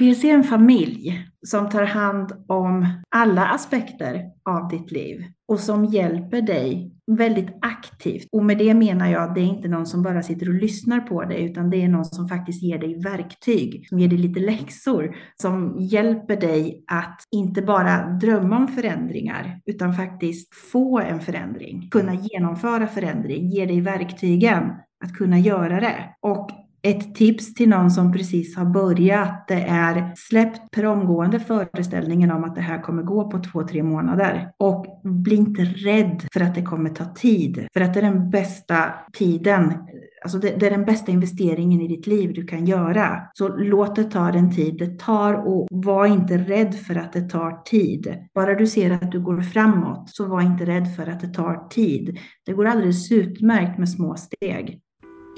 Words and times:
PLC 0.00 0.24
är 0.24 0.34
en 0.34 0.44
familj 0.44 1.26
som 1.46 1.68
tar 1.68 1.84
hand 1.84 2.32
om 2.48 2.86
alla 3.16 3.46
aspekter 3.46 4.24
av 4.44 4.68
ditt 4.68 4.92
liv 4.92 5.24
och 5.48 5.60
som 5.60 5.84
hjälper 5.84 6.42
dig 6.42 6.94
väldigt 7.16 7.48
aktivt. 7.60 8.28
Och 8.32 8.44
med 8.44 8.58
det 8.58 8.74
menar 8.74 9.10
jag 9.10 9.22
att 9.22 9.34
det 9.34 9.40
är 9.40 9.44
inte 9.44 9.68
någon 9.68 9.86
som 9.86 10.02
bara 10.02 10.22
sitter 10.22 10.48
och 10.48 10.54
lyssnar 10.54 11.00
på 11.00 11.24
dig, 11.24 11.44
utan 11.44 11.70
det 11.70 11.82
är 11.82 11.88
någon 11.88 12.04
som 12.04 12.28
faktiskt 12.28 12.62
ger 12.62 12.78
dig 12.78 13.02
verktyg, 13.02 13.88
som 13.88 13.98
ger 13.98 14.08
dig 14.08 14.18
lite 14.18 14.40
läxor, 14.40 15.16
som 15.42 15.76
hjälper 15.78 16.36
dig 16.36 16.84
att 16.86 17.20
inte 17.30 17.62
bara 17.62 18.06
drömma 18.06 18.56
om 18.56 18.68
förändringar, 18.68 19.60
utan 19.66 19.94
faktiskt 19.94 20.54
få 20.54 20.98
en 20.98 21.20
förändring, 21.20 21.88
kunna 21.90 22.14
genomföra 22.14 22.86
förändring, 22.86 23.48
ge 23.48 23.66
dig 23.66 23.80
verktygen 23.80 24.62
att 25.04 25.14
kunna 25.14 25.38
göra 25.38 25.80
det. 25.80 26.14
Och 26.20 26.50
ett 26.82 27.14
tips 27.14 27.54
till 27.54 27.68
någon 27.68 27.90
som 27.90 28.12
precis 28.12 28.56
har 28.56 28.64
börjat, 28.64 29.44
det 29.48 29.62
är 29.62 30.12
släpp 30.16 30.70
per 30.70 30.86
omgående 30.86 31.40
föreställningen 31.40 32.30
om 32.30 32.44
att 32.44 32.54
det 32.54 32.60
här 32.60 32.82
kommer 32.82 33.02
gå 33.02 33.30
på 33.30 33.38
två, 33.38 33.66
tre 33.66 33.82
månader. 33.82 34.52
Och 34.58 35.00
bli 35.04 35.36
inte 35.36 35.62
rädd 35.62 36.26
för 36.32 36.40
att 36.40 36.54
det 36.54 36.62
kommer 36.62 36.90
ta 36.90 37.04
tid. 37.04 37.66
För 37.72 37.80
att 37.80 37.94
det 37.94 38.00
är 38.00 38.04
den 38.04 38.30
bästa 38.30 38.94
tiden, 39.12 39.74
alltså 40.22 40.38
det, 40.38 40.54
det 40.60 40.66
är 40.66 40.70
den 40.70 40.84
bästa 40.84 41.12
investeringen 41.12 41.80
i 41.80 41.88
ditt 41.88 42.06
liv 42.06 42.32
du 42.34 42.46
kan 42.46 42.66
göra. 42.66 43.22
Så 43.32 43.48
låt 43.48 43.96
det 43.96 44.04
ta 44.04 44.32
den 44.32 44.54
tid 44.54 44.78
det 44.78 44.98
tar 44.98 45.34
och 45.34 45.68
var 45.70 46.06
inte 46.06 46.38
rädd 46.38 46.74
för 46.74 46.94
att 46.94 47.12
det 47.12 47.28
tar 47.28 47.62
tid. 47.64 48.16
Bara 48.34 48.54
du 48.54 48.66
ser 48.66 48.90
att 48.90 49.12
du 49.12 49.20
går 49.20 49.40
framåt, 49.40 50.10
så 50.10 50.26
var 50.26 50.40
inte 50.40 50.66
rädd 50.66 50.94
för 50.96 51.06
att 51.06 51.20
det 51.20 51.34
tar 51.34 51.68
tid. 51.68 52.18
Det 52.46 52.52
går 52.52 52.64
alldeles 52.64 53.12
utmärkt 53.12 53.78
med 53.78 53.88
små 53.88 54.16
steg. 54.16 54.80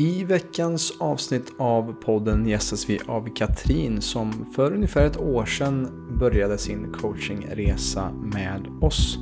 I 0.03 0.25
veckans 0.25 0.93
avsnitt 0.99 1.53
av 1.59 1.93
podden 1.93 2.47
gästas 2.47 2.89
vi 2.91 3.01
av 3.07 3.35
Katrin 3.35 4.01
som 4.01 4.47
för 4.55 4.73
ungefär 4.73 5.07
ett 5.07 5.21
år 5.21 5.45
sedan 5.45 5.89
började 6.19 6.59
sin 6.59 6.93
coachingresa 6.93 8.11
med 8.13 8.67
oss. 8.81 9.19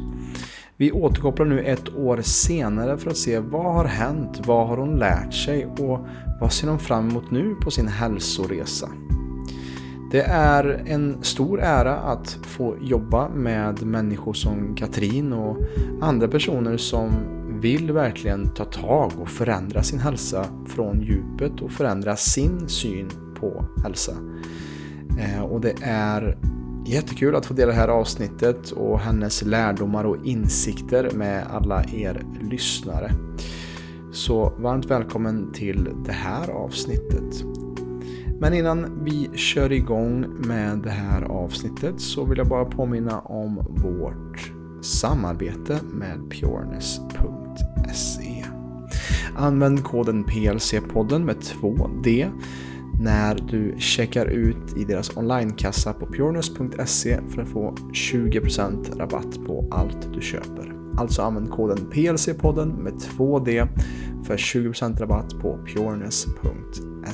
Vi 0.76 0.92
återkopplar 0.92 1.46
nu 1.46 1.60
ett 1.60 1.94
år 1.94 2.20
senare 2.22 2.98
för 2.98 3.10
att 3.10 3.16
se 3.16 3.38
vad 3.38 3.74
har 3.74 3.84
hänt, 3.84 4.46
vad 4.46 4.68
har 4.68 4.76
hon 4.76 4.98
lärt 4.98 5.34
sig 5.34 5.66
och 5.66 6.06
vad 6.40 6.52
ser 6.52 6.68
hon 6.68 6.78
fram 6.78 7.10
emot 7.10 7.30
nu 7.30 7.54
på 7.54 7.70
sin 7.70 7.88
hälsoresa. 7.88 8.88
Det 10.12 10.22
är 10.22 10.82
en 10.86 11.22
stor 11.22 11.60
ära 11.60 11.96
att 11.96 12.38
få 12.42 12.76
jobba 12.80 13.28
med 13.28 13.82
människor 13.82 14.32
som 14.32 14.74
Katrin 14.74 15.32
och 15.32 15.56
andra 16.00 16.28
personer 16.28 16.76
som 16.76 17.39
vill 17.60 17.92
verkligen 17.92 18.54
ta 18.54 18.64
tag 18.64 19.12
och 19.20 19.28
förändra 19.28 19.82
sin 19.82 19.98
hälsa 19.98 20.44
från 20.66 21.00
djupet 21.00 21.60
och 21.60 21.70
förändra 21.70 22.16
sin 22.16 22.68
syn 22.68 23.10
på 23.40 23.64
hälsa. 23.82 24.12
Eh, 25.18 25.42
och 25.42 25.60
det 25.60 25.74
är 25.82 26.38
jättekul 26.86 27.36
att 27.36 27.46
få 27.46 27.54
dela 27.54 27.72
det 27.72 27.78
här 27.78 27.88
avsnittet 27.88 28.70
och 28.70 29.00
hennes 29.00 29.42
lärdomar 29.42 30.04
och 30.04 30.26
insikter 30.26 31.10
med 31.10 31.46
alla 31.50 31.84
er 31.84 32.22
lyssnare. 32.50 33.10
Så 34.12 34.52
varmt 34.58 34.86
välkommen 34.86 35.52
till 35.52 35.88
det 36.04 36.12
här 36.12 36.50
avsnittet. 36.50 37.44
Men 38.40 38.54
innan 38.54 39.04
vi 39.04 39.30
kör 39.34 39.72
igång 39.72 40.26
med 40.46 40.78
det 40.78 40.90
här 40.90 41.22
avsnittet 41.22 42.00
så 42.00 42.24
vill 42.24 42.38
jag 42.38 42.48
bara 42.48 42.64
påminna 42.64 43.20
om 43.20 43.54
vårt 43.68 44.59
samarbete 44.82 45.80
med 45.92 46.30
pureness.se. 46.30 47.70
Använd 49.36 49.84
koden 49.84 50.24
PLC-podden 50.24 51.24
med 51.24 51.36
2D 51.36 52.30
när 53.00 53.34
du 53.34 53.74
checkar 53.78 54.26
ut 54.26 54.76
i 54.76 54.84
deras 54.84 55.16
onlinekassa 55.16 55.92
på 55.92 56.06
pureness.se 56.06 57.20
för 57.28 57.42
att 57.42 57.48
få 57.48 57.74
20% 57.92 58.98
rabatt 58.98 59.44
på 59.46 59.68
allt 59.70 60.12
du 60.14 60.20
köper. 60.20 60.74
Alltså 60.96 61.22
använd 61.22 61.50
koden 61.50 61.78
PLC-podden 61.92 62.82
med 62.82 62.92
2D 62.92 63.68
för 64.24 64.36
20% 64.36 64.98
rabatt 64.98 65.38
på 65.40 65.58
pureness.se. 65.66 67.08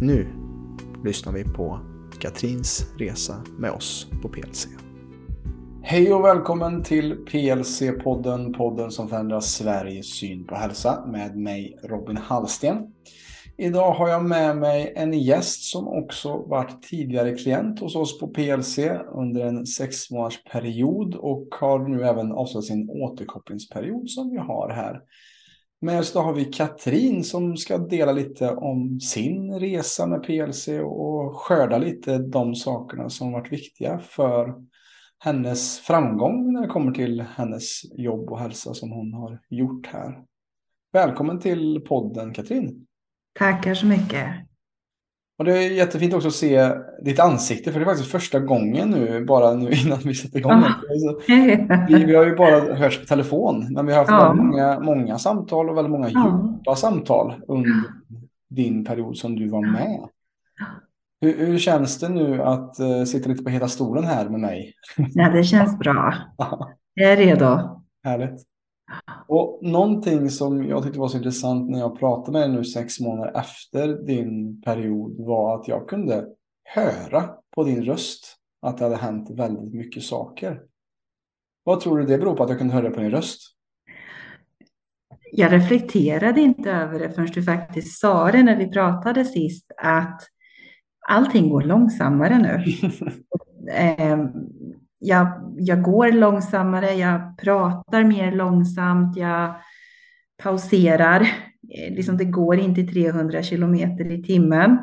Nu 0.00 0.26
lyssnar 1.04 1.32
vi 1.32 1.44
på 1.44 1.80
Katrins 2.18 2.86
resa 2.96 3.36
med 3.58 3.70
oss 3.70 4.06
på 4.22 4.28
PLC. 4.28 4.68
Hej 5.84 6.14
och 6.14 6.24
välkommen 6.24 6.82
till 6.82 7.24
PLC-podden, 7.24 8.52
podden 8.52 8.90
som 8.90 9.08
förändrar 9.08 9.40
Sveriges 9.40 10.06
syn 10.06 10.46
på 10.46 10.54
hälsa 10.54 11.06
med 11.06 11.36
mig 11.36 11.78
Robin 11.82 12.16
Hallsten. 12.16 12.76
Idag 13.58 13.92
har 13.92 14.08
jag 14.08 14.24
med 14.24 14.56
mig 14.56 14.92
en 14.96 15.12
gäst 15.12 15.62
som 15.62 15.88
också 15.88 16.36
varit 16.36 16.82
tidigare 16.82 17.36
klient 17.36 17.80
hos 17.80 17.96
oss 17.96 18.20
på 18.20 18.28
PLC 18.28 18.78
under 19.14 19.44
en 19.44 19.66
sex 19.66 20.10
månaders 20.10 20.44
period 20.44 21.14
och 21.14 21.46
har 21.60 21.88
nu 21.88 22.04
även 22.04 22.32
avslutat 22.32 22.64
sin 22.64 22.90
återkopplingsperiod 22.90 24.10
som 24.10 24.30
vi 24.30 24.38
har 24.38 24.70
här. 24.70 25.00
Med 25.80 26.00
oss 26.00 26.12
då 26.12 26.20
har 26.20 26.34
vi 26.34 26.44
Katrin 26.44 27.24
som 27.24 27.56
ska 27.56 27.78
dela 27.78 28.12
lite 28.12 28.50
om 28.50 29.00
sin 29.00 29.54
resa 29.60 30.06
med 30.06 30.22
PLC 30.22 30.68
och 30.68 31.36
skörda 31.36 31.78
lite 31.78 32.18
de 32.18 32.54
sakerna 32.54 33.10
som 33.10 33.32
varit 33.32 33.52
viktiga 33.52 33.98
för 33.98 34.54
hennes 35.24 35.78
framgång 35.78 36.52
när 36.52 36.62
det 36.62 36.68
kommer 36.68 36.92
till 36.92 37.24
hennes 37.36 37.80
jobb 37.98 38.30
och 38.30 38.38
hälsa 38.38 38.74
som 38.74 38.90
hon 38.90 39.12
har 39.12 39.38
gjort 39.48 39.86
här. 39.86 40.18
Välkommen 40.92 41.38
till 41.38 41.80
podden 41.88 42.32
Katrin. 42.32 42.86
Tackar 43.38 43.74
så 43.74 43.86
mycket. 43.86 44.26
Och 45.38 45.44
det 45.44 45.58
är 45.58 45.70
jättefint 45.70 46.14
också 46.14 46.28
att 46.28 46.34
se 46.34 46.70
ditt 47.04 47.20
ansikte 47.20 47.72
för 47.72 47.80
det 47.80 47.84
är 47.84 47.88
faktiskt 47.88 48.10
första 48.10 48.40
gången 48.40 48.90
nu, 48.90 49.24
bara 49.24 49.54
nu 49.54 49.70
innan 49.84 49.98
vi 49.98 50.14
sätter 50.14 50.38
igång. 50.38 50.52
Ah. 50.52 50.74
Vi, 51.88 52.04
vi, 52.04 52.14
har 52.14 52.26
ju 52.26 52.36
bara 52.36 52.74
hörts 52.74 53.00
på 53.00 53.06
telefon, 53.06 53.72
men 53.72 53.86
vi 53.86 53.92
har 53.92 53.98
haft 53.98 54.10
ja. 54.10 54.34
många, 54.34 54.80
många 54.80 55.18
samtal 55.18 55.70
och 55.70 55.76
väldigt 55.76 55.90
många 55.90 56.08
djupa 56.08 56.76
samtal 56.76 57.34
under 57.48 57.82
din 58.50 58.84
period 58.84 59.16
som 59.16 59.36
du 59.36 59.48
var 59.48 59.72
med. 59.72 60.08
Hur, 61.22 61.46
hur, 61.46 61.58
känns 61.58 61.98
det 61.98 62.08
nu 62.08 62.42
att 62.42 62.80
uh, 62.80 63.04
sitta 63.04 63.28
lite 63.28 63.44
på 63.44 63.50
hela 63.50 63.68
stolen 63.68 64.04
här 64.04 64.28
med 64.28 64.40
mig? 64.40 64.74
Ja, 64.96 65.30
det 65.30 65.44
känns 65.44 65.78
bra. 65.78 66.14
Jag 66.94 67.12
är 67.12 67.16
redo. 67.16 67.58
Härligt. 68.04 68.42
Och 69.28 69.58
någonting 69.62 70.30
som 70.30 70.66
jag 70.66 70.82
tyckte 70.82 70.98
var 70.98 71.08
så 71.08 71.16
intressant 71.16 71.70
när 71.70 71.78
jag 71.78 71.98
pratade 71.98 72.38
med 72.38 72.50
dig 72.50 72.56
nu 72.56 72.64
sex 72.64 73.00
månader 73.00 73.32
efter 73.40 74.06
din 74.06 74.60
period 74.60 75.26
var 75.26 75.60
att 75.60 75.68
jag 75.68 75.88
kunde 75.88 76.26
höra 76.64 77.30
på 77.54 77.64
din 77.64 77.82
röst 77.82 78.36
att 78.62 78.78
det 78.78 78.84
hade 78.84 78.96
hänt 78.96 79.30
väldigt 79.30 79.74
mycket 79.74 80.02
saker. 80.02 80.62
Vad 81.64 81.80
tror 81.80 81.98
du 81.98 82.06
det 82.06 82.18
beror 82.18 82.36
på 82.36 82.42
att 82.42 82.50
jag 82.50 82.58
kunde 82.58 82.74
höra 82.74 82.90
på 82.90 83.00
din 83.00 83.10
röst? 83.10 83.40
Jag 85.32 85.52
reflekterade 85.52 86.40
inte 86.40 86.70
över 86.70 86.98
det 86.98 87.10
förrän 87.10 87.26
du 87.26 87.42
faktiskt 87.42 88.00
sa 88.00 88.32
det 88.32 88.42
när 88.42 88.56
vi 88.56 88.68
pratade 88.68 89.24
sist, 89.24 89.72
att 89.82 90.20
allting 91.08 91.48
går 91.48 91.62
långsammare 91.62 92.38
nu. 92.38 92.64
Ehm, 93.70 94.28
jag, 94.98 95.54
jag 95.56 95.82
går 95.82 96.12
långsammare, 96.12 96.92
jag 96.92 97.38
pratar 97.38 98.04
mer 98.04 98.32
långsamt, 98.32 99.16
jag 99.16 99.54
pauserar. 100.42 101.20
Eh, 101.20 101.94
liksom 101.94 102.16
det 102.16 102.24
går 102.24 102.58
inte 102.58 102.82
300 102.82 103.42
kilometer 103.42 104.10
i 104.10 104.22
timmen. 104.22 104.78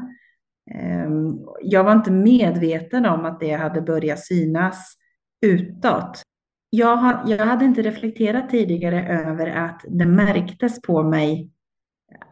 Ehm, 0.71 1.39
jag 1.61 1.83
var 1.83 1.91
inte 1.91 2.11
medveten 2.11 3.05
om 3.05 3.25
att 3.25 3.39
det 3.39 3.51
hade 3.51 3.81
börjat 3.81 4.19
synas 4.19 4.95
utåt. 5.41 6.21
Jag, 6.69 6.95
har, 6.95 7.23
jag 7.27 7.45
hade 7.45 7.65
inte 7.65 7.81
reflekterat 7.81 8.49
tidigare 8.49 9.07
över 9.07 9.47
att 9.47 9.81
det 9.87 10.05
märktes 10.05 10.81
på 10.81 11.03
mig 11.03 11.51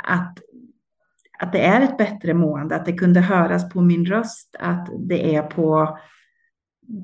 att 0.03 0.37
att 1.39 1.51
det 1.51 1.65
är 1.65 1.81
ett 1.81 1.97
bättre 1.97 2.33
mående, 2.33 2.75
att 2.75 2.85
det 2.85 2.93
kunde 2.93 3.19
höras 3.19 3.69
på 3.69 3.81
min 3.81 4.05
röst, 4.05 4.55
att 4.59 4.89
det 4.99 5.35
är 5.35 5.41
på, 5.41 5.97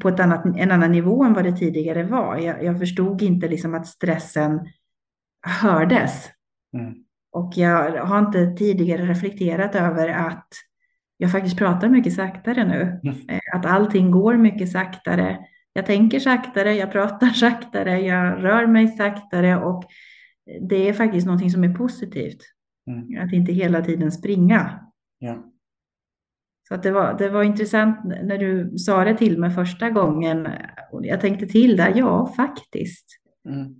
på 0.01 0.09
ett 0.09 0.19
annat, 0.19 0.45
en 0.45 0.71
annan 0.71 0.91
nivå 0.91 1.23
än 1.23 1.33
vad 1.33 1.43
det 1.43 1.57
tidigare 1.57 2.03
var. 2.03 2.37
Jag, 2.37 2.63
jag 2.63 2.79
förstod 2.79 3.21
inte 3.21 3.47
liksom 3.47 3.75
att 3.75 3.87
stressen 3.87 4.67
hördes. 5.61 6.29
Mm. 6.73 6.93
Och 7.31 7.53
jag 7.55 8.05
har 8.05 8.19
inte 8.19 8.55
tidigare 8.57 9.05
reflekterat 9.05 9.75
över 9.75 10.09
att 10.09 10.47
jag 11.17 11.31
faktiskt 11.31 11.57
pratar 11.57 11.89
mycket 11.89 12.13
saktare 12.13 12.65
nu. 12.65 12.99
Mm. 13.03 13.29
Eh, 13.29 13.55
att 13.55 13.65
allting 13.65 14.11
går 14.11 14.37
mycket 14.37 14.71
saktare. 14.71 15.39
Jag 15.73 15.85
tänker 15.85 16.19
saktare, 16.19 16.73
jag 16.73 16.91
pratar 16.91 17.27
saktare, 17.27 17.99
jag 18.01 18.43
rör 18.43 18.67
mig 18.67 18.87
saktare 18.87 19.57
och 19.57 19.83
det 20.69 20.89
är 20.89 20.93
faktiskt 20.93 21.25
någonting 21.25 21.51
som 21.51 21.63
är 21.63 21.73
positivt. 21.73 22.39
Mm. 22.87 23.25
Att 23.25 23.33
inte 23.33 23.51
hela 23.51 23.81
tiden 23.81 24.11
springa. 24.11 24.79
Ja. 25.19 25.53
Så 26.67 26.75
att 26.75 26.83
det, 26.83 26.91
var, 26.91 27.17
det 27.17 27.29
var 27.29 27.43
intressant 27.43 27.99
när 28.03 28.37
du 28.37 28.77
sa 28.77 29.03
det 29.03 29.17
till 29.17 29.39
mig 29.39 29.51
första 29.51 29.89
gången. 29.89 30.47
Jag 31.01 31.21
tänkte 31.21 31.45
till 31.45 31.77
där, 31.77 31.93
ja 31.95 32.33
faktiskt. 32.37 33.05
Mm. 33.49 33.75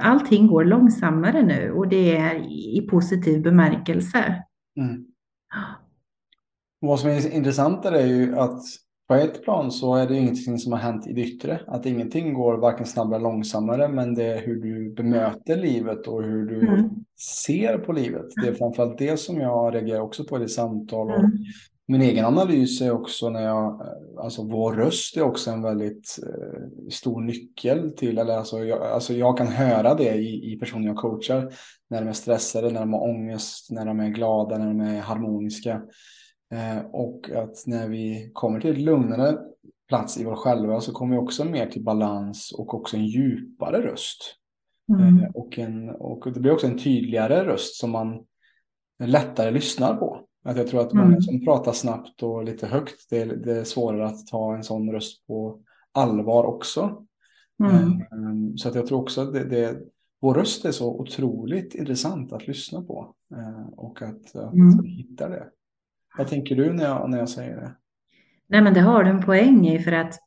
Allting 0.00 0.46
går 0.46 0.64
långsammare 0.64 1.42
nu 1.42 1.72
och 1.72 1.88
det 1.88 2.16
är 2.16 2.34
i 2.76 2.86
positiv 2.90 3.42
bemärkelse. 3.42 4.44
Mm. 4.76 5.06
Vad 6.80 7.00
som 7.00 7.10
är 7.10 7.34
intressant 7.34 7.84
är 7.84 8.06
ju 8.06 8.38
att 8.38 8.62
på 9.08 9.14
ett 9.14 9.42
plan 9.42 9.70
så 9.70 9.94
är 9.94 10.06
det 10.06 10.16
ingenting 10.16 10.58
som 10.58 10.72
har 10.72 10.78
hänt 10.78 11.06
i 11.06 11.12
det 11.12 11.20
yttre. 11.20 11.60
Att 11.66 11.86
ingenting 11.86 12.34
går 12.34 12.56
varken 12.56 12.86
snabbare 12.86 13.16
eller 13.16 13.30
långsammare. 13.30 13.88
Men 13.88 14.14
det 14.14 14.24
är 14.24 14.46
hur 14.46 14.56
du 14.56 14.94
bemöter 14.94 15.56
livet 15.56 16.06
och 16.06 16.22
hur 16.22 16.46
du 16.46 16.68
mm. 16.68 16.90
ser 17.44 17.78
på 17.78 17.92
livet. 17.92 18.26
Det 18.42 18.48
är 18.48 18.54
framförallt 18.54 18.98
det 18.98 19.16
som 19.16 19.40
jag 19.40 19.74
reagerar 19.74 20.00
också 20.00 20.24
på 20.24 20.36
i 20.36 20.40
det 20.40 20.48
samtal. 20.48 21.08
Och 21.08 21.18
mm. 21.18 21.30
Min 21.90 22.02
egen 22.02 22.24
analys 22.24 22.80
är 22.80 22.90
också 22.90 23.30
när 23.30 23.42
jag, 23.42 23.82
alltså 24.18 24.42
vår 24.42 24.72
röst 24.72 25.16
är 25.16 25.22
också 25.22 25.50
en 25.50 25.62
väldigt 25.62 26.18
eh, 26.22 26.90
stor 26.90 27.20
nyckel 27.20 27.92
till, 27.96 28.18
eller 28.18 28.36
alltså 28.36 28.64
jag, 28.64 28.82
alltså 28.82 29.14
jag 29.14 29.38
kan 29.38 29.46
höra 29.46 29.94
det 29.94 30.14
i, 30.14 30.52
i 30.52 30.58
personer 30.58 30.86
jag 30.86 30.96
coachar. 30.96 31.52
När 31.90 32.00
de 32.00 32.08
är 32.08 32.12
stressade, 32.12 32.70
när 32.70 32.80
de 32.80 32.92
har 32.92 33.10
ångest, 33.10 33.70
när 33.70 33.86
de 33.86 34.00
är 34.00 34.08
glada, 34.08 34.58
när 34.58 34.66
de 34.66 34.80
är 34.80 35.00
harmoniska. 35.00 35.82
Eh, 36.50 36.78
och 36.92 37.30
att 37.30 37.66
när 37.66 37.88
vi 37.88 38.30
kommer 38.32 38.60
till 38.60 38.70
ett 38.70 38.78
lugnare 38.78 39.38
plats 39.88 40.18
i 40.18 40.24
vår 40.24 40.36
själva 40.36 40.80
så 40.80 40.92
kommer 40.92 41.16
vi 41.16 41.22
också 41.22 41.44
mer 41.44 41.66
till 41.66 41.84
balans 41.84 42.52
och 42.52 42.74
också 42.74 42.96
en 42.96 43.06
djupare 43.06 43.82
röst. 43.82 44.36
Mm. 44.88 45.18
Eh, 45.18 45.30
och, 45.34 45.58
en, 45.58 45.90
och 45.90 46.32
det 46.32 46.40
blir 46.40 46.52
också 46.52 46.66
en 46.66 46.78
tydligare 46.78 47.44
röst 47.44 47.76
som 47.76 47.90
man 47.90 48.24
lättare 49.04 49.50
lyssnar 49.50 49.96
på. 49.96 50.20
Att 50.44 50.56
jag 50.56 50.66
tror 50.66 50.80
att 50.80 50.92
många 50.92 51.06
mm. 51.06 51.22
som 51.22 51.44
pratar 51.44 51.72
snabbt 51.72 52.22
och 52.22 52.44
lite 52.44 52.66
högt, 52.66 53.10
det 53.10 53.22
är, 53.22 53.26
det 53.26 53.58
är 53.58 53.64
svårare 53.64 54.06
att 54.06 54.26
ta 54.26 54.56
en 54.56 54.64
sån 54.64 54.92
röst 54.92 55.26
på 55.26 55.60
allvar 55.92 56.44
också. 56.44 57.04
Mm. 57.64 58.00
Eh, 58.00 58.54
så 58.56 58.68
att 58.68 58.74
jag 58.74 58.86
tror 58.86 59.00
också 59.00 59.20
att 59.20 59.32
det, 59.32 59.44
det, 59.44 59.78
vår 60.20 60.34
röst 60.34 60.64
är 60.64 60.72
så 60.72 61.00
otroligt 61.00 61.74
intressant 61.74 62.32
att 62.32 62.46
lyssna 62.46 62.82
på. 62.82 63.14
Och 63.76 64.02
att, 64.02 64.36
att 64.36 64.54
mm. 64.54 64.84
hitta 64.84 65.28
det. 65.28 65.48
Vad 66.18 66.28
tänker 66.28 66.56
du 66.56 66.72
när 66.72 66.84
jag, 66.84 67.10
när 67.10 67.18
jag 67.18 67.28
säger 67.28 67.56
det? 67.56 67.72
Nej, 68.48 68.62
men 68.62 68.74
det 68.74 68.80
har 68.80 69.04
du 69.04 69.10
en 69.10 69.22
poäng 69.22 69.68
i 69.68 69.78
för 69.78 69.92
att 69.92 70.18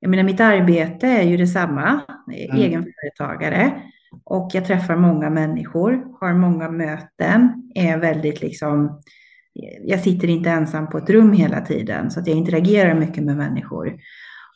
jag 0.00 0.10
menar, 0.10 0.22
mitt 0.22 0.40
arbete 0.40 1.06
är 1.06 1.22
ju 1.22 1.36
detsamma, 1.36 2.00
mm. 2.32 2.56
egenföretagare 2.56 3.82
och 4.24 4.50
jag 4.52 4.64
träffar 4.64 4.96
många 4.96 5.30
människor, 5.30 6.04
har 6.20 6.34
många 6.34 6.70
möten, 6.70 7.70
är 7.74 7.98
väldigt 7.98 8.40
liksom, 8.40 9.00
jag 9.82 10.00
sitter 10.00 10.28
inte 10.28 10.50
ensam 10.50 10.90
på 10.90 10.98
ett 10.98 11.10
rum 11.10 11.32
hela 11.32 11.60
tiden 11.60 12.10
så 12.10 12.20
att 12.20 12.26
jag 12.26 12.36
interagerar 12.36 12.94
mycket 12.94 13.24
med 13.24 13.36
människor. 13.36 13.98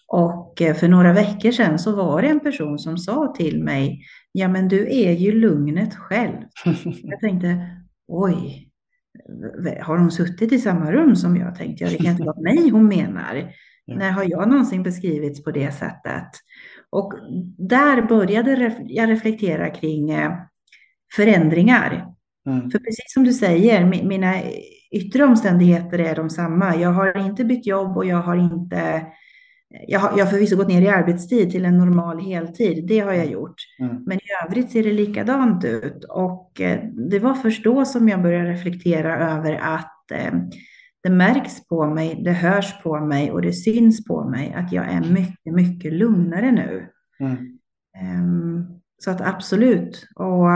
Och 0.08 0.62
eh, 0.62 0.74
för 0.74 0.88
några 0.88 1.12
veckor 1.12 1.50
sedan 1.50 1.78
så 1.78 1.96
var 1.96 2.22
det 2.22 2.28
en 2.28 2.40
person 2.40 2.78
som 2.78 2.98
sa 2.98 3.34
till 3.36 3.62
mig, 3.62 4.00
ja 4.32 4.48
men 4.48 4.68
du 4.68 5.06
är 5.06 5.12
ju 5.12 5.32
lugnet 5.32 5.94
själv. 5.94 6.36
Jag 7.02 7.20
tänkte, 7.20 7.68
oj, 8.08 8.65
har 9.80 9.98
hon 9.98 10.10
suttit 10.10 10.52
i 10.52 10.58
samma 10.58 10.92
rum 10.92 11.16
som 11.16 11.36
jag 11.36 11.54
tänkte? 11.54 11.84
Ja, 11.84 11.90
det 11.90 11.96
kan 11.96 12.06
inte 12.06 12.22
vara 12.22 12.40
mig 12.40 12.70
hon 12.70 12.88
menar. 12.88 13.52
Ja. 13.88 13.96
När 13.96 14.10
har 14.10 14.24
jag 14.28 14.48
någonsin 14.48 14.82
beskrivits 14.82 15.44
på 15.44 15.50
det 15.50 15.72
sättet? 15.72 16.28
Och 16.90 17.12
där 17.58 18.02
började 18.02 18.74
jag 18.86 19.10
reflektera 19.10 19.70
kring 19.70 20.10
eh, 20.10 20.32
förändringar. 21.16 22.06
Mm. 22.46 22.70
För 22.70 22.78
precis 22.78 23.12
som 23.14 23.24
du 23.24 23.32
säger, 23.32 23.84
mina 23.84 24.34
yttre 24.92 25.24
omständigheter 25.24 25.98
är 25.98 26.16
de 26.16 26.30
samma. 26.30 26.76
Jag 26.76 26.90
har 26.90 27.18
inte 27.18 27.44
bytt 27.44 27.66
jobb 27.66 27.96
och 27.96 28.04
jag 28.04 28.22
har 28.22 28.36
inte 28.36 29.06
jag 29.68 30.00
har, 30.00 30.18
jag 30.18 30.24
har 30.24 30.32
förvisso 30.32 30.56
gått 30.56 30.68
ner 30.68 30.82
i 30.82 30.88
arbetstid 30.88 31.50
till 31.50 31.64
en 31.64 31.78
normal 31.78 32.20
heltid, 32.20 32.86
det 32.86 33.00
har 33.00 33.12
jag 33.12 33.26
gjort. 33.26 33.54
Mm. 33.78 34.02
Men 34.06 34.16
i 34.16 34.26
övrigt 34.46 34.70
ser 34.70 34.82
det 34.82 34.92
likadant 34.92 35.64
ut. 35.64 36.04
Och 36.04 36.60
eh, 36.60 36.84
det 37.10 37.18
var 37.18 37.34
först 37.34 37.64
då 37.64 37.84
som 37.84 38.08
jag 38.08 38.22
började 38.22 38.50
reflektera 38.50 39.32
över 39.36 39.52
att 39.52 40.10
eh, 40.10 40.32
det 41.02 41.10
märks 41.10 41.68
på 41.68 41.86
mig, 41.86 42.20
det 42.24 42.32
hörs 42.32 42.82
på 42.82 43.00
mig 43.00 43.32
och 43.32 43.42
det 43.42 43.52
syns 43.52 44.04
på 44.04 44.24
mig 44.24 44.54
att 44.56 44.72
jag 44.72 44.86
är 44.86 45.00
mycket, 45.00 45.54
mycket 45.54 45.92
lugnare 45.92 46.52
nu. 46.52 46.88
Mm. 47.20 47.58
Um, 48.02 48.80
så 48.98 49.10
att 49.10 49.20
absolut. 49.20 50.08
Och 50.14 50.46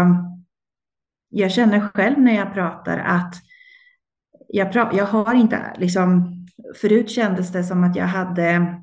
jag 1.28 1.50
känner 1.50 1.80
själv 1.80 2.18
när 2.18 2.36
jag 2.36 2.54
pratar 2.54 2.98
att 2.98 3.34
jag, 4.48 4.72
pra 4.72 4.90
jag 4.94 5.06
har 5.06 5.34
inte 5.34 5.74
liksom, 5.78 6.36
förut 6.80 7.10
kändes 7.10 7.52
det 7.52 7.64
som 7.64 7.84
att 7.84 7.96
jag 7.96 8.06
hade 8.06 8.80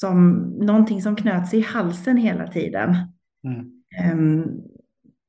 som 0.00 0.32
någonting 0.60 1.02
som 1.02 1.16
knöt 1.16 1.48
sig 1.48 1.58
i 1.58 1.62
halsen 1.62 2.16
hela 2.16 2.46
tiden. 2.46 2.96
Mm. 3.44 3.66
Um, 4.12 4.60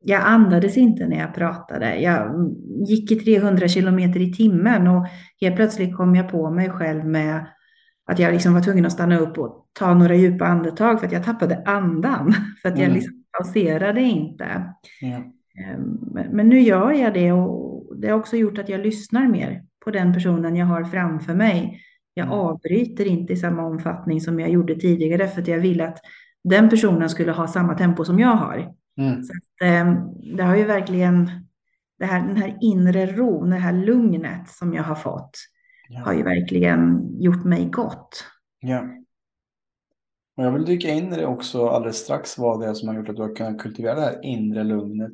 jag 0.01 0.21
andades 0.25 0.77
inte 0.77 1.07
när 1.07 1.19
jag 1.19 1.35
pratade. 1.35 1.95
Jag 1.95 2.51
gick 2.87 3.11
i 3.11 3.15
300 3.15 3.67
kilometer 3.67 4.19
i 4.19 4.33
timmen 4.33 4.87
och 4.87 5.07
helt 5.41 5.55
plötsligt 5.55 5.97
kom 5.97 6.15
jag 6.15 6.29
på 6.29 6.49
mig 6.49 6.69
själv 6.69 7.05
med 7.05 7.45
att 8.05 8.19
jag 8.19 8.33
liksom 8.33 8.53
var 8.53 8.61
tvungen 8.61 8.85
att 8.85 8.91
stanna 8.91 9.19
upp 9.19 9.37
och 9.37 9.65
ta 9.79 9.93
några 9.93 10.15
djupa 10.15 10.45
andetag 10.45 10.99
för 10.99 11.07
att 11.07 11.13
jag 11.13 11.23
tappade 11.23 11.63
andan. 11.65 12.33
För 12.61 12.69
att 12.69 12.77
jag 12.77 12.85
mm. 12.85 12.95
liksom 12.95 13.23
pauserade 13.37 14.01
inte. 14.01 14.73
Ja. 15.01 15.17
Men 16.31 16.49
nu 16.49 16.59
gör 16.59 16.91
jag 16.91 17.13
det 17.13 17.31
och 17.31 17.97
det 17.97 18.07
har 18.07 18.19
också 18.19 18.35
gjort 18.35 18.57
att 18.57 18.69
jag 18.69 18.79
lyssnar 18.79 19.27
mer 19.27 19.63
på 19.85 19.91
den 19.91 20.13
personen 20.13 20.55
jag 20.55 20.65
har 20.65 20.83
framför 20.83 21.35
mig. 21.35 21.81
Jag 22.19 22.27
mm. 22.27 22.39
avbryter 22.39 23.05
inte 23.05 23.33
i 23.33 23.37
samma 23.37 23.65
omfattning 23.65 24.21
som 24.21 24.39
jag 24.39 24.49
gjorde 24.49 24.75
tidigare 24.75 25.27
för 25.27 25.41
att 25.41 25.47
jag 25.47 25.59
ville 25.59 25.87
att 25.87 25.99
den 26.43 26.69
personen 26.69 27.09
skulle 27.09 27.31
ha 27.31 27.47
samma 27.47 27.77
tempo 27.77 28.05
som 28.05 28.19
jag 28.19 28.35
har. 28.35 28.73
Mm. 28.97 29.23
Så 29.23 29.33
att, 29.33 29.69
eh, 29.69 29.93
det 30.37 30.43
har 30.43 30.55
ju 30.55 30.65
verkligen, 30.65 31.29
det 31.99 32.05
här, 32.05 32.27
den 32.27 32.37
här 32.37 32.57
inre 32.61 33.05
ron, 33.05 33.49
det 33.49 33.55
här 33.55 33.73
lugnet 33.73 34.49
som 34.49 34.73
jag 34.73 34.83
har 34.83 34.95
fått, 34.95 35.31
ja. 35.89 35.99
har 35.99 36.13
ju 36.13 36.23
verkligen 36.23 37.09
gjort 37.21 37.43
mig 37.43 37.65
gott. 37.65 38.25
Ja. 38.59 38.83
Och 40.37 40.43
jag 40.45 40.51
vill 40.51 40.65
dyka 40.65 40.89
in 40.89 41.13
i 41.13 41.15
det 41.15 41.25
också 41.25 41.67
alldeles 41.67 41.97
strax, 41.97 42.37
vad 42.37 42.59
det 42.59 42.67
är 42.67 42.73
som 42.73 42.87
har 42.87 42.95
gjort 42.95 43.09
att 43.09 43.15
du 43.15 43.21
har 43.21 43.35
kunnat 43.35 43.59
kultivera 43.59 43.95
det 43.95 44.01
här 44.01 44.25
inre 44.25 44.63
lugnet. 44.63 45.13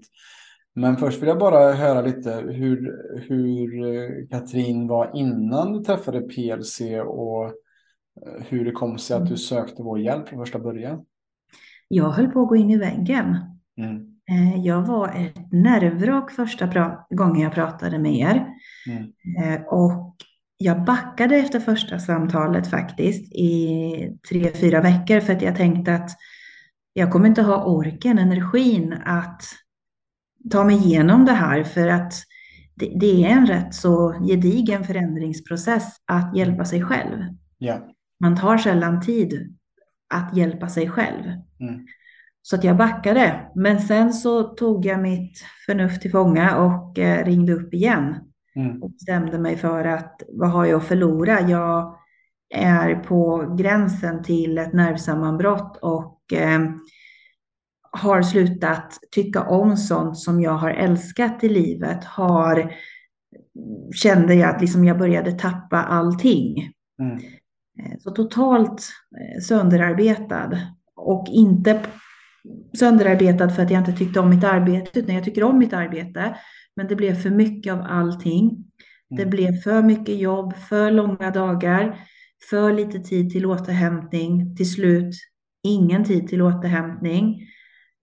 Men 0.75 0.97
först 0.97 1.21
vill 1.21 1.27
jag 1.29 1.39
bara 1.39 1.71
höra 1.73 2.01
lite 2.01 2.31
hur, 2.31 2.93
hur 3.27 3.83
eh, 3.83 4.27
Katrin 4.29 4.87
var 4.87 5.11
innan 5.15 5.73
du 5.73 5.83
träffade 5.83 6.21
PLC 6.21 6.81
och 7.05 7.45
eh, 7.45 8.43
hur 8.47 8.65
det 8.65 8.71
kom 8.71 8.97
sig 8.97 9.15
att 9.15 9.23
du 9.23 9.27
mm. 9.27 9.37
sökte 9.37 9.83
vår 9.83 9.99
hjälp 9.99 10.27
från 10.27 10.39
första 10.39 10.59
början. 10.59 11.05
Jag 11.87 12.09
höll 12.09 12.27
på 12.27 12.41
att 12.41 12.49
gå 12.49 12.55
in 12.55 12.69
i 12.69 12.77
väggen. 12.77 13.37
Mm. 13.77 13.95
Eh, 14.29 14.65
jag 14.65 14.81
var 14.81 15.07
ett 15.07 15.51
nervvrak 15.51 16.31
första 16.31 16.97
gången 17.09 17.41
jag 17.41 17.53
pratade 17.53 17.99
med 17.99 18.15
er. 18.15 18.47
Mm. 18.87 19.63
Och 19.67 20.15
jag 20.57 20.85
backade 20.85 21.35
efter 21.35 21.59
första 21.59 21.99
samtalet 21.99 22.67
faktiskt 22.67 23.33
i 23.33 24.17
tre, 24.29 24.51
fyra 24.51 24.81
veckor 24.81 25.19
för 25.19 25.33
att 25.33 25.41
jag 25.41 25.55
tänkte 25.55 25.95
att 25.95 26.11
jag 26.93 27.11
kommer 27.11 27.27
inte 27.27 27.41
ha 27.41 27.65
orken, 27.65 28.17
energin 28.17 28.95
att 29.05 29.41
ta 30.51 30.63
mig 30.63 30.75
igenom 30.75 31.25
det 31.25 31.31
här 31.31 31.63
för 31.63 31.87
att 31.87 32.13
det, 32.75 32.91
det, 32.99 33.25
är 33.25 33.29
en 33.29 33.45
rätt 33.45 33.75
så 33.75 34.13
gedigen 34.27 34.83
förändringsprocess 34.83 35.95
att 36.05 36.37
hjälpa 36.37 36.65
sig 36.65 36.81
själv. 36.81 37.17
Yeah. 37.59 37.79
Man 38.19 38.35
tar 38.35 38.57
sällan 38.57 39.01
tid 39.01 39.55
att 40.13 40.37
hjälpa 40.37 40.69
sig 40.69 40.89
själv. 40.89 41.23
Mm. 41.59 41.85
Så 42.41 42.55
att 42.55 42.63
jag 42.63 42.77
backade. 42.77 43.51
Men 43.55 43.79
sen 43.79 44.13
så 44.13 44.43
tog 44.43 44.85
jag 44.85 45.01
mitt 45.01 45.43
förnuft 45.65 46.01
till 46.01 46.11
fånga 46.11 46.57
och 46.57 46.99
eh, 46.99 47.25
ringde 47.25 47.53
upp 47.53 47.73
igen. 47.73 48.15
Mm. 48.55 48.83
Och 48.83 48.91
bestämde 48.91 49.39
mig 49.39 49.57
för 49.57 49.85
att 49.85 50.21
vad 50.27 50.51
har 50.51 50.65
jag 50.65 50.77
att 50.77 50.87
förlora? 50.87 51.41
Jag 51.41 51.97
är 52.55 52.95
på 52.95 53.55
gränsen 53.57 54.23
till 54.23 54.57
ett 54.57 54.73
nervsammanbrott 54.73 55.77
och 55.81 56.33
eh, 56.33 56.59
har 57.95 58.21
slutat 58.21 58.99
tycka 59.11 59.43
om 59.43 59.77
sånt 59.77 60.17
som 60.17 60.41
jag 60.41 60.51
har 60.51 60.71
älskat 60.71 61.43
i 61.43 61.49
livet 61.49 62.03
har 62.03 62.71
kände 63.95 64.35
jag 64.35 64.55
att 64.55 64.61
liksom 64.61 64.85
jag 64.85 64.97
började 64.97 65.31
tappa 65.31 65.77
allting. 65.77 66.71
Mm. 66.99 67.17
Eh, 67.79 67.97
så 67.99 68.11
totalt 68.11 68.89
eh, 69.19 69.41
sönderarbetad 69.41 70.59
och 70.95 71.27
inte 71.31 71.81
sönderarbetad 72.77 73.49
för 73.49 73.63
att 73.63 73.71
jag 73.71 73.81
inte 73.81 73.93
tyckte 73.93 74.19
om 74.19 74.29
mitt 74.29 74.43
arbete 74.43 74.99
utan 74.99 75.15
jag 75.15 75.23
tycker 75.23 75.43
om 75.43 75.57
mitt 75.57 75.73
arbete. 75.73 76.37
Men 76.75 76.87
det 76.87 76.95
blev 76.95 77.15
för 77.15 77.29
mycket 77.29 77.73
av 77.73 77.81
allting. 77.81 78.43
Mm. 78.45 78.63
Det 79.09 79.25
blev 79.25 79.53
för 79.61 79.81
mycket 79.81 80.17
jobb, 80.17 80.55
för 80.55 80.91
långa 80.91 81.31
dagar, 81.31 81.99
för 82.49 82.73
lite 82.73 82.99
tid 82.99 83.31
till 83.31 83.45
återhämtning. 83.45 84.55
Till 84.55 84.71
slut 84.71 85.15
ingen 85.63 86.03
tid 86.03 86.27
till 86.27 86.41
återhämtning. 86.41 87.47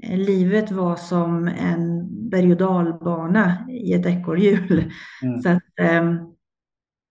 Eh, 0.02 0.18
livet 0.18 0.70
var 0.70 0.96
som 0.96 1.48
en 1.48 2.08
berg 2.30 2.52
och 2.52 2.58
dalbana 2.58 3.66
i 3.70 3.92
ett 3.92 4.06
ekorrhjul. 4.06 4.92
Mm. 5.22 5.42
Så 5.42 5.48
att, 5.48 5.78
eh, 5.80 6.14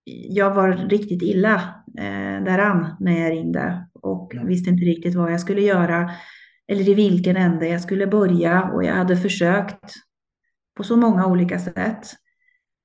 jag 0.04 0.54
var 0.54 0.72
riktigt 0.72 1.22
illa 1.22 1.54
eh, 1.98 2.44
däran 2.44 2.96
när 3.00 3.20
jag 3.20 3.30
ringde 3.32 3.88
och 3.94 4.34
mm. 4.34 4.46
visste 4.46 4.70
inte 4.70 4.84
riktigt 4.84 5.14
vad 5.14 5.32
jag 5.32 5.40
skulle 5.40 5.60
göra 5.60 6.10
eller 6.68 6.88
i 6.88 6.94
vilken 6.94 7.36
ände 7.36 7.68
jag 7.68 7.80
skulle 7.80 8.06
börja 8.06 8.62
och 8.62 8.84
jag 8.84 8.94
hade 8.94 9.16
försökt 9.16 9.94
på 10.76 10.84
så 10.84 10.96
många 10.96 11.26
olika 11.26 11.58
sätt. 11.58 12.06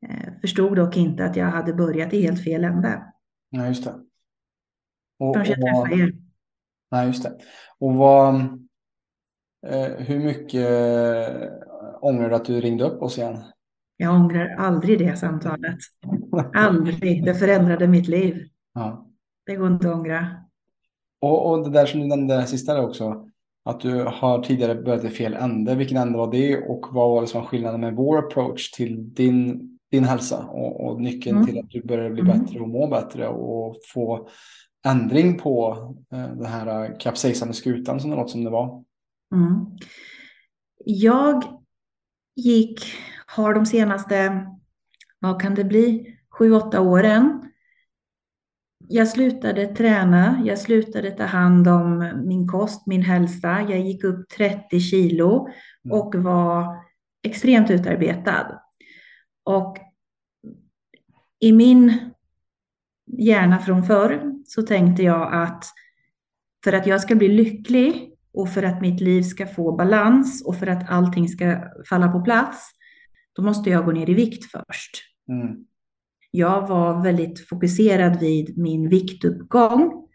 Eh, 0.10 0.34
förstod 0.42 0.76
dock 0.76 0.98
inte 0.98 1.26
att 1.26 1.36
jag 1.36 1.46
hade 1.46 1.74
börjat 1.74 2.14
i 2.14 2.22
helt 2.22 2.44
fel 2.44 2.64
ände. 2.64 3.04
Ja, 3.50 3.68
just 3.68 3.84
det. 3.84 3.94
Och, 5.20 5.36
Förrän 5.36 5.48
jag 5.48 5.62
träffade 5.62 6.04
er. 6.04 6.14
nej, 6.92 7.08
just 7.08 7.24
det. 7.24 7.38
Och 7.80 7.96
vad, 7.96 8.36
hur 9.98 10.20
mycket 10.20 10.70
eh, 10.70 11.50
ångrar 12.02 12.30
du 12.30 12.36
att 12.36 12.46
du 12.46 12.62
ringde 12.62 12.84
upp 12.84 13.02
oss 13.02 13.18
igen? 13.18 13.38
Jag 13.98 14.16
ångrar 14.16 14.56
aldrig 14.58 15.00
det 15.00 15.18
samtalet. 15.18 15.78
Aldrig. 16.54 17.26
Det 17.26 17.36
förändrade 17.36 17.88
mitt 17.88 18.08
liv. 18.08 18.48
Ja. 18.74 19.08
Det 19.46 19.56
går 19.56 19.68
inte 19.68 19.90
att 19.90 19.96
ångra. 19.96 20.28
Och, 21.22 21.50
och 21.52 21.64
det 21.64 21.70
där 21.70 21.86
som 21.86 22.00
du 22.00 22.08
nämnde 22.08 22.46
sista 22.48 22.74
där 22.74 22.84
också, 22.86 23.30
att 23.66 23.80
du 23.80 24.04
har 24.04 24.44
tidigare 24.44 24.76
börjat 24.76 25.04
i 25.04 25.10
fel 25.10 25.34
ände. 25.34 25.76
Vilken 25.76 25.98
ände 25.98 26.18
var 26.18 26.32
det 26.32 26.58
och 26.58 26.86
vad 26.92 27.10
var 27.10 27.22
det 27.22 27.28
som 27.28 27.42
var 27.42 27.48
skillnaden 27.48 27.82
med 27.82 27.96
vår 27.96 28.18
approach 28.18 28.72
till 28.72 29.14
din, 29.14 29.70
din 29.92 30.04
hälsa 30.04 30.46
och, 30.48 30.86
och 30.86 31.02
nyckeln 31.02 31.36
Mm. 31.38 31.48
till 31.48 31.60
att 31.60 31.70
du 31.70 31.82
börjar 31.84 32.10
bli 32.10 32.22
Mm. 32.22 32.40
bättre 32.40 32.60
och 32.60 32.70
må 32.70 32.88
bättre 32.88 33.28
och 33.28 33.76
få 33.94 34.30
ändring 34.86 35.38
på 35.40 35.72
eh, 36.14 36.20
den 36.36 36.46
här 36.46 37.00
kapsejsande 37.00 37.54
skutan 37.54 38.00
som 38.00 38.10
det 38.10 38.16
låter 38.16 38.32
som 38.32 38.44
det 38.44 38.50
var. 38.50 38.84
Mm. 39.36 39.66
Jag 40.86 41.44
gick, 42.36 42.86
har 43.26 43.54
de 43.54 43.66
senaste, 43.66 44.48
vad 45.20 45.42
kan 45.42 45.56
det 45.56 45.64
bli, 45.64 46.18
sju, 46.30 46.52
åtta 46.52 46.82
åren. 46.82 47.52
Jag 48.90 49.08
slutade 49.08 49.68
träna, 49.68 50.42
jag 50.46 50.60
slutade 50.60 51.12
ta 51.12 51.24
hand 51.24 51.68
om 51.68 52.12
min 52.26 52.48
kost, 52.48 52.88
min 52.88 53.02
hälsa. 53.02 53.62
Jag 53.62 53.80
gick 53.80 54.04
upp 54.04 54.30
30 54.30 54.80
kilo 54.80 55.50
Mm. 55.86 56.00
och 56.00 56.16
var 56.16 56.76
extremt 57.24 57.70
utarbetad. 57.70 58.62
Och 59.44 59.78
i 61.40 61.52
min 61.52 62.12
hjärna 63.18 63.60
från 63.60 63.84
förr 63.84 64.34
så 64.46 64.62
tänkte 64.62 65.04
jag 65.04 65.34
att 65.34 65.66
för 66.64 66.74
att 66.74 66.88
jag 66.88 67.02
ska 67.02 67.16
bli 67.16 67.28
lycklig 67.28 68.17
och 68.38 68.50
för 68.50 68.64
att 68.64 68.82
mitt 68.82 69.02
liv 69.02 69.22
ska 69.22 69.48
få 69.48 69.76
balans 69.76 70.46
och 70.46 70.56
för 70.56 70.68
att 70.68 70.90
allting 70.90 71.30
ska 71.30 71.64
falla 71.90 72.08
på 72.08 72.22
plats, 72.22 72.72
då 73.36 73.42
måste 73.42 73.70
jag 73.70 73.86
gå 73.86 73.92
ner 73.92 74.10
i 74.10 74.14
vikt 74.14 74.52
först. 74.52 74.92
Mm. 75.30 75.56
Jag 76.32 76.68
var 76.68 77.04
väldigt 77.04 77.48
fokuserad 77.50 78.20
vid 78.20 78.58
min 78.58 78.90
viktuppgång 78.90 80.08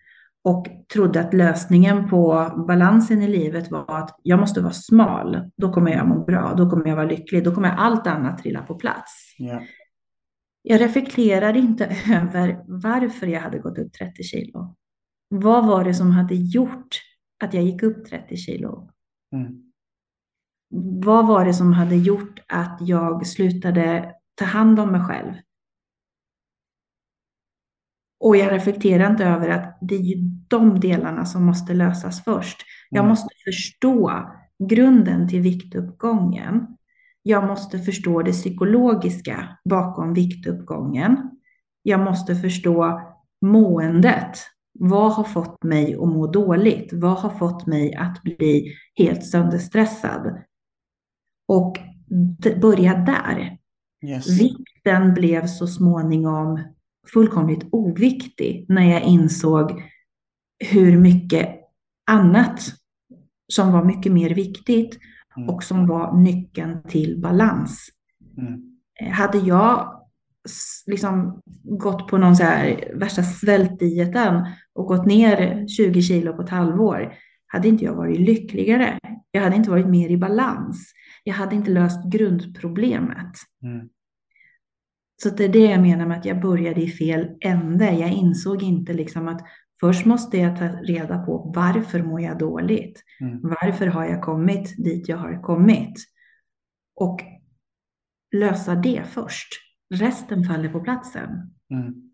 och 0.45 0.67
trodde 0.93 1.21
att 1.21 1.35
lösningen 1.35 2.09
på 2.09 2.51
balansen 2.69 3.23
i 3.23 3.29
livet 3.29 3.71
var 3.71 3.99
att 3.99 4.21
jag 4.23 4.41
måste 4.41 4.61
vara 4.61 4.73
smal. 4.73 5.51
Då 5.57 5.73
kommer 5.73 5.91
jag 5.91 6.09
må 6.09 6.25
bra, 6.25 6.55
då 6.57 6.71
kommer 6.71 6.89
jag 6.89 6.97
vara 6.97 7.07
lycklig, 7.07 7.45
då 7.45 7.55
kommer 7.55 7.69
allt 7.69 8.07
annat 8.07 8.39
trilla 8.39 8.63
på 8.63 8.75
plats. 8.75 9.35
Ja. 9.39 9.63
Jag 10.63 10.81
reflekterade 10.81 11.59
inte 11.59 11.85
över 12.11 12.65
varför 12.67 13.27
jag 13.27 13.41
hade 13.41 13.59
gått 13.59 13.79
upp 13.79 13.93
30 13.93 14.23
kilo. 14.23 14.77
Vad 15.29 15.67
var 15.67 15.85
det 15.85 15.95
som 15.95 16.11
hade 16.11 16.35
gjort 16.35 16.99
att 17.43 17.55
jag 17.55 17.63
gick 17.65 17.83
upp 17.83 18.07
30 18.07 18.37
kilo? 18.37 18.91
Mm. 19.33 19.63
Vad 21.05 21.27
var 21.27 21.45
det 21.45 21.55
som 21.55 21.73
hade 21.73 21.97
gjort 21.97 22.41
att 22.49 22.79
jag 22.81 23.27
slutade 23.27 24.15
ta 24.35 24.45
hand 24.45 24.81
om 24.81 24.93
mig 24.93 25.01
själv? 25.01 25.33
Och 28.21 28.37
jag 28.37 28.53
reflekterar 28.53 29.11
inte 29.11 29.25
över 29.25 29.49
att 29.49 29.79
det 29.81 29.95
är 29.95 30.01
ju 30.01 30.15
de 30.49 30.81
delarna 30.81 31.25
som 31.27 31.45
måste 31.45 31.75
lösas 31.75 32.25
först. 32.25 32.63
Jag 32.91 32.99
Mm. 33.01 33.09
måste 33.09 33.35
förstå 33.45 34.13
grunden 34.69 35.29
till 35.29 35.41
viktuppgången. 35.41 36.67
Jag 37.23 37.47
måste 37.47 37.79
förstå 37.79 38.23
det 38.23 38.33
psykologiska 38.33 39.59
bakom 39.65 40.15
viktuppgången. 40.15 41.31
Jag 41.83 42.01
måste 42.01 42.35
förstå 42.37 43.01
måendet. 43.41 44.39
Vad 44.73 45.13
har 45.13 45.25
fått 45.25 45.65
mig 45.65 45.97
att 45.97 46.09
må 46.09 46.27
dåligt? 46.27 46.93
Vad 46.93 47.19
har 47.19 47.31
fått 47.31 47.67
mig 47.67 47.95
att 47.95 48.23
bli 48.23 48.73
helt 48.99 49.27
sönderstressad? 49.27 50.43
Och 51.49 51.79
börja 52.61 52.95
där. 52.95 53.59
Yes. 54.05 54.41
Vikten 54.41 55.15
blev 55.15 55.47
så 55.47 55.67
småningom 55.67 56.61
fullkomligt 57.13 57.69
oviktig 57.73 58.67
när 58.69 58.91
jag 58.91 59.03
insåg 59.03 59.83
hur 60.71 60.99
mycket 60.99 61.49
annat 62.11 62.61
som 63.53 63.73
var 63.73 63.85
mycket 63.85 64.13
mer 64.13 64.35
viktigt 64.35 64.99
Mm. 65.37 65.49
och 65.49 65.63
som 65.65 65.87
var 65.87 66.17
nyckeln 66.17 66.83
till 66.89 67.21
balans. 67.21 67.89
Mm. 68.39 68.79
Eh, 69.01 69.09
Hade 69.13 69.39
jag 69.39 70.02
liksom 70.87 71.43
gått 71.63 72.09
på 72.09 72.19
någon 72.19 72.37
så 72.37 72.43
här 72.43 72.93
värsta 72.95 73.23
svältdieten 73.23 74.47
och 74.75 74.87
gått 74.87 75.07
ner 75.07 75.67
20 75.69 76.03
kilo 76.03 76.33
på 76.33 76.43
ett 76.43 76.51
halvår, 76.51 77.15
hade 77.47 77.69
inte 77.69 77.85
jag 77.85 77.95
varit 77.95 78.21
lyckligare. 78.21 78.99
Jag 79.31 79.43
hade 79.43 79.57
inte 79.57 79.71
varit 79.71 79.89
mer 79.89 80.09
i 80.09 80.17
balans. 80.17 80.93
Jag 81.25 81.35
hade 81.35 81.57
inte 81.57 81.71
löst 81.71 82.13
grundproblemet. 82.13 83.33
Mm. 83.63 83.89
Så 85.23 85.31
det 85.31 85.45
är 85.45 85.49
det 85.49 85.71
jag 85.71 85.81
menar 85.81 86.07
med 86.07 86.19
att 86.19 86.25
jag 86.25 86.41
började 86.41 86.81
i 86.83 86.89
fel 86.89 87.29
ände. 87.41 87.91
Jag 87.91 88.13
insåg 88.13 88.63
inte 88.63 88.93
liksom 88.93 89.29
att 89.29 89.41
först 89.81 90.05
måste 90.05 90.39
jag 90.39 90.59
ta 90.59 90.65
reda 90.65 91.19
på 91.19 91.53
varför 91.55 92.03
mår 92.03 92.21
jag 92.21 92.39
dåligt? 92.39 93.03
Mm. 93.21 93.41
Varför 93.43 93.87
har 93.87 94.05
jag 94.05 94.23
kommit 94.23 94.85
dit 94.85 95.09
jag 95.09 95.17
har 95.17 95.43
kommit? 95.43 95.95
Och 96.97 97.21
lösa 98.33 98.75
det 98.75 99.03
först. 99.11 99.49
Resten 99.93 100.45
faller 100.45 100.69
på 100.69 100.81
platsen. 100.81 101.55
Mm. 101.71 102.11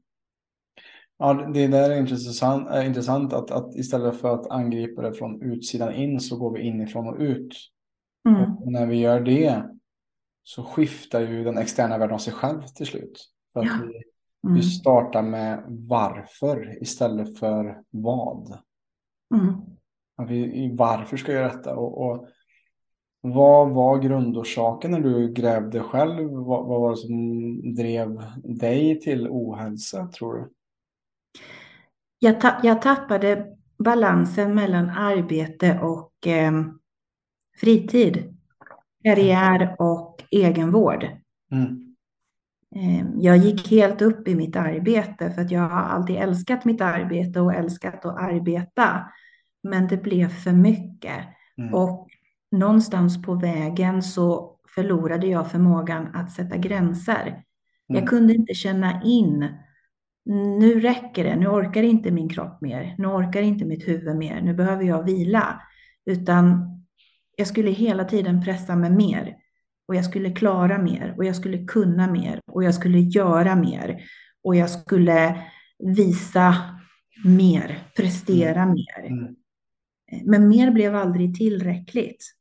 Ja, 1.19 1.33
det 1.35 1.67
där 1.67 1.91
är 1.91 1.97
intressant, 2.01 2.69
är 2.69 2.85
intressant 2.85 3.33
att, 3.33 3.51
att 3.51 3.75
istället 3.75 4.17
för 4.21 4.35
att 4.35 4.51
angripa 4.51 5.03
det 5.03 5.13
från 5.15 5.43
utsidan 5.43 5.95
in 5.95 6.21
så 6.21 6.37
går 6.37 6.53
vi 6.53 6.61
inifrån 6.61 7.09
och 7.09 7.17
ut. 7.19 7.55
Mm. 8.29 8.55
Och 8.57 8.73
när 8.73 8.87
vi 8.87 8.97
gör 8.97 9.21
det 9.21 9.63
så 10.43 10.63
skiftar 10.63 11.21
ju 11.21 11.45
den 11.45 11.59
externa 11.59 11.99
världen 11.99 12.15
av 12.15 12.19
sig 12.19 12.33
själv 12.33 12.63
till 12.63 12.87
slut. 12.87 13.31
För 13.53 13.61
att 13.61 13.67
Ja. 13.67 13.73
vi, 13.87 14.03
Mm. 14.45 14.57
vi 14.57 14.63
startar 14.63 15.23
med 15.23 15.65
varför 15.69 16.83
istället 16.83 17.39
för 17.39 17.83
vad. 17.91 18.59
Mm. 19.35 19.55
Att 20.17 20.31
vi, 20.31 20.75
varför 20.77 21.17
ska 21.17 21.33
jag 21.33 21.43
göra 21.43 21.53
detta? 21.57 21.77
Och, 21.77 22.07
och 22.07 22.29
vad 23.21 23.71
var 23.71 23.99
grundorsaken 23.99 24.91
när 24.91 25.01
du 25.01 25.33
grävde 25.33 25.81
själv? 25.81 26.31
Vad, 26.31 26.67
vad 26.67 26.81
var 26.81 26.91
det 26.91 26.97
som 26.97 27.75
drev 27.75 28.23
dig 28.45 29.01
till 29.01 29.29
ohälsa 29.29 30.07
tror 30.07 30.35
du? 30.35 30.51
Jag, 32.19 32.41
ta 32.41 32.61
jag 32.63 32.83
tappade 32.83 33.47
balansen 33.79 34.55
mellan 34.55 34.91
arbete 34.91 35.81
och 35.83 36.27
eh, 36.27 36.53
fritid. 37.61 38.35
Karriär 39.05 39.77
och 39.79 40.25
egenvård. 40.31 41.07
Mm. 41.53 41.95
Eh, 42.77 43.07
Jag 43.19 43.37
gick 43.37 43.71
helt 43.71 44.03
upp 44.03 44.29
i 44.29 44.35
mitt 44.35 44.57
arbete 44.57 45.31
för 45.31 45.43
att 45.43 45.51
jag 45.51 45.61
har 45.61 45.81
alltid 45.81 46.17
älskat 46.17 46.65
mitt 46.65 46.81
arbete 46.81 47.41
och 47.41 47.55
älskat 47.55 48.05
att 48.05 48.19
arbeta. 48.19 49.13
Men 49.63 49.89
det 49.89 49.97
blev 49.97 50.29
för 50.29 50.53
mycket. 50.53 51.19
Mm. 51.59 51.75
Och 51.75 52.08
någonstans 52.53 53.23
på 53.23 53.35
vägen 53.35 54.03
så 54.03 54.57
förlorade 54.75 55.27
jag 55.27 55.51
förmågan 55.51 56.09
att 56.15 56.33
sätta 56.33 56.57
gränser. 56.57 57.27
Mm. 57.27 57.45
Jag 58.01 58.09
kunde 58.09 58.35
inte 58.35 58.55
känna 58.55 59.03
in, 59.03 59.49
nu 60.59 60.81
räcker 60.81 61.25
det, 61.25 61.37
nu 61.37 61.47
orkar 61.47 61.83
inte 61.83 62.11
min 62.11 62.29
kropp 62.29 62.61
mer, 62.61 62.95
nu 62.99 63.07
orkar 63.07 63.43
inte 63.43 63.65
mitt 63.65 63.89
huvud 63.89 64.17
mer, 64.17 64.41
nu 64.41 64.55
behöver 64.55 64.85
jag 64.85 65.05
vila. 65.05 65.63
Utan 66.07 66.65
jag 67.37 67.47
skulle 67.47 67.71
hela 67.71 68.05
tiden 68.05 68.45
pressa 68.45 68.77
mig 68.77 68.91
mer. 68.91 69.37
Och 69.89 69.95
jag 69.95 70.05
skulle 70.05 70.31
klara 70.31 70.79
mer 70.79 71.15
och 71.17 71.25
jag 71.25 71.37
skulle 71.37 71.65
kunna 71.65 72.13
mer 72.13 72.41
och 72.47 72.65
jag 72.65 72.75
skulle 72.75 72.99
göra 72.99 73.57
mer. 73.57 74.01
Och 74.45 74.57
jag 74.57 74.71
skulle 74.71 75.43
visa 75.79 76.55
mer, 77.25 77.79
prestera 77.97 78.67
mer. 78.67 79.07
Mm. 79.07 79.37
Men 80.25 80.49
mer 80.49 80.71
blev 80.71 80.97
aldrig 80.97 81.37
tillräckligt. 81.37 82.38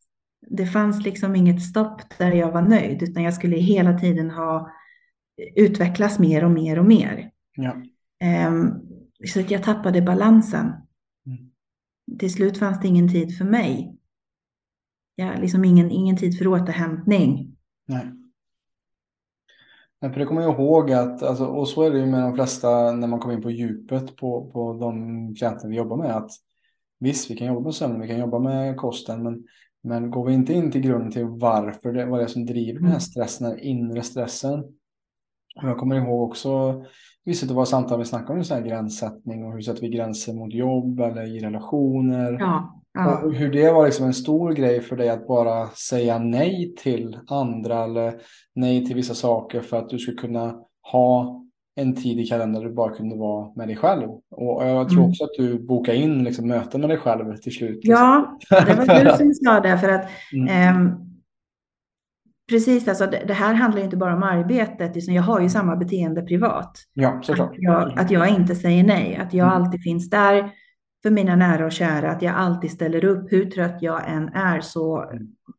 Det 0.49 0.65
fanns 0.65 1.05
liksom 1.05 1.35
inget 1.35 1.61
stopp 1.61 2.01
där 2.17 2.31
jag 2.31 2.51
var 2.51 2.61
nöjd, 2.61 3.03
utan 3.03 3.23
jag 3.23 3.33
skulle 3.33 3.57
hela 3.57 3.99
tiden 3.99 4.31
ha 4.31 4.71
utvecklas 5.55 6.19
mer 6.19 6.43
och 6.43 6.51
mer 6.51 6.79
och 6.79 6.85
mer. 6.85 7.31
Ja. 7.55 7.75
Ehm, 8.19 8.73
Så 9.25 9.39
att 9.39 9.51
jag 9.51 9.63
tappade 9.63 10.01
balansen. 10.01 10.65
Mm. 11.25 12.17
Till 12.19 12.33
slut 12.33 12.57
fanns 12.57 12.81
det 12.81 12.87
ingen 12.87 13.09
tid 13.11 13.37
för 13.37 13.45
mig. 13.45 13.97
Ja, 15.15 15.33
liksom 15.41 15.65
ingen, 15.65 15.91
ingen 15.91 16.17
tid 16.17 16.37
för 16.37 16.47
återhämtning. 16.47 17.55
Nej. 17.85 18.05
Nej, 20.01 20.11
för 20.11 20.19
det 20.19 20.25
kommer 20.25 20.41
jag 20.41 20.53
ihåg 20.53 20.91
att, 20.91 21.23
alltså, 21.23 21.45
och 21.45 21.69
så 21.69 21.83
är 21.83 21.91
det 21.91 21.99
ju 21.99 22.05
med 22.05 22.21
de 22.21 22.35
flesta 22.35 22.91
när 22.91 23.07
man 23.07 23.19
kommer 23.19 23.35
in 23.35 23.41
på 23.41 23.51
djupet 23.51 24.15
på, 24.15 24.51
på 24.51 24.73
de 24.73 25.35
klienter 25.35 25.67
vi 25.67 25.75
jobbar 25.75 25.97
med. 25.97 26.17
Att 26.17 26.31
visst, 26.99 27.31
vi 27.31 27.35
kan 27.37 27.47
jobba 27.47 27.59
med 27.59 27.75
sömn, 27.75 28.01
vi 28.01 28.07
kan 28.07 28.19
jobba 28.19 28.39
med 28.39 28.77
kosten, 28.77 29.23
men, 29.23 29.43
men 29.87 30.11
går 30.11 30.25
vi 30.25 30.33
inte 30.33 30.53
in 30.53 30.71
till 30.71 30.81
grunden 30.81 31.11
till 31.11 31.25
varför 31.25 31.93
det, 31.93 32.05
vad 32.05 32.19
det 32.19 32.27
som 32.27 32.45
driver 32.45 32.79
den 32.79 32.91
här 32.91 32.99
stressen, 32.99 33.49
den 33.49 33.57
här 33.57 33.65
inre 33.65 34.01
stressen, 34.01 34.63
Jag 35.61 35.77
kommer 35.77 35.95
ihåg 35.95 36.29
också 36.29 36.83
vissa 37.25 37.47
av 37.49 37.55
våra 37.55 37.65
samtal 37.65 37.99
vi 37.99 38.05
snackade 38.05 38.39
om 38.39 38.45
så 38.45 38.53
här 38.53 38.61
gränssättning 38.61 39.45
och 39.45 39.53
hur 39.53 39.61
sätter 39.61 39.81
vi 39.81 39.89
gränser 39.89 40.33
mot 40.33 40.53
jobb 40.53 40.99
eller 40.99 41.35
i 41.35 41.39
relationer. 41.39 42.37
Ja, 42.39 42.81
ja. 42.93 43.21
Och 43.21 43.33
hur 43.33 43.51
det 43.51 43.71
var 43.71 43.85
liksom 43.85 44.05
en 44.05 44.13
stor 44.13 44.53
grej 44.53 44.81
för 44.81 44.95
dig 44.95 45.09
att 45.09 45.27
bara 45.27 45.67
säga 45.67 46.19
nej 46.19 46.75
till 46.77 47.19
andra 47.27 47.83
eller 47.83 48.21
nej 48.55 48.85
till 48.85 48.95
vissa 48.95 49.13
saker 49.13 49.61
för 49.61 49.77
att 49.77 49.89
du 49.89 49.99
skulle 49.99 50.17
kunna 50.17 50.55
ha 50.91 51.43
en 51.77 51.95
tid 51.95 52.19
i 52.19 52.25
kalendern 52.25 52.61
där 52.63 52.69
du 52.69 52.75
bara 52.75 52.93
kunde 52.95 53.15
vara 53.15 53.51
med 53.55 53.67
dig 53.67 53.75
själv. 53.75 54.09
Och 54.31 54.65
jag 54.67 54.89
tror 54.89 54.99
Mm. 54.99 55.09
också 55.09 55.23
att 55.23 55.29
du 55.37 55.59
bokade 55.67 55.97
in 55.97 56.23
liksom 56.23 56.47
möten 56.47 56.81
med 56.81 56.89
dig 56.89 56.97
själv 56.97 57.35
till 57.37 57.53
slut. 57.53 57.79
Ja, 57.81 58.37
det 58.49 58.75
var 58.75 59.03
du 59.03 59.17
som 59.17 59.33
sa 59.33 59.59
det. 59.59 59.77
För 59.77 59.89
att, 59.89 60.09
Mm. 60.33 60.47
ehm, 60.47 60.91
precis, 62.49 62.87
alltså, 62.87 63.05
det, 63.07 63.23
det 63.27 63.33
här 63.33 63.53
handlar 63.53 63.81
inte 63.83 63.97
bara 63.97 64.15
om 64.15 64.23
arbetet, 64.23 64.97
utan 64.97 65.13
jag 65.13 65.23
har 65.23 65.39
ju 65.41 65.49
samma 65.49 65.75
beteende 65.75 66.21
privat. 66.21 66.77
Ja, 66.93 67.19
såklart. 67.23 67.49
Att 67.49 67.55
jag, 67.57 67.99
att 67.99 68.11
jag 68.11 68.29
inte 68.29 68.55
säger 68.55 68.83
nej, 68.83 69.15
att 69.15 69.33
jag 69.33 69.47
Mm. 69.47 69.61
alltid 69.63 69.83
finns 69.83 70.09
där 70.09 70.51
för 71.03 71.09
mina 71.11 71.35
nära 71.35 71.65
och 71.65 71.71
kära, 71.71 72.11
att 72.11 72.21
jag 72.21 72.35
alltid 72.35 72.71
ställer 72.71 73.05
upp. 73.05 73.31
Hur 73.31 73.45
trött 73.45 73.77
jag 73.81 74.09
än 74.11 74.29
är 74.29 74.59
så 74.61 75.05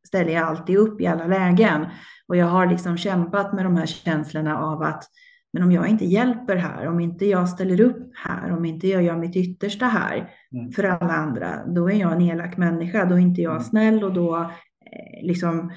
ställer 0.07 0.33
jag 0.33 0.43
alltid 0.49 0.77
upp 0.77 1.01
i 1.01 1.07
alla 1.07 1.27
lägen. 1.27 1.87
Och 2.29 2.37
jag 2.37 2.47
har 2.47 2.67
liksom 2.67 2.97
kämpat 2.97 3.53
med 3.53 3.65
de 3.65 3.77
här 3.77 3.87
känslorna 3.87 4.59
av 4.59 4.83
att 4.83 5.05
men 5.52 5.62
om 5.62 5.73
jag 5.73 5.88
inte 5.88 6.05
hjälper 6.05 6.57
här, 6.57 6.87
om 6.87 7.00
inte 7.00 7.26
jag 7.26 7.49
ställer 7.49 7.81
upp 7.81 8.11
här, 8.14 8.52
om 8.52 8.64
inte 8.64 8.88
jag 8.88 9.02
gör 9.02 9.17
mitt 9.17 9.37
yttersta 9.37 9.87
här 9.87 10.31
Mm. 10.52 10.73
för 10.73 10.85
alla 10.85 11.12
andra, 11.12 11.67
då 11.67 11.90
är 11.90 11.95
jag 11.95 12.12
en 12.12 12.23
elak 12.23 12.57
människa. 12.57 13.05
Då 13.05 13.14
är 13.14 13.19
inte 13.19 13.43
jag 13.43 13.52
Mm. 13.52 13.62
snäll 13.64 14.05
och 14.05 14.12
då, 14.12 14.37
eh, 14.37 15.26
liksom, 15.26 15.73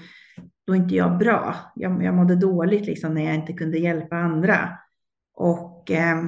då 0.67 0.73
är 0.73 0.77
inte 0.77 0.95
jag 0.95 1.17
bra. 1.17 1.55
Jag, 1.75 2.03
jag 2.03 2.15
mådde 2.15 2.35
dåligt 2.35 2.85
liksom, 2.85 3.13
när 3.13 3.25
jag 3.25 3.35
inte 3.35 3.53
kunde 3.53 3.77
hjälpa 3.77 4.15
andra. 4.15 4.77
Och 5.33 5.91
eh, 5.91 6.23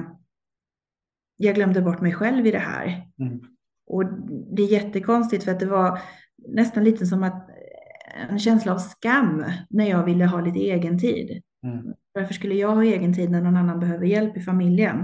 jag 1.36 1.54
glömde 1.54 1.82
bort 1.82 2.00
mig 2.00 2.12
själv 2.12 2.46
i 2.46 2.50
det 2.50 2.58
här. 2.58 3.06
Mm. 3.20 3.40
Och 3.86 4.04
det 4.56 4.62
är 4.62 4.72
jättekonstigt 4.72 5.44
för 5.44 5.52
att 5.52 5.60
det 5.60 5.66
var 5.66 5.98
nästan 6.48 6.84
lite 6.84 7.06
som 7.06 7.22
att 7.22 7.50
en 8.30 8.38
känsla 8.38 8.72
av 8.72 8.78
skam 8.78 9.44
när 9.70 9.90
jag 9.90 10.04
ville 10.04 10.26
ha 10.26 10.40
lite 10.40 10.58
egen 10.58 10.98
tid. 10.98 11.42
Mm. 11.62 11.94
Varför 12.14 12.34
skulle 12.34 12.54
jag 12.54 12.74
ha 12.74 12.84
egen 12.84 13.14
tid 13.14 13.30
när 13.30 13.40
någon 13.42 13.56
annan 13.56 13.80
behöver 13.80 14.06
hjälp 14.06 14.36
i 14.36 14.40
familjen? 14.40 14.98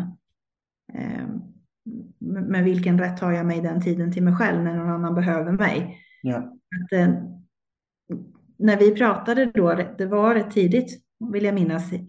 Eh, 0.94 1.26
med 2.18 2.64
vilken 2.64 2.98
rätt 2.98 3.20
har 3.20 3.32
jag 3.32 3.46
mig 3.46 3.60
den 3.60 3.82
tiden 3.82 4.12
till 4.12 4.22
mig 4.22 4.34
själv 4.36 4.62
när 4.62 4.76
någon 4.76 4.90
annan 4.90 5.14
behöver 5.14 5.52
mig? 5.52 5.98
Ja. 6.22 6.36
Att, 6.36 6.92
eh, 6.92 7.08
när 8.58 8.76
vi 8.76 8.94
pratade 8.94 9.46
då, 9.54 9.74
det 9.98 10.06
var 10.06 10.34
rätt 10.34 10.50
tidigt, 10.50 11.02
vill 11.32 11.44
jag 11.44 11.54
minnas, 11.54 11.92
i, 11.92 12.08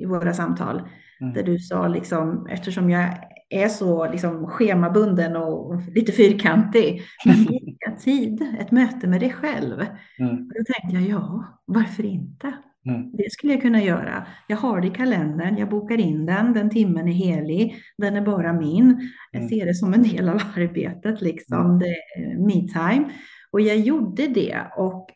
i 0.00 0.04
våra 0.06 0.32
samtal, 0.32 0.82
Mm. 1.20 1.34
där 1.34 1.42
du 1.42 1.58
sa 1.58 1.88
liksom, 1.88 2.46
eftersom 2.50 2.90
jag 2.90 3.18
är 3.48 3.68
så 3.68 4.10
liksom 4.10 4.46
schemabunden 4.46 5.36
och 5.36 5.82
lite 5.94 6.12
fyrkantig, 6.12 7.02
men 7.26 7.44
boka 7.44 7.96
tid, 8.00 8.56
ett 8.60 8.70
möte 8.70 9.06
med 9.08 9.20
dig 9.20 9.30
själv. 9.32 9.80
Mm. 10.18 10.34
Och 10.36 10.52
då 10.54 10.64
tänkte 10.72 10.98
jag, 10.98 11.02
ja, 11.02 11.44
varför 11.64 12.04
inte? 12.04 12.52
Mm. 12.86 13.10
Det 13.12 13.32
skulle 13.32 13.52
jag 13.52 13.62
kunna 13.62 13.82
göra. 13.82 14.26
Jag 14.48 14.56
har 14.56 14.80
det 14.80 14.86
i 14.86 14.90
kalendern, 14.90 15.56
jag 15.56 15.68
bokar 15.68 15.98
in 16.00 16.26
den, 16.26 16.52
den 16.52 16.70
timmen 16.70 17.08
är 17.08 17.12
helig, 17.12 17.76
den 17.98 18.16
är 18.16 18.20
bara 18.22 18.52
min. 18.52 19.10
Jag 19.32 19.40
Mm. 19.42 19.48
ser 19.48 19.66
det 19.66 19.74
som 19.74 19.94
en 19.94 20.02
del 20.02 20.28
av 20.28 20.34
arbetet, 20.56 21.20
liksom. 21.20 21.78
det 21.78 21.86
är 21.86 22.38
me 22.46 22.68
time. 22.68 23.10
Och 23.52 23.60
jag 23.60 23.76
gjorde 23.76 24.26
det 24.28 24.66
och 24.76 25.08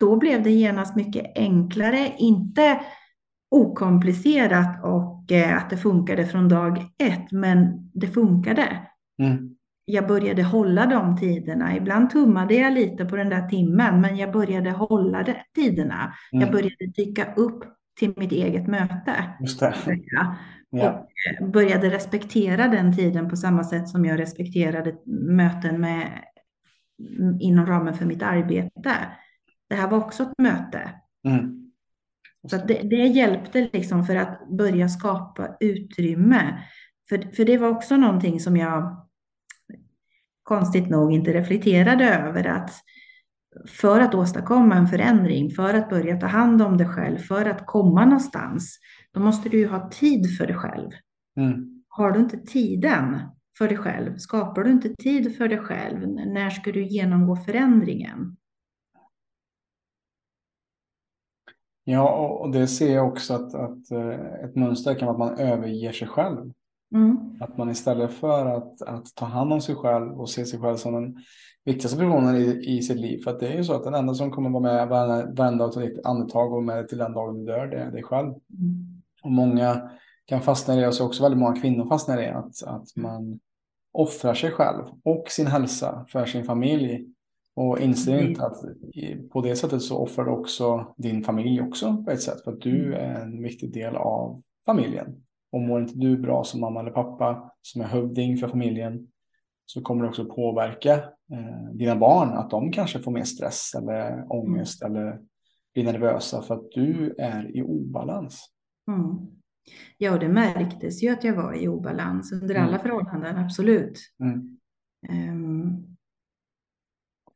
då 0.00 0.16
blev 0.16 0.42
det 0.42 0.50
genast 0.50 0.96
mycket 0.96 1.32
enklare, 1.38 2.12
inte 2.18 2.80
okomplicerat 3.50 4.84
och 4.84 5.32
eh, 5.32 5.56
att 5.56 5.70
det 5.70 5.76
funkade 5.76 6.26
från 6.26 6.48
dag 6.48 6.78
ett, 6.98 7.32
men 7.32 7.90
det 7.94 8.06
funkade. 8.06 8.78
Mm. 9.22 9.56
Jag 9.84 10.06
började 10.06 10.42
hålla 10.42 10.86
de 10.86 11.16
tiderna. 11.16 11.76
Ibland 11.76 12.10
tummade 12.10 12.54
jag 12.54 12.72
lite 12.72 13.04
på 13.04 13.16
den 13.16 13.28
där 13.28 13.48
timmen, 13.48 14.00
men 14.00 14.16
jag 14.16 14.32
började 14.32 14.70
hålla 14.70 15.22
de 15.22 15.34
tiderna. 15.54 16.14
Jag 16.30 16.42
Mm. 16.42 16.52
började 16.52 16.86
dyka 16.96 17.34
upp 17.34 17.64
till 17.98 18.14
mitt 18.16 18.32
eget 18.32 18.66
möte. 18.68 19.24
Ja. 20.70 21.06
Och 21.40 21.48
började 21.50 21.90
respektera 21.90 22.68
den 22.68 22.96
tiden 22.96 23.28
på 23.28 23.36
samma 23.36 23.64
sätt 23.64 23.88
som 23.88 24.04
jag 24.04 24.20
respekterade 24.20 24.94
möten 25.30 25.80
med, 25.80 26.08
inom 27.40 27.66
ramen 27.66 27.94
för 27.94 28.06
mitt 28.06 28.22
arbete. 28.22 28.96
Det 29.68 29.74
här 29.74 29.88
var 29.90 29.98
också 29.98 30.22
ett 30.22 30.38
möte. 30.38 30.90
Mm. 31.28 31.70
Så 32.50 32.56
det, 32.56 32.80
det 32.82 33.06
hjälpte 33.06 33.68
liksom 33.72 34.04
för 34.04 34.16
att 34.16 34.48
börja 34.48 34.88
skapa 34.88 35.56
utrymme. 35.60 36.58
För, 37.08 37.34
för 37.36 37.44
det 37.44 37.58
var 37.58 37.68
också 37.68 37.96
någonting 37.96 38.40
som 38.40 38.56
jag 38.56 39.01
konstigt 40.42 40.90
nog 40.90 41.12
inte 41.12 41.32
reflekterade 41.32 42.14
över 42.14 42.46
att 42.46 42.70
för 43.66 44.00
att 44.00 44.14
åstadkomma 44.14 44.74
en 44.74 44.86
förändring, 44.86 45.50
för 45.50 45.74
att 45.74 45.90
börja 45.90 46.20
ta 46.20 46.26
hand 46.26 46.62
om 46.62 46.76
dig 46.76 46.86
själv, 46.86 47.18
för 47.18 47.46
att 47.46 47.66
komma 47.66 48.04
någonstans, 48.04 48.78
då 49.12 49.20
måste 49.20 49.48
du 49.48 49.58
ju 49.58 49.68
ha 49.68 49.90
tid 49.90 50.36
för 50.38 50.46
dig 50.46 50.56
själv. 50.56 50.90
Mm. 51.36 51.84
Har 51.88 52.12
du 52.12 52.20
inte 52.20 52.38
tiden 52.38 53.18
för 53.58 53.68
dig 53.68 53.76
själv, 53.76 54.16
skapar 54.16 54.64
du 54.64 54.70
inte 54.70 54.94
tid 54.94 55.36
för 55.36 55.48
dig 55.48 55.58
själv, 55.58 56.08
när 56.08 56.50
ska 56.50 56.72
du 56.72 56.84
genomgå 56.86 57.36
förändringen? 57.36 58.36
Ja, 61.84 62.28
och 62.40 62.52
det 62.52 62.66
ser 62.66 62.94
jag 62.94 63.08
också 63.08 63.34
att, 63.34 63.54
att 63.54 63.90
eh, 63.90 64.44
ett 64.44 64.56
mönster 64.56 64.94
kan 64.94 65.06
vara 65.06 65.30
att 65.30 65.38
man 65.38 65.46
överger 65.46 65.92
sig 65.92 66.08
själv. 66.08 66.52
Mm. 66.92 67.36
Att 67.40 67.56
man 67.56 67.70
istället 67.70 68.12
för 68.12 68.46
att, 68.46 68.82
att 68.82 69.14
ta 69.14 69.26
hand 69.26 69.52
om 69.52 69.60
sig 69.60 69.74
själv 69.74 70.20
och 70.20 70.30
se 70.30 70.44
sig 70.44 70.60
själv 70.60 70.76
som 70.76 70.92
den 70.94 71.16
viktigaste 71.64 71.98
personen 71.98 72.36
i, 72.36 72.76
i 72.76 72.82
sitt 72.82 73.00
liv. 73.00 73.22
För 73.24 73.30
att 73.30 73.40
det 73.40 73.48
är 73.48 73.56
ju 73.56 73.64
så 73.64 73.74
att 73.74 73.84
den 73.84 73.94
enda 73.94 74.14
som 74.14 74.30
kommer 74.30 74.50
vara 74.50 74.62
med 74.62 74.88
varenda, 74.88 75.64
och 75.64 75.72
ta 75.72 75.80
ditt 75.80 76.06
andetag 76.06 76.52
och 76.52 76.62
med 76.62 76.88
till 76.88 76.98
den 76.98 77.12
dagen 77.12 77.38
du 77.38 77.44
dör, 77.52 77.66
det 77.66 77.76
är 77.76 77.90
dig 77.90 78.02
själv. 78.02 78.28
Mm. 78.28 79.02
Och 79.22 79.30
många 79.30 79.90
kan 80.26 80.40
fastna 80.40 80.74
i 80.74 80.80
det 80.80 80.88
och 80.88 80.94
så 80.94 81.06
också 81.06 81.22
väldigt 81.22 81.40
många 81.40 81.60
kvinnor 81.60 81.88
fastnar 81.88 82.22
i 82.22 82.26
det. 82.26 82.34
Att, 82.38 82.62
att 82.62 82.96
man 82.96 83.40
offrar 83.92 84.34
sig 84.34 84.50
själv 84.50 84.84
och 85.04 85.24
sin 85.28 85.46
hälsa 85.46 86.06
för 86.08 86.26
sin 86.26 86.44
familj. 86.44 87.08
Och 87.54 87.80
inser 87.80 88.14
Mm. 88.14 88.28
inte 88.28 88.46
att 88.46 88.56
på 89.32 89.40
det 89.40 89.56
sättet 89.56 89.82
så 89.82 89.98
offrar 89.98 90.24
du 90.24 90.30
också 90.30 90.94
din 90.96 91.24
familj 91.24 91.62
också 91.62 92.04
på 92.04 92.10
ett 92.10 92.22
sätt. 92.22 92.44
För 92.44 92.52
att 92.52 92.60
du 92.60 92.94
är 92.94 93.20
en 93.20 93.42
viktig 93.42 93.72
del 93.72 93.96
av 93.96 94.42
familjen. 94.66 95.22
Och 95.52 95.60
mår 95.60 95.80
inte 95.80 95.94
du 95.98 96.18
bra 96.18 96.44
som 96.44 96.60
mamma 96.60 96.80
eller 96.80 96.90
pappa, 96.90 97.52
som 97.62 97.82
är 97.82 97.86
hövding 97.86 98.36
för 98.36 98.48
familjen, 98.48 99.08
så 99.66 99.82
kommer 99.82 100.02
det 100.02 100.08
också 100.08 100.24
påverka 100.24 100.94
eh, 101.32 101.72
dina 101.72 101.96
barn. 101.96 102.28
Att 102.28 102.50
de 102.50 102.72
kanske 102.72 102.98
får 102.98 103.10
mer 103.12 103.24
stress 103.24 103.74
eller 103.74 104.32
ångest 104.32 104.82
eller 104.82 105.20
blir 105.74 105.84
nervösa 105.84 106.42
för 106.42 106.54
att 106.54 106.70
du 106.70 107.14
är 107.18 107.56
i 107.56 107.62
obalans. 107.62 108.48
Mm. 108.88 109.26
Ja, 109.98 110.12
och 110.12 110.20
det 110.20 110.28
märktes 110.28 111.02
ju 111.02 111.08
att 111.08 111.24
jag 111.24 111.36
var 111.36 111.54
i 111.54 111.68
obalans 111.68 112.32
under 112.32 112.54
Mm. 112.54 112.68
alla 112.68 112.78
förhållanden, 112.78 113.36
absolut. 113.36 113.98
Mm. 114.20 114.58
Ehm, 115.08 115.96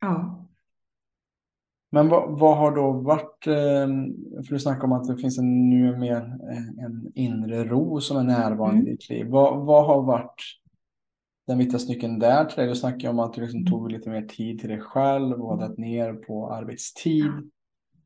ja. 0.00 0.46
Men 1.90 2.09
vad, 2.09 2.38
vad 2.38 2.57
har 2.57 2.76
då 2.76 2.92
varit, 2.92 3.36
eh, 3.46 3.87
för 4.46 4.51
du 4.51 4.59
snackar 4.59 4.85
om 4.85 4.92
att 4.92 5.09
det 5.09 5.16
finns 5.16 5.38
en, 5.38 5.68
nu 5.70 5.96
mer 5.96 6.16
en 6.85 7.12
inre 7.14 7.64
ro 7.64 8.01
som 8.01 8.16
är 8.16 8.25
närvarande 8.25 8.81
Mm. 8.81 8.87
i 8.88 8.90
ditt 8.90 9.09
liv. 9.09 9.27
Vad, 9.27 9.66
vad 9.66 9.87
har 9.87 10.03
varit 10.03 10.42
den 11.46 11.59
viktigaste 11.59 11.92
nyckeln 11.92 12.18
där 12.18 12.44
till 12.44 12.57
dig? 12.57 12.66
Du 12.68 12.75
snackar 12.75 13.11
om 13.11 13.18
att 13.18 13.33
du 13.35 13.40
liksom 13.40 13.66
tog 13.66 13.90
lite 13.92 14.11
mer 14.11 14.22
tid 14.22 14.59
till 14.61 14.68
dig 14.68 14.81
själv 14.81 15.42
och 15.42 15.59
dragit 15.59 15.79
ner 15.79 16.12
på 16.14 16.51
arbetstid. 16.51 17.33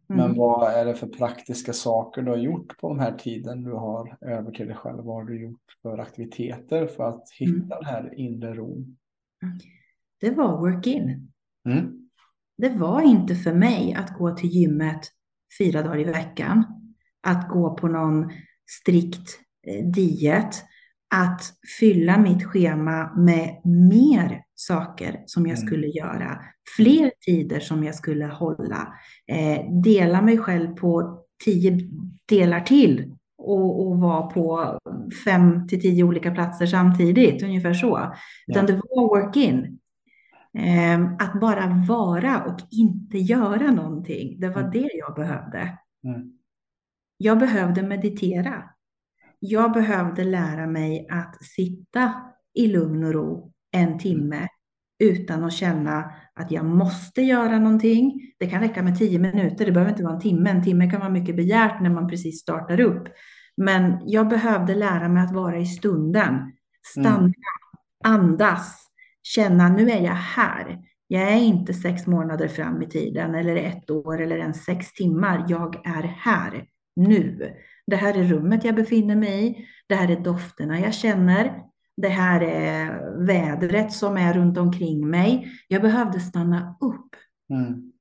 Men 0.07 0.21
Mm. 0.21 0.37
vad 0.37 0.73
är 0.73 0.85
det 0.85 0.95
för 0.95 1.07
praktiska 1.07 1.73
saker 1.73 2.23
du 2.23 2.31
har 2.31 2.38
gjort 2.38 2.79
på 2.79 2.88
den 2.88 3.01
här 3.01 3.12
tiden 3.19 3.62
du 3.62 3.73
har 3.73 4.16
över 4.21 4.51
till 4.53 4.66
dig 4.66 4.77
själv? 4.77 4.97
Vad 4.97 5.14
har 5.14 5.25
du 5.25 5.43
gjort 5.43 5.61
för 5.83 5.99
aktiviteter 5.99 6.87
för 6.87 7.05
att 7.09 7.31
hitta 7.38 7.53
Mm. 7.53 7.69
den 7.69 7.85
här 7.85 8.14
inre 8.19 8.55
ron? 8.55 8.97
Det 10.21 10.31
var 10.31 10.59
work-in. 10.61 11.33
Mm. 11.69 12.09
Det 12.59 12.69
var 12.69 13.03
inte 13.03 13.35
för 13.35 13.55
mig 13.55 13.95
att 13.95 14.19
gå 14.19 14.31
till 14.37 14.49
gymmet 14.51 15.01
fyra 15.59 15.83
dagar 15.83 15.99
i 15.99 16.05
veckan, 16.05 16.65
att 17.27 17.49
gå 17.49 17.75
på 17.75 17.89
någon 17.89 18.31
strikt 18.81 19.39
eh, 19.67 19.87
diet, 19.87 20.55
att 21.15 21.43
fylla 21.81 22.19
mitt 22.19 22.45
schema 22.45 23.15
med 23.17 23.61
mer 23.65 24.43
saker 24.55 25.23
som 25.27 25.47
jag 25.47 25.59
Mm. 25.59 25.67
skulle 25.67 25.87
göra, 25.87 26.39
fler 26.77 27.13
tider 27.27 27.61
som 27.61 27.85
jag 27.85 27.95
skulle 27.95 28.27
hålla, 28.27 28.95
eh, 29.27 29.81
dela 29.83 30.23
mig 30.23 30.39
själv 30.39 30.75
på 30.77 31.19
tio 31.45 31.79
delar 32.29 32.61
till 32.61 33.15
och, 33.39 33.87
och 33.87 33.99
vara 34.01 34.23
på 34.23 34.79
fem 35.25 35.69
till 35.69 35.81
tio 35.83 36.05
olika 36.05 36.31
platser 36.31 36.67
samtidigt, 36.67 37.43
ungefär 37.43 37.75
så. 37.75 38.15
Utan 38.47 38.67
Ja. 38.67 38.67
det 38.67 38.73
var 38.75 39.09
work-in. 39.09 39.80
Ehm, 40.59 41.17
att 41.19 41.41
bara 41.41 41.85
vara 41.89 42.45
och 42.45 42.59
inte 42.71 43.19
göra 43.19 43.71
någonting. 43.71 44.41
Det 44.41 44.49
var 44.49 44.61
Mm. 44.61 44.71
det 44.73 44.91
jag 44.93 45.15
behövde. 45.15 45.79
Mm. 46.05 46.33
Jag 47.17 47.39
behövde 47.39 47.83
meditera. 47.83 48.63
Jag 49.39 49.73
behövde 49.73 50.25
lära 50.25 50.67
mig 50.67 51.07
att 51.11 51.45
sitta 51.45 52.13
i 52.55 52.67
lugn 52.67 53.05
och 53.05 53.13
ro 53.13 53.53
en 53.73 53.99
timme 53.99 54.49
utan 54.99 55.45
att 55.45 55.53
känna 55.53 56.13
att 56.35 56.51
jag 56.51 56.65
måste 56.65 57.23
göra 57.23 57.59
någonting. 57.59 58.33
Det 58.39 58.47
kan 58.47 58.61
räcka 58.61 58.83
med 58.83 58.99
tio 58.99 59.19
minuter, 59.19 59.67
det 59.67 59.73
behöver 59.73 59.91
inte 59.91 60.03
vara 60.05 60.15
en 60.15 60.21
timme. 60.21 60.51
En 60.51 60.65
timme 60.65 60.91
kan 60.91 61.01
vara 61.01 61.11
mycket 61.11 61.37
begärt 61.37 61.81
när 61.81 61.91
man 61.91 62.09
precis 62.09 62.41
startar 62.41 62.81
upp. 62.81 63.09
Men 63.57 63.99
jag 64.07 64.29
behövde 64.29 64.75
lära 64.75 65.09
mig 65.09 65.25
att 65.25 65.33
vara 65.35 65.59
i 65.59 65.67
stunden, 65.67 66.53
stanna, 66.87 67.19
mm. 67.19 67.33
andas, 68.05 68.89
känna 69.35 69.69
nu 69.69 69.90
är 69.90 70.01
jag 70.01 70.14
här. 70.14 70.79
Jag 71.07 71.23
är 71.23 71.37
inte 71.37 71.75
sex 71.75 72.07
månader 72.07 72.49
fram 72.49 72.83
i 72.83 72.87
tiden 72.87 73.35
eller 73.35 73.57
ett 73.57 73.90
år 73.90 74.21
eller 74.21 74.37
ens 74.38 74.64
sex 74.64 74.93
timmar. 74.93 75.47
Jag 75.49 75.87
är 75.87 76.03
här 76.03 76.64
nu. 76.97 77.55
Det 77.87 77.97
här 77.97 78.14
är 78.14 78.25
rummet 78.25 78.64
jag 78.64 78.75
befinner 78.75 79.16
mig 79.16 79.47
i. 79.47 79.66
Det 79.88 79.95
här 79.95 80.11
är 80.11 80.21
dofterna 80.21 80.81
jag 80.81 80.95
känner. 80.95 81.62
Det 81.97 82.09
här 82.09 82.40
är 82.40 83.01
vädret 83.27 83.93
som 83.93 84.16
är 84.16 84.35
runt 84.35 84.59
omkring 84.59 85.11
mig. 85.11 85.49
Jag 85.69 85.83
behövde 85.83 86.21
stanna 86.21 86.77
upp. 86.81 87.16
Mm. 87.51 87.93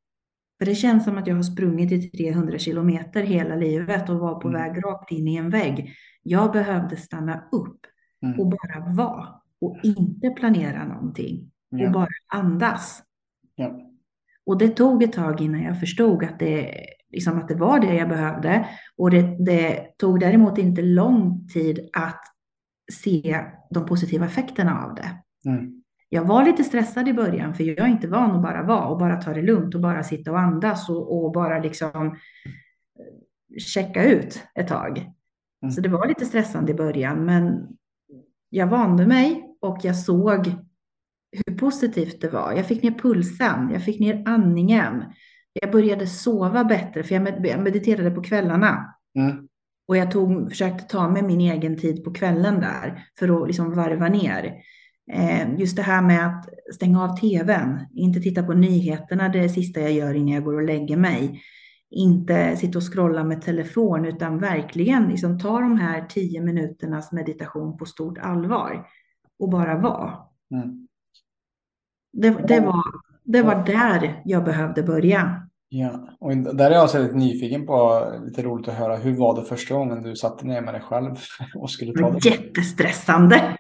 För 0.60 0.66
det 0.66 0.76
känns 0.76 1.04
som 1.04 1.18
att 1.18 1.28
jag 1.28 1.36
har 1.36 1.44
sprungit 1.44 1.92
i 1.92 2.10
300 2.10 2.58
kilometer 2.58 3.24
hela 3.24 3.56
livet 3.56 4.10
och 4.10 4.20
var 4.20 4.40
på 4.40 4.48
mm. 4.48 4.62
väg 4.62 4.86
rakt 4.86 5.12
in 5.12 5.28
i 5.28 5.36
en 5.36 5.50
vägg. 5.50 5.94
Jag 6.24 6.52
behövde 6.52 6.98
stanna 6.98 7.44
upp 7.52 7.80
mm. 8.24 8.40
och 8.40 8.50
bara 8.50 8.94
vara 8.94 9.39
och 9.62 9.78
inte 9.84 10.30
planera 10.30 10.88
någonting 10.88 11.52
ja. 11.70 11.86
och 11.86 11.92
bara 11.92 12.08
andas. 12.28 13.04
Ja. 13.56 13.90
Och 14.46 14.58
det 14.58 14.70
tog 14.70 15.04
ett 15.04 15.14
tag 15.14 15.42
innan 15.42 15.64
jag 15.64 15.80
förstod 15.80 16.24
att 16.24 16.40
det, 16.40 16.76
liksom 17.10 17.38
att 17.38 17.48
det 17.48 17.56
var 17.56 17.80
det 17.80 17.96
jag 17.96 18.10
behövde. 18.10 18.68
Och 18.98 19.12
det, 19.12 19.46
det 19.46 19.98
tog 19.98 20.20
däremot 20.20 20.58
inte 20.58 20.82
lång 20.82 21.48
tid 21.48 21.90
att 21.94 22.22
se 22.92 23.46
de 23.70 23.86
positiva 23.86 24.26
effekterna 24.26 24.86
av 24.86 24.96
det. 24.96 25.10
Mm. 25.50 25.84
Jag 26.10 26.26
var 26.26 26.46
lite 26.46 26.64
stressad 26.64 27.08
i 27.08 27.14
början 27.14 27.54
för 27.54 27.64
jag 27.64 27.80
är 27.80 27.88
inte 27.88 28.08
van 28.08 28.32
att 28.32 28.42
bara 28.42 28.64
vara 28.64 28.88
och 28.88 28.98
bara 28.98 29.22
ta 29.22 29.34
det 29.34 29.42
lugnt 29.42 29.76
och 29.76 29.82
bara 29.82 30.04
sitta 30.04 30.32
och 30.32 30.40
andas 30.40 30.90
och, 30.90 31.26
och 31.26 31.32
bara 31.32 31.60
liksom 31.60 32.08
eh, 32.08 33.58
checka 33.60 34.04
ut 34.04 34.44
ett 34.56 34.68
tag. 34.68 34.98
Mm. 35.62 35.72
Så 35.72 35.82
det 35.82 35.90
var 35.90 36.08
lite 36.08 36.26
stressande 36.26 36.72
i 36.72 36.76
början, 36.76 37.26
men 37.26 37.68
jag 38.50 38.68
vande 38.68 39.08
mig 39.08 39.49
och 39.62 39.78
jag 39.84 39.98
såg 39.98 40.56
hur 41.32 41.58
positivt 41.58 42.22
det 42.22 42.30
var. 42.30 42.54
Jag 42.54 42.66
fick 42.66 42.84
ner 42.84 42.92
pulsen, 42.92 43.70
jag 43.74 43.84
fick 43.84 44.00
ner 44.00 44.24
andningen. 44.26 45.04
Jag 45.54 45.72
började 45.72 46.08
sova 46.08 46.64
bättre, 46.64 47.04
för 47.04 47.16
jag 47.16 47.64
mediterade 47.64 48.12
på 48.12 48.24
kvällarna. 48.24 48.96
Mm. 49.16 49.48
Och 49.88 49.98
jag 49.98 50.12
tog, 50.12 50.50
försökte 50.50 50.84
ta 50.84 51.10
med 51.10 51.24
min 51.24 51.42
egen 51.42 51.78
tid 51.78 52.04
på 52.04 52.14
kvällen 52.14 52.60
där 52.60 53.06
för 53.20 53.42
att 53.42 53.48
liksom 53.48 53.76
varva 53.76 54.08
ner. 54.08 54.54
Eh, 55.12 55.60
just 55.60 55.76
det 55.76 55.82
här 55.82 56.02
med 56.02 56.28
att 56.28 56.46
stänga 56.76 57.04
av 57.04 57.18
tvn, 57.18 57.80
inte 57.94 58.20
titta 58.20 58.44
på 58.44 58.54
nyheterna 58.54 59.30
det 59.30 59.40
är 59.40 59.44
det 59.44 59.50
sista 59.50 59.82
jag 59.82 59.92
gör 59.92 60.14
innan 60.14 60.34
jag 60.34 60.44
går 60.44 60.54
och 60.54 60.64
lägger 60.64 60.98
mig. 60.98 61.42
Inte 61.92 62.56
sitta 62.58 62.78
och 62.78 62.94
scrolla 62.94 63.24
med 63.24 63.42
telefon 63.42 64.06
utan 64.06 64.40
verkligen 64.40 65.08
liksom 65.08 65.40
ta 65.40 65.60
de 65.60 65.78
här 65.78 66.06
tio 66.10 66.42
minuternas 66.42 67.12
meditation 67.12 67.78
på 67.78 67.86
stort 67.86 68.18
allvar 68.18 68.86
och 69.40 69.50
bara 69.50 69.78
vara. 69.78 70.14
Mm. 70.52 70.88
Det, 72.14 72.30
det, 72.48 72.60
var, 72.60 72.84
det 73.24 73.42
var 73.42 73.66
där 73.66 74.22
jag 74.26 74.44
behövde 74.44 74.84
börja. 74.84 75.50
Ja, 75.72 76.18
och 76.20 76.38
där 76.38 76.72
är 76.72 76.76
jag 76.76 76.84
också 76.84 77.00
lite 77.00 77.16
nyfiken 77.16 77.66
på, 77.66 78.04
lite 78.26 78.42
roligt 78.42 78.68
att 78.68 78.74
höra, 78.74 78.96
hur 78.96 79.18
var 79.18 79.36
det 79.36 79.46
första 79.46 79.76
gången 79.76 80.04
du 80.04 80.16
satte 80.16 80.46
ner 80.46 80.62
med 80.62 80.74
dig 80.74 80.82
själv 80.82 81.16
och 81.56 81.70
skulle 81.70 81.94
ta 81.94 82.12
det? 82.12 82.30
Jättestressande. 82.30 83.58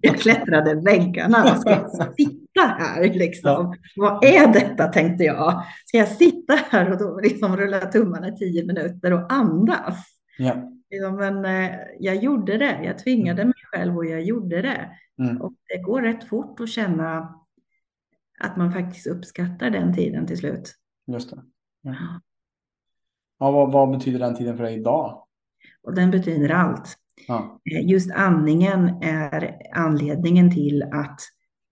Jag 0.00 0.18
klättrade 0.18 0.74
väggarna. 0.74 1.42
Vad 1.44 1.60
ska 1.60 1.70
jag 1.70 2.14
sitta 2.16 2.60
här 2.60 3.14
liksom? 3.14 3.50
Ja. 3.50 3.74
Vad 3.96 4.24
är 4.24 4.52
detta 4.52 4.86
tänkte 4.86 5.24
jag. 5.24 5.62
Ska 5.86 5.98
jag 5.98 6.08
sitta 6.08 6.58
här 6.70 6.92
och 6.92 6.98
då 6.98 7.20
liksom 7.20 7.56
rulla 7.56 7.80
tummarna 7.80 8.28
i 8.28 8.36
tio 8.36 8.66
minuter 8.66 9.12
och 9.12 9.32
andas? 9.32 10.04
Ja. 10.38 10.75
Men 10.90 11.44
eh, 11.44 11.78
jag 11.98 12.16
gjorde 12.16 12.58
det. 12.58 12.80
Jag 12.84 12.98
tvingade 12.98 13.42
mm. 13.42 13.48
mig 13.48 13.64
själv 13.72 13.96
och 13.96 14.06
jag 14.06 14.22
gjorde 14.22 14.62
det. 14.62 14.90
Mm. 15.18 15.42
Och 15.42 15.52
det 15.68 15.82
går 15.82 16.02
rätt 16.02 16.24
fort 16.24 16.60
att 16.60 16.68
känna 16.68 17.34
att 18.38 18.56
man 18.56 18.72
faktiskt 18.72 19.06
uppskattar 19.06 19.70
den 19.70 19.94
tiden 19.94 20.26
till 20.26 20.38
slut. 20.38 20.74
Just 21.06 21.30
det. 21.30 21.42
Ja. 21.82 22.20
Ja, 23.38 23.50
vad, 23.50 23.72
vad, 23.72 23.90
betyder 23.90 24.18
den 24.18 24.36
tiden 24.36 24.56
för 24.56 24.64
dig 24.64 24.74
idag? 24.74 25.26
Och 25.82 25.94
den 25.94 26.10
betyder 26.10 26.48
allt. 26.48 26.98
Ja. 27.28 27.60
Eh, 27.72 27.90
just 27.90 28.10
andningen 28.10 29.02
är 29.02 29.56
anledningen 29.74 30.50
till 30.54 30.82
att 30.82 31.20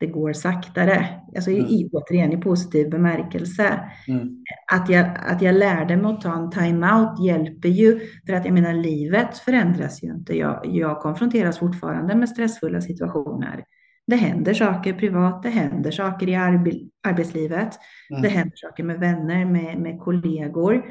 det 0.00 0.06
går 0.06 0.32
saktare. 0.32 1.08
Alltså 1.36 1.50
mm. 1.50 1.66
i, 1.66 1.90
återigen 1.92 2.32
i 2.32 2.36
positiv 2.36 2.90
bemärkelse. 2.90 3.80
Mm. 4.08 4.28
Att, 4.72 4.88
jag, 4.88 5.06
att 5.26 5.42
jag 5.42 5.54
lärde 5.54 5.96
mig 5.96 6.12
att 6.12 6.20
ta 6.20 6.34
en 6.34 6.50
time-out 6.50 7.24
hjälper 7.24 7.68
ju. 7.68 8.00
För 8.26 8.32
att 8.32 8.44
jag 8.44 8.54
menar, 8.54 8.74
livet 8.74 9.38
förändras 9.38 10.02
ju 10.02 10.08
inte. 10.08 10.38
Jag, 10.38 10.60
jag 10.64 11.00
konfronteras 11.00 11.58
fortfarande 11.58 12.14
med 12.14 12.28
stressfulla 12.28 12.80
situationer. 12.80 13.64
Det 14.06 14.16
händer 14.16 14.54
saker 14.54 14.92
privat, 14.92 15.42
det 15.42 15.48
händer 15.48 15.90
saker 15.90 16.28
i 16.28 16.34
arbe 16.34 16.72
arbetslivet, 17.02 17.78
mm. 18.10 18.22
det 18.22 18.28
händer 18.28 18.56
saker 18.56 18.84
med 18.84 19.00
vänner, 19.00 19.44
med, 19.44 19.78
med 19.78 20.00
kollegor. 20.00 20.84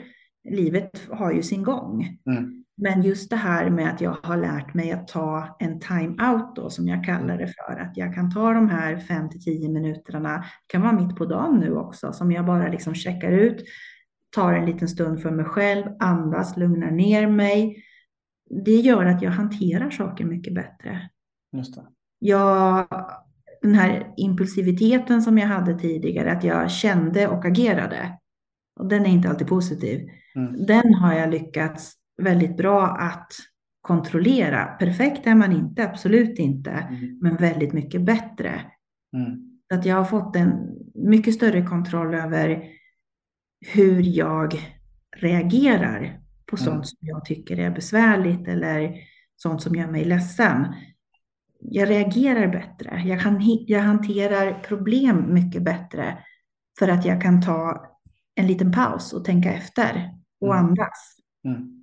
Livet 0.49 1.07
har 1.09 1.31
ju 1.31 1.43
sin 1.43 1.63
gång. 1.63 2.07
Mm. 2.25 2.62
Men 2.77 3.01
just 3.01 3.29
det 3.29 3.35
här 3.35 3.69
med 3.69 3.89
att 3.89 4.01
jag 4.01 4.17
har 4.23 4.37
lärt 4.37 4.73
mig 4.73 4.91
att 4.91 5.07
ta 5.07 5.57
en 5.59 5.79
time-out 5.79 6.55
då, 6.55 6.69
som 6.69 6.87
jag 6.87 7.03
kallar 7.03 7.37
det 7.37 7.47
för, 7.47 7.79
att 7.79 7.97
jag 7.97 8.15
kan 8.15 8.31
ta 8.31 8.53
de 8.53 8.69
här 8.69 8.97
5 8.97 9.29
till 9.29 9.43
10 9.43 9.69
minuterna, 9.69 10.37
det 10.37 10.45
kan 10.67 10.81
vara 10.81 10.91
mitt 10.91 11.15
på 11.15 11.25
dagen 11.25 11.59
nu 11.59 11.75
också, 11.75 12.13
som 12.13 12.31
jag 12.31 12.45
bara 12.45 12.67
liksom 12.67 12.95
checkar 12.95 13.31
ut, 13.31 13.63
tar 14.35 14.53
en 14.53 14.65
liten 14.65 14.87
stund 14.87 15.21
för 15.21 15.31
mig 15.31 15.45
själv, 15.45 15.83
andas, 15.99 16.57
lugnar 16.57 16.91
ner 16.91 17.27
mig. 17.27 17.83
Det 18.63 18.75
gör 18.75 19.05
att 19.05 19.21
jag 19.21 19.31
hanterar 19.31 19.89
saker 19.89 20.25
mycket 20.25 20.55
bättre. 20.55 21.09
Just 21.51 21.75
det 21.75 21.83
jag, 22.25 22.87
den 23.61 23.73
här 23.73 24.13
impulsiviteten 24.17 25.21
som 25.21 25.37
jag 25.37 25.47
hade 25.47 25.79
tidigare, 25.79 26.31
att 26.31 26.43
jag 26.43 26.71
kände 26.71 27.27
och 27.27 27.45
agerade, 27.45 28.17
och 28.79 28.87
den 28.87 29.05
är 29.05 29.09
inte 29.09 29.29
alltid 29.29 29.47
positiv, 29.47 30.09
mm. 30.35 30.65
den 30.65 30.93
har 30.93 31.13
jag 31.13 31.29
lyckats 31.29 31.93
väldigt 32.21 32.57
bra 32.57 32.87
att 32.87 33.33
kontrollera. 33.81 34.65
Perfekt 34.65 35.27
är 35.27 35.35
man 35.35 35.51
inte, 35.51 35.89
absolut 35.89 36.39
inte, 36.39 36.71
mm. 36.71 37.19
men 37.21 37.35
väldigt 37.35 37.73
mycket 37.73 38.01
bättre. 38.01 38.61
Mm. 39.15 39.59
Att 39.73 39.85
jag 39.85 39.95
har 39.95 40.05
fått 40.05 40.35
en 40.35 40.77
mycket 40.93 41.33
större 41.33 41.65
kontroll 41.65 42.13
över 42.13 42.63
hur 43.73 44.01
jag 44.01 44.53
reagerar 45.15 46.19
på 46.45 46.55
mm. 46.55 46.65
sånt 46.65 46.87
som 46.87 46.97
jag 47.01 47.25
tycker 47.25 47.59
är 47.59 47.71
besvärligt 47.71 48.47
eller 48.47 48.95
sånt 49.35 49.61
som 49.61 49.75
gör 49.75 49.87
mig 49.87 50.05
ledsen 50.05 50.65
jag 51.69 51.89
reagerar 51.89 52.47
bättre. 52.47 53.01
Jag, 53.05 53.21
kan, 53.21 53.39
jag 53.67 53.81
hanterar 53.81 54.59
problem 54.59 55.33
mycket 55.33 55.63
bättre 55.63 56.17
för 56.79 56.87
att 56.87 57.05
jag 57.05 57.21
kan 57.21 57.41
ta 57.41 57.85
en 58.35 58.47
liten 58.47 58.71
paus 58.71 59.13
och 59.13 59.25
tänka 59.25 59.53
efter 59.53 60.09
och 60.41 60.55
mm. 60.55 60.65
andas. 60.65 61.17
Mm. 61.45 61.82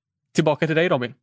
Tillbaka 0.33 0.67
till 0.67 0.75
dig 0.75 0.89
Robin. 0.89 1.13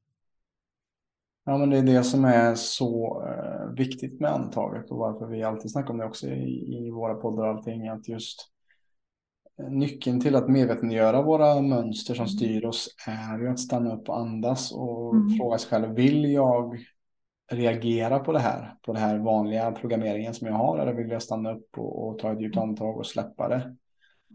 Ja, 1.44 1.58
men 1.58 1.70
det 1.70 1.78
är 1.78 1.82
det 1.82 2.04
som 2.04 2.24
är 2.24 2.54
så 2.54 3.22
eh, 3.26 3.74
viktigt 3.76 4.20
med 4.20 4.30
antaget 4.30 4.90
och 4.90 4.98
varför 4.98 5.26
vi 5.26 5.42
alltid 5.42 5.70
snackar 5.70 5.90
om 5.90 5.98
det 5.98 6.04
också 6.04 6.26
i, 6.26 6.76
i 6.76 6.90
våra 6.90 7.14
poddar 7.14 7.42
och 7.42 7.48
allting. 7.48 7.88
Att 7.88 8.08
just 8.08 8.50
eh, 9.58 9.68
nyckeln 9.70 10.20
till 10.20 10.36
att 10.36 10.48
medvetandegöra 10.48 11.22
våra 11.22 11.60
mönster 11.60 12.14
som 12.14 12.28
styr 12.28 12.64
oss 12.64 12.88
är 13.06 13.38
ju 13.38 13.48
att 13.48 13.58
stanna 13.58 13.94
upp 13.94 14.08
och 14.08 14.18
andas 14.18 14.72
och 14.72 15.14
mm. 15.14 15.38
fråga 15.38 15.58
sig 15.58 15.70
själv, 15.70 15.94
vill 15.94 16.32
jag 16.32 16.78
reagera 17.50 18.18
på 18.18 18.32
det 18.32 18.38
här, 18.38 18.74
på 18.82 18.92
den 18.92 19.02
här 19.02 19.18
vanliga 19.18 19.72
programmeringen 19.72 20.34
som 20.34 20.46
jag 20.46 20.54
har, 20.54 20.78
eller 20.78 20.92
vill 20.92 21.10
jag 21.10 21.22
stanna 21.22 21.52
upp 21.52 21.78
och, 21.78 22.08
och 22.08 22.18
ta 22.18 22.32
ett 22.32 22.40
djupt 22.40 22.56
andetag 22.56 22.98
och 22.98 23.06
släppa 23.06 23.48
det? 23.48 23.76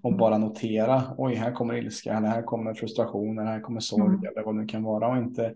Och 0.04 0.18
bara 0.18 0.38
notera, 0.38 1.04
oj 1.18 1.36
här 1.36 1.52
kommer 1.52 1.74
ilska, 1.78 2.14
eller 2.18 2.28
här 2.28 2.42
kommer 2.42 2.74
frustration, 2.74 3.40
eller 3.40 3.52
här 3.52 3.60
kommer 3.62 3.80
sorg 3.80 4.04
Mm. 4.16 4.24
eller 4.26 4.44
vad 4.46 4.56
det 4.56 4.62
nu 4.62 4.68
kan 4.68 4.84
vara 4.84 5.08
och 5.08 5.18
inte 5.18 5.54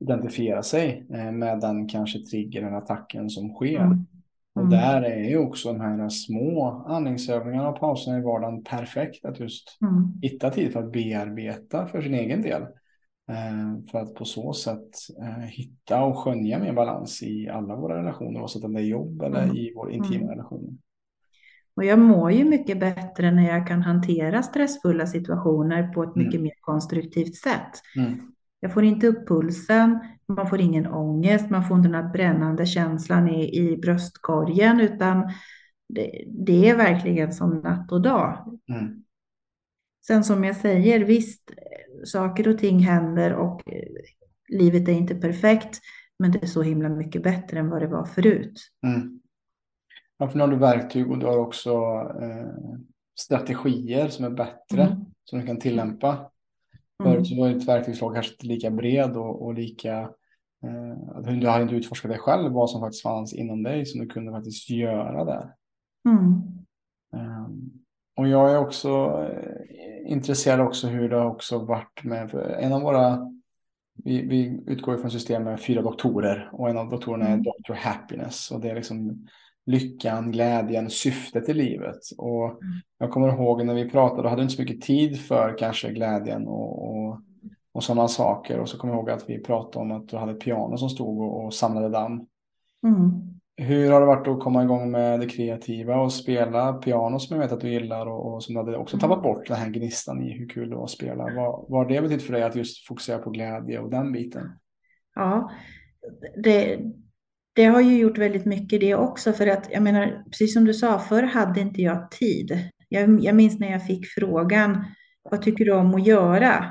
identifiera 0.00 0.62
sig 0.62 1.06
eh, 1.14 1.32
med 1.32 1.60
den 1.60 1.88
kanske 1.88 2.18
triggern 2.18 2.66
eller 2.66 2.76
attacken 2.76 3.30
som 3.30 3.54
sker. 3.54 3.78
Mm. 3.80 4.06
Och 4.54 4.62
Mm. 4.62 4.70
där 4.70 5.02
är 5.02 5.24
ju 5.28 5.38
också 5.38 5.72
de 5.72 5.80
här 5.80 6.08
små 6.08 6.84
andningsövningarna 6.88 7.68
och 7.68 7.80
pauserna 7.80 8.18
i 8.18 8.22
vardagen 8.22 8.64
perfekt 8.64 9.24
att 9.24 9.40
just 9.40 9.78
Mm. 9.82 10.12
hitta 10.22 10.50
tid 10.50 10.72
för 10.72 10.80
att 10.82 10.92
bearbeta 10.92 11.86
för 11.86 12.02
sin 12.02 12.14
egen 12.14 12.42
del. 12.42 12.62
Eh, 13.30 13.84
För 13.90 13.98
att 13.98 14.14
på 14.14 14.24
så 14.24 14.52
sätt 14.52 14.88
eh, 15.22 15.44
hitta 15.44 16.04
och 16.04 16.18
skönja 16.18 16.58
mer 16.58 16.72
balans 16.72 17.22
i 17.22 17.48
alla 17.48 17.76
våra 17.76 17.98
relationer, 17.98 18.40
oavsett 18.40 18.64
om 18.64 18.72
det 18.72 18.80
är 18.80 18.84
jobb 18.84 19.22
eller 19.22 19.42
Mm. 19.44 19.56
i 19.56 19.72
vår 19.76 19.90
intima 19.92 20.16
Mm. 20.16 20.28
relation. 20.28 20.78
Och 21.78 21.84
jag 21.84 21.98
mår 21.98 22.32
ju 22.32 22.44
mycket 22.44 22.80
bättre 22.80 23.30
när 23.30 23.48
jag 23.48 23.66
kan 23.66 23.82
hantera 23.82 24.42
stressfulla 24.42 25.06
situationer 25.06 25.92
på 25.92 26.02
ett 26.02 26.16
Mm. 26.16 26.26
mycket 26.26 26.40
mer 26.40 26.52
konstruktivt 26.60 27.36
sätt. 27.36 27.82
Mm. 27.96 28.32
Jag 28.60 28.74
får 28.74 28.84
inte 28.84 29.06
upp 29.06 29.28
pulsen, 29.28 29.98
man 30.28 30.50
får 30.50 30.60
ingen 30.60 30.86
ångest, 30.86 31.50
man 31.50 31.68
får 31.68 31.76
inte 31.76 31.88
den 31.88 32.04
här 32.04 32.12
brännande 32.12 32.66
känslan 32.66 33.28
i, 33.28 33.58
i 33.58 33.76
bröstkorgen, 33.76 34.80
utan 34.80 35.30
det, 35.88 36.24
det 36.26 36.68
är 36.68 36.76
verkligen 36.76 37.32
som 37.32 37.50
natt 37.60 37.92
och 37.92 38.02
dag. 38.02 38.58
Mm. 38.68 39.02
Sen 40.06 40.24
som 40.24 40.44
jag 40.44 40.56
säger, 40.56 41.00
visst, 41.00 41.50
saker 42.04 42.48
och 42.48 42.58
ting 42.58 42.78
händer 42.78 43.34
och 43.34 43.62
eh, 43.72 43.88
livet 44.48 44.88
är 44.88 44.92
inte 44.92 45.14
perfekt, 45.14 45.80
men 46.18 46.32
det 46.32 46.42
är 46.42 46.46
så 46.46 46.62
himla 46.62 46.88
mycket 46.88 47.22
bättre 47.22 47.58
än 47.58 47.70
vad 47.70 47.82
det 47.82 47.88
var 47.88 48.04
förut. 48.06 48.60
Mm. 48.86 49.20
Nu 50.18 50.40
har 50.40 50.48
du 50.48 50.56
verktyg 50.56 51.10
och 51.10 51.18
du 51.18 51.26
har 51.26 51.38
också 51.38 51.72
eh, 52.22 52.78
strategier 53.18 54.08
som 54.08 54.24
är 54.24 54.30
bättre 54.30 54.82
Mm. 54.82 55.04
som 55.24 55.40
du 55.40 55.46
kan 55.46 55.58
tillämpa. 55.58 56.08
Mm. 56.08 57.12
Förut 57.12 57.28
så 57.28 57.40
var 57.40 57.48
ditt 57.48 57.68
verktygslåda 57.68 58.14
kanske 58.14 58.32
inte 58.32 58.46
lika 58.46 58.70
bred 58.70 59.16
och, 59.16 59.42
och 59.46 59.54
lika 59.54 60.00
eh, 60.64 61.32
du 61.40 61.48
hade 61.48 61.62
inte 61.62 61.74
utforskat 61.74 62.10
dig 62.10 62.20
själv 62.20 62.52
vad 62.52 62.70
som 62.70 62.80
faktiskt 62.80 63.02
fanns 63.02 63.34
inom 63.34 63.62
dig 63.62 63.86
som 63.86 64.00
du 64.00 64.06
kunde 64.06 64.32
faktiskt 64.32 64.70
göra 64.70 65.24
där. 65.24 65.54
Mm. 66.08 66.42
Um, 67.12 67.70
och 68.16 68.28
jag 68.28 68.52
är 68.52 68.58
också 68.58 68.88
eh, 69.30 70.12
intresserad 70.12 70.60
också 70.60 70.86
hur 70.86 71.08
det 71.08 71.16
har 71.16 71.26
också 71.26 71.58
varit 71.58 72.04
med 72.04 72.34
en 72.34 72.72
av 72.72 72.82
våra 72.82 73.32
vi, 74.04 74.22
vi 74.22 74.62
utgår 74.66 74.96
från 74.96 75.10
system 75.10 75.44
med 75.44 75.60
fyra 75.60 75.82
doktorer 75.82 76.50
och 76.52 76.70
en 76.70 76.78
av 76.78 76.90
doktorerna 76.90 77.26
är 77.26 77.32
Mm. 77.32 77.42
Dr. 77.42 77.72
Happiness 77.72 78.50
och 78.50 78.60
det 78.60 78.70
är 78.70 78.74
liksom 78.74 79.26
lyckan, 79.68 80.32
glädjen, 80.32 80.90
syftet 80.90 81.48
i 81.48 81.54
livet. 81.54 81.98
Och 82.18 82.60
jag 82.98 83.10
kommer 83.10 83.28
ihåg 83.28 83.64
när 83.64 83.74
vi 83.74 83.90
pratade, 83.90 84.22
då 84.22 84.28
hade 84.28 84.42
inte 84.42 84.54
så 84.54 84.62
mycket 84.62 84.80
tid 84.80 85.20
för 85.20 85.58
kanske 85.58 85.92
glädjen 85.92 86.48
och, 86.48 86.88
och, 86.88 87.20
och 87.72 87.84
sådana 87.84 88.08
saker. 88.08 88.58
Och 88.58 88.68
så 88.68 88.78
kommer 88.78 88.94
jag 88.94 88.98
ihåg 88.98 89.10
att 89.10 89.30
vi 89.30 89.42
pratade 89.42 89.84
om 89.84 89.92
att 89.92 90.08
du 90.08 90.16
hade 90.16 90.34
piano 90.34 90.76
som 90.76 90.88
stod 90.88 91.20
och, 91.20 91.44
och 91.44 91.54
samlade 91.54 91.88
damm. 91.88 92.26
Mm. 92.86 93.10
Hur 93.56 93.90
har 93.92 94.00
det 94.00 94.06
varit 94.06 94.28
att 94.28 94.40
komma 94.40 94.62
igång 94.62 94.90
med 94.90 95.20
det 95.20 95.26
kreativa 95.26 96.00
och 96.00 96.12
spela 96.12 96.72
piano 96.72 97.18
som 97.18 97.36
jag 97.36 97.42
vet 97.42 97.52
att 97.52 97.60
du 97.60 97.70
gillar 97.70 98.06
och, 98.06 98.34
och 98.34 98.42
som 98.42 98.54
du 98.54 98.60
hade 98.60 98.76
också 98.76 98.98
tappat 98.98 99.22
bort 99.22 99.46
den 99.46 99.56
här 99.56 99.70
gnistan 99.70 100.22
i 100.22 100.32
hur 100.32 100.48
kul 100.48 100.70
det 100.70 100.76
var 100.76 100.84
att 100.84 100.90
spela. 100.90 101.24
Vad, 101.24 101.64
vad 101.68 101.84
har 101.84 101.86
det 101.86 102.02
betytt 102.02 102.22
för 102.22 102.32
dig 102.32 102.42
att 102.42 102.56
just 102.56 102.86
fokusera 102.86 103.18
på 103.18 103.30
glädje 103.30 103.78
och 103.78 103.90
den 103.90 104.12
biten? 104.12 104.50
Ja, 105.14 105.50
det 106.42 106.78
har 107.64 107.80
ju 107.80 107.98
gjort 107.98 108.18
väldigt 108.18 108.44
mycket 108.44 108.80
det 108.80 108.94
också 108.94 109.32
för 109.32 109.46
att 109.46 109.68
jag 109.70 109.82
menar, 109.82 110.24
precis 110.30 110.54
som 110.54 110.64
du 110.64 110.74
sa, 110.74 110.98
förr 110.98 111.22
hade 111.22 111.60
inte 111.60 111.82
jag 111.82 112.10
tid. 112.10 112.70
Jag, 112.88 113.20
jag 113.24 113.34
minns 113.36 113.58
när 113.58 113.72
jag 113.72 113.86
fick 113.86 114.06
frågan, 114.06 114.84
vad 115.30 115.42
tycker 115.42 115.64
du 115.64 115.72
om 115.72 115.94
att 115.94 116.06
göra? 116.06 116.64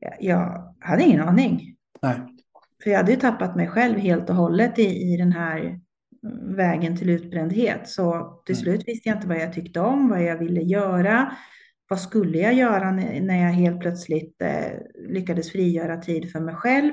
Jag, 0.00 0.14
jag 0.20 0.74
hade 0.80 1.02
ingen 1.02 1.20
aning. 1.28 1.74
Nej. 2.02 2.16
För 2.82 2.90
jag 2.90 2.98
hade 2.98 3.10
ju 3.12 3.18
tappat 3.18 3.56
mig 3.56 3.68
själv 3.68 3.98
helt 3.98 4.30
och 4.30 4.36
hållet 4.36 4.78
i, 4.78 5.12
i 5.12 5.16
den 5.16 5.32
här 5.32 5.80
vägen 6.56 6.96
till 6.96 7.10
utbrändhet. 7.10 7.88
Så 7.88 8.32
till 8.46 8.54
Mm. 8.54 8.64
slut 8.64 8.88
visste 8.88 9.08
jag 9.08 9.18
inte 9.18 9.28
vad 9.28 9.38
jag 9.38 9.52
tyckte 9.52 9.80
om, 9.80 10.08
vad 10.08 10.22
jag 10.24 10.38
ville 10.38 10.60
göra. 10.60 11.32
Vad 11.88 12.00
skulle 12.00 12.38
jag 12.38 12.54
göra 12.54 12.90
när 12.90 13.20
när 13.20 13.42
jag 13.42 13.52
helt 13.52 13.80
plötsligt 13.80 14.42
eh, 14.42 14.78
lyckades 15.08 15.52
frigöra 15.52 15.96
tid 15.96 16.32
för 16.32 16.40
mig 16.40 16.54
själv? 16.54 16.92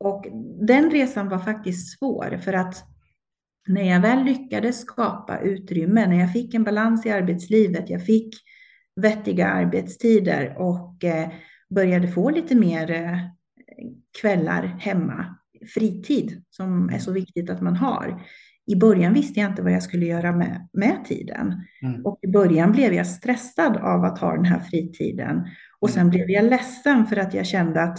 Och 0.00 0.26
den 0.66 0.90
resan 0.90 1.28
var 1.28 1.38
faktiskt 1.38 1.98
svår 1.98 2.38
för 2.44 2.52
att 2.52 2.84
när 3.68 3.82
jag 3.82 4.00
väl 4.00 4.24
lyckades 4.24 4.80
skapa 4.80 5.38
utrymme, 5.38 6.06
när 6.06 6.20
jag 6.20 6.32
fick 6.32 6.54
en 6.54 6.64
balans 6.64 7.06
i 7.06 7.10
arbetslivet, 7.10 7.90
jag 7.90 8.06
fick 8.06 8.34
vettiga 8.96 9.48
arbetstider 9.48 10.54
och 10.58 11.04
eh, 11.04 11.28
började 11.74 12.08
få 12.08 12.30
lite 12.30 12.54
mer 12.54 12.90
eh, 12.90 13.18
kvällar 14.20 14.62
hemma, 14.62 15.36
fritid 15.74 16.42
som 16.50 16.90
är 16.90 16.98
så 16.98 17.12
viktigt 17.12 17.50
att 17.50 17.60
man 17.60 17.76
har. 17.76 18.22
I 18.66 18.76
början 18.76 19.14
visste 19.14 19.40
jag 19.40 19.50
inte 19.50 19.62
vad 19.62 19.72
jag 19.72 19.82
skulle 19.82 20.06
göra 20.06 20.32
med, 20.32 20.68
med 20.72 21.04
tiden. 21.04 21.62
Mm. 21.82 22.06
Och 22.06 22.18
i 22.22 22.26
början 22.26 22.72
blev 22.72 22.94
jag 22.94 23.06
stressad 23.06 23.76
av 23.76 24.04
att 24.04 24.18
ha 24.18 24.36
den 24.36 24.44
här 24.44 24.60
fritiden. 24.60 25.48
Och 25.80 25.90
sen 25.90 26.10
blev 26.10 26.30
jag 26.30 26.44
ledsen 26.44 27.06
för 27.06 27.16
att 27.16 27.34
jag 27.34 27.46
kände 27.46 27.82
att 27.82 27.98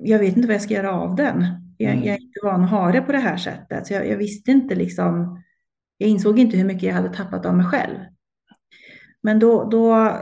jag 0.00 0.18
vet 0.18 0.36
inte 0.36 0.48
vad 0.48 0.54
jag 0.54 0.62
ska 0.62 0.74
göra 0.74 0.92
av 0.92 1.16
den. 1.16 1.46
Jag, 1.76 1.92
Mm. 1.92 2.04
jag 2.04 2.14
är 2.14 2.20
inte 2.20 2.40
van 2.44 2.64
att 2.64 2.70
ha 2.70 2.92
det 2.92 3.00
på 3.00 3.12
det 3.12 3.18
här 3.18 3.36
sättet. 3.36 3.86
Så 3.86 3.92
jag, 3.94 4.08
jag 4.08 4.16
visste 4.16 4.50
inte 4.50 4.74
liksom, 4.74 5.42
jag 5.98 6.08
insåg 6.10 6.38
inte 6.38 6.56
hur 6.56 6.64
mycket 6.64 6.82
jag 6.82 6.94
hade 6.94 7.14
tappat 7.14 7.46
av 7.46 7.56
mig 7.56 7.66
själv. 7.66 7.96
Men 9.22 9.38
då, 9.38 9.64
då 9.64 10.12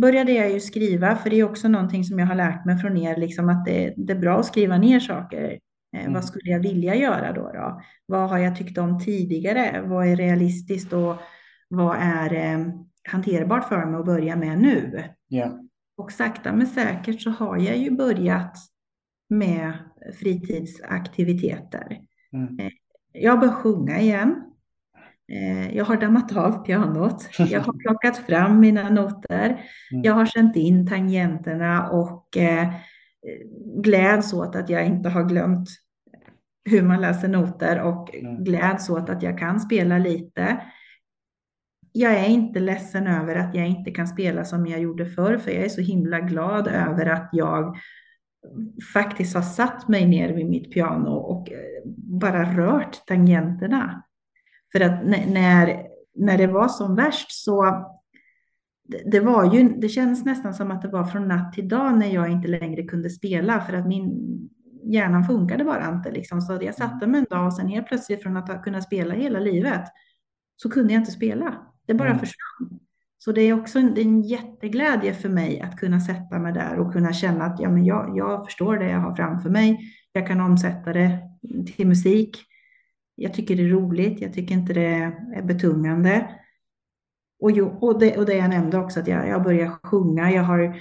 började 0.00 0.32
jag 0.32 0.50
ju 0.50 0.60
skriva, 0.60 1.16
för 1.16 1.30
det 1.30 1.36
är 1.36 1.44
också 1.44 1.68
någonting 1.68 2.04
som 2.04 2.18
jag 2.18 2.26
har 2.26 2.34
lärt 2.34 2.64
mig 2.64 2.78
från 2.78 2.96
er, 2.96 3.16
liksom 3.16 3.48
att 3.48 3.64
det, 3.64 3.94
det 3.96 4.12
är 4.12 4.18
bra 4.18 4.38
att 4.40 4.46
skriva 4.46 4.78
ner 4.78 5.00
saker. 5.00 5.50
Eh, 5.50 5.58
Mm. 6.00 6.12
Vad 6.12 6.24
skulle 6.24 6.50
jag 6.50 6.60
vilja 6.60 6.94
göra 6.94 7.32
då, 7.32 7.52
då? 7.54 7.80
Vad 8.06 8.30
har 8.30 8.38
jag 8.38 8.56
tyckt 8.56 8.78
om 8.78 9.00
tidigare? 9.00 9.82
Vad 9.86 10.06
är 10.06 10.16
realistiskt 10.16 10.92
och 10.92 11.16
vad 11.68 11.96
är 12.00 12.32
eh, 12.34 12.66
hanterbart 13.08 13.68
för 13.68 13.84
mig 13.86 14.00
att 14.00 14.06
börja 14.06 14.36
med 14.36 14.58
nu? 14.58 15.04
Ja. 15.28 15.58
Och 15.98 16.12
sakta 16.12 16.52
men 16.52 16.66
säkert 16.66 17.20
så 17.20 17.30
har 17.30 17.56
jag 17.58 17.76
ju 17.76 17.90
börjat 17.90 18.56
med 19.28 19.72
fritidsaktiviteter. 20.20 21.98
Mm. 22.32 22.70
Jag 23.12 23.40
börjar 23.40 23.54
sjunga 23.54 24.00
igen. 24.00 24.44
Eh, 25.32 25.76
Jag 25.76 25.84
har 25.84 25.96
dammat 25.96 26.36
av 26.36 26.64
pianot. 26.64 27.28
Jag 27.38 27.60
har 27.60 27.72
plockat 27.72 28.16
fram 28.16 28.60
mina 28.60 28.88
noter. 28.90 29.44
Mm. 29.92 30.04
Jag 30.04 30.14
har 30.14 30.26
sänt 30.26 30.56
in 30.56 30.86
tangenterna 30.86 31.88
och 31.90 32.36
eh, 32.36 32.68
gläds 33.82 34.32
åt 34.32 34.56
att 34.56 34.68
jag 34.70 34.86
inte 34.86 35.08
har 35.08 35.24
glömt 35.24 35.68
hur 36.64 36.82
man 36.82 37.00
läser 37.00 37.28
noter 37.28 37.80
och 37.82 38.14
Mm. 38.14 38.44
gläds 38.44 38.90
åt 38.90 39.10
att 39.10 39.22
jag 39.22 39.38
kan 39.38 39.60
spela 39.60 39.98
lite. 39.98 40.60
Jag 41.98 42.14
är 42.14 42.28
inte 42.28 42.60
ledsen 42.60 43.06
över 43.06 43.36
att 43.36 43.54
jag 43.54 43.66
inte 43.66 43.90
kan 43.90 44.08
spela 44.08 44.44
som 44.44 44.66
jag 44.66 44.80
gjorde 44.80 45.06
förr, 45.06 45.38
för 45.38 45.50
jag 45.50 45.64
är 45.64 45.68
så 45.68 45.80
himla 45.80 46.20
glad 46.20 46.68
över 46.68 47.06
att 47.06 47.28
jag 47.32 47.76
faktiskt 48.92 49.34
har 49.34 49.42
satt 49.42 49.88
mig 49.88 50.06
ner 50.06 50.32
vid 50.32 50.46
mitt 50.46 50.72
piano 50.72 51.10
och 51.10 51.52
eh, 51.52 51.82
bara 51.94 52.56
rört 52.56 53.06
tangenterna. 53.06 54.02
För 54.72 54.80
att 54.80 55.06
när, 55.06 55.82
när, 56.14 56.38
det 56.38 56.46
var 56.46 56.68
som 56.68 56.94
värst 56.94 57.32
så 57.32 57.86
det, 59.04 59.20
var 59.20 59.54
ju, 59.54 59.68
det 59.68 59.88
känns 59.88 60.24
nästan 60.24 60.54
som 60.54 60.70
att 60.70 60.82
det 60.82 60.88
var 60.88 61.04
från 61.04 61.28
natt 61.28 61.52
till 61.52 61.68
dag 61.68 61.98
när 61.98 62.14
jag 62.14 62.30
inte 62.30 62.48
längre 62.48 62.82
kunde 62.82 63.10
spela 63.10 63.60
för 63.60 63.72
att 63.72 63.86
min 63.86 64.12
hjärnan 64.84 65.24
funkade 65.24 65.64
bara 65.64 65.88
inte. 65.88 66.10
Liksom. 66.10 66.40
Så 66.40 66.58
jag 66.60 66.74
satte 66.74 67.06
mig 67.06 67.20
en 67.20 67.26
dag 67.30 67.46
och 67.46 67.54
sen 67.54 67.68
helt 67.68 67.86
plötsligt 67.86 68.22
från 68.22 68.36
att 68.36 68.48
ha 68.48 68.62
kunnat 68.62 68.84
spela 68.84 69.14
hela 69.14 69.38
livet 69.38 69.84
så 70.56 70.70
kunde 70.70 70.92
jag 70.92 71.00
inte 71.00 71.12
spela. 71.12 71.67
Det 71.88 71.94
bara 71.94 72.08
Mm. 72.08 72.18
försvann. 72.20 72.80
Så 73.18 73.32
det 73.32 73.42
är 73.42 73.52
också 73.60 73.78
en, 73.78 73.96
är 73.96 74.00
en 74.00 74.22
jätteglädje 74.22 75.14
för 75.14 75.28
mig 75.28 75.60
att 75.60 75.76
kunna 75.76 76.00
sätta 76.00 76.38
mig 76.38 76.52
där 76.52 76.78
och 76.78 76.92
kunna 76.92 77.12
känna 77.12 77.44
att 77.44 77.60
ja, 77.60 77.70
men 77.70 77.84
jag, 77.84 78.12
jag 78.16 78.44
förstår 78.44 78.76
det 78.76 78.90
jag 78.90 78.98
har 78.98 79.14
framför 79.14 79.50
mig. 79.50 79.78
Jag 80.12 80.26
kan 80.26 80.40
omsätta 80.40 80.92
det 80.92 81.18
till 81.76 81.86
musik. 81.86 82.36
Jag 83.14 83.34
tycker 83.34 83.56
det 83.56 83.62
är 83.62 83.68
roligt. 83.68 84.20
Jag 84.20 84.32
tycker 84.32 84.54
inte 84.54 84.72
det 84.72 85.12
är 85.36 85.42
betungande. 85.42 86.30
Och, 87.40 87.50
jo, 87.50 87.78
och, 87.80 87.98
det, 88.00 88.16
och 88.16 88.26
det 88.26 88.34
jag 88.34 88.50
nämnde 88.50 88.78
också, 88.78 89.00
att 89.00 89.08
jag, 89.08 89.28
jag 89.28 89.42
börjar 89.42 89.70
sjunga. 89.82 90.30
Jag 90.32 90.42
har 90.42 90.76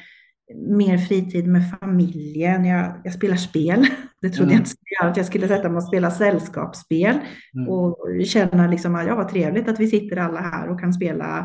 mer 0.56 0.98
fritid 0.98 1.48
med 1.48 1.62
familjen. 1.80 2.66
Jag, 2.66 3.02
jag 3.04 3.14
spelar 3.14 3.36
spel. 3.36 3.86
Det 4.22 4.30
trodde 4.30 4.52
Mm. 4.52 4.54
jag 4.54 4.60
inte 4.60 4.70
skulle 4.70 4.96
göra, 5.02 5.12
att 5.12 5.18
jag 5.18 5.26
skulle 5.26 5.48
sätta 5.48 5.70
mig 5.70 5.78
och 5.78 5.84
spela 5.84 6.12
sällskapsspel. 6.12 7.20
Mm. 7.56 7.70
Och 7.70 7.98
känna 8.26 8.68
liksom 8.68 8.96
att 8.96 9.08
ja, 9.08 9.16
vad 9.16 9.30
trevligt 9.30 9.68
att 9.70 9.80
vi 9.80 9.88
sitter 9.88 10.18
alla 10.18 10.40
här 10.40 10.70
och 10.70 10.80
kan 10.80 10.94
spela 10.94 11.40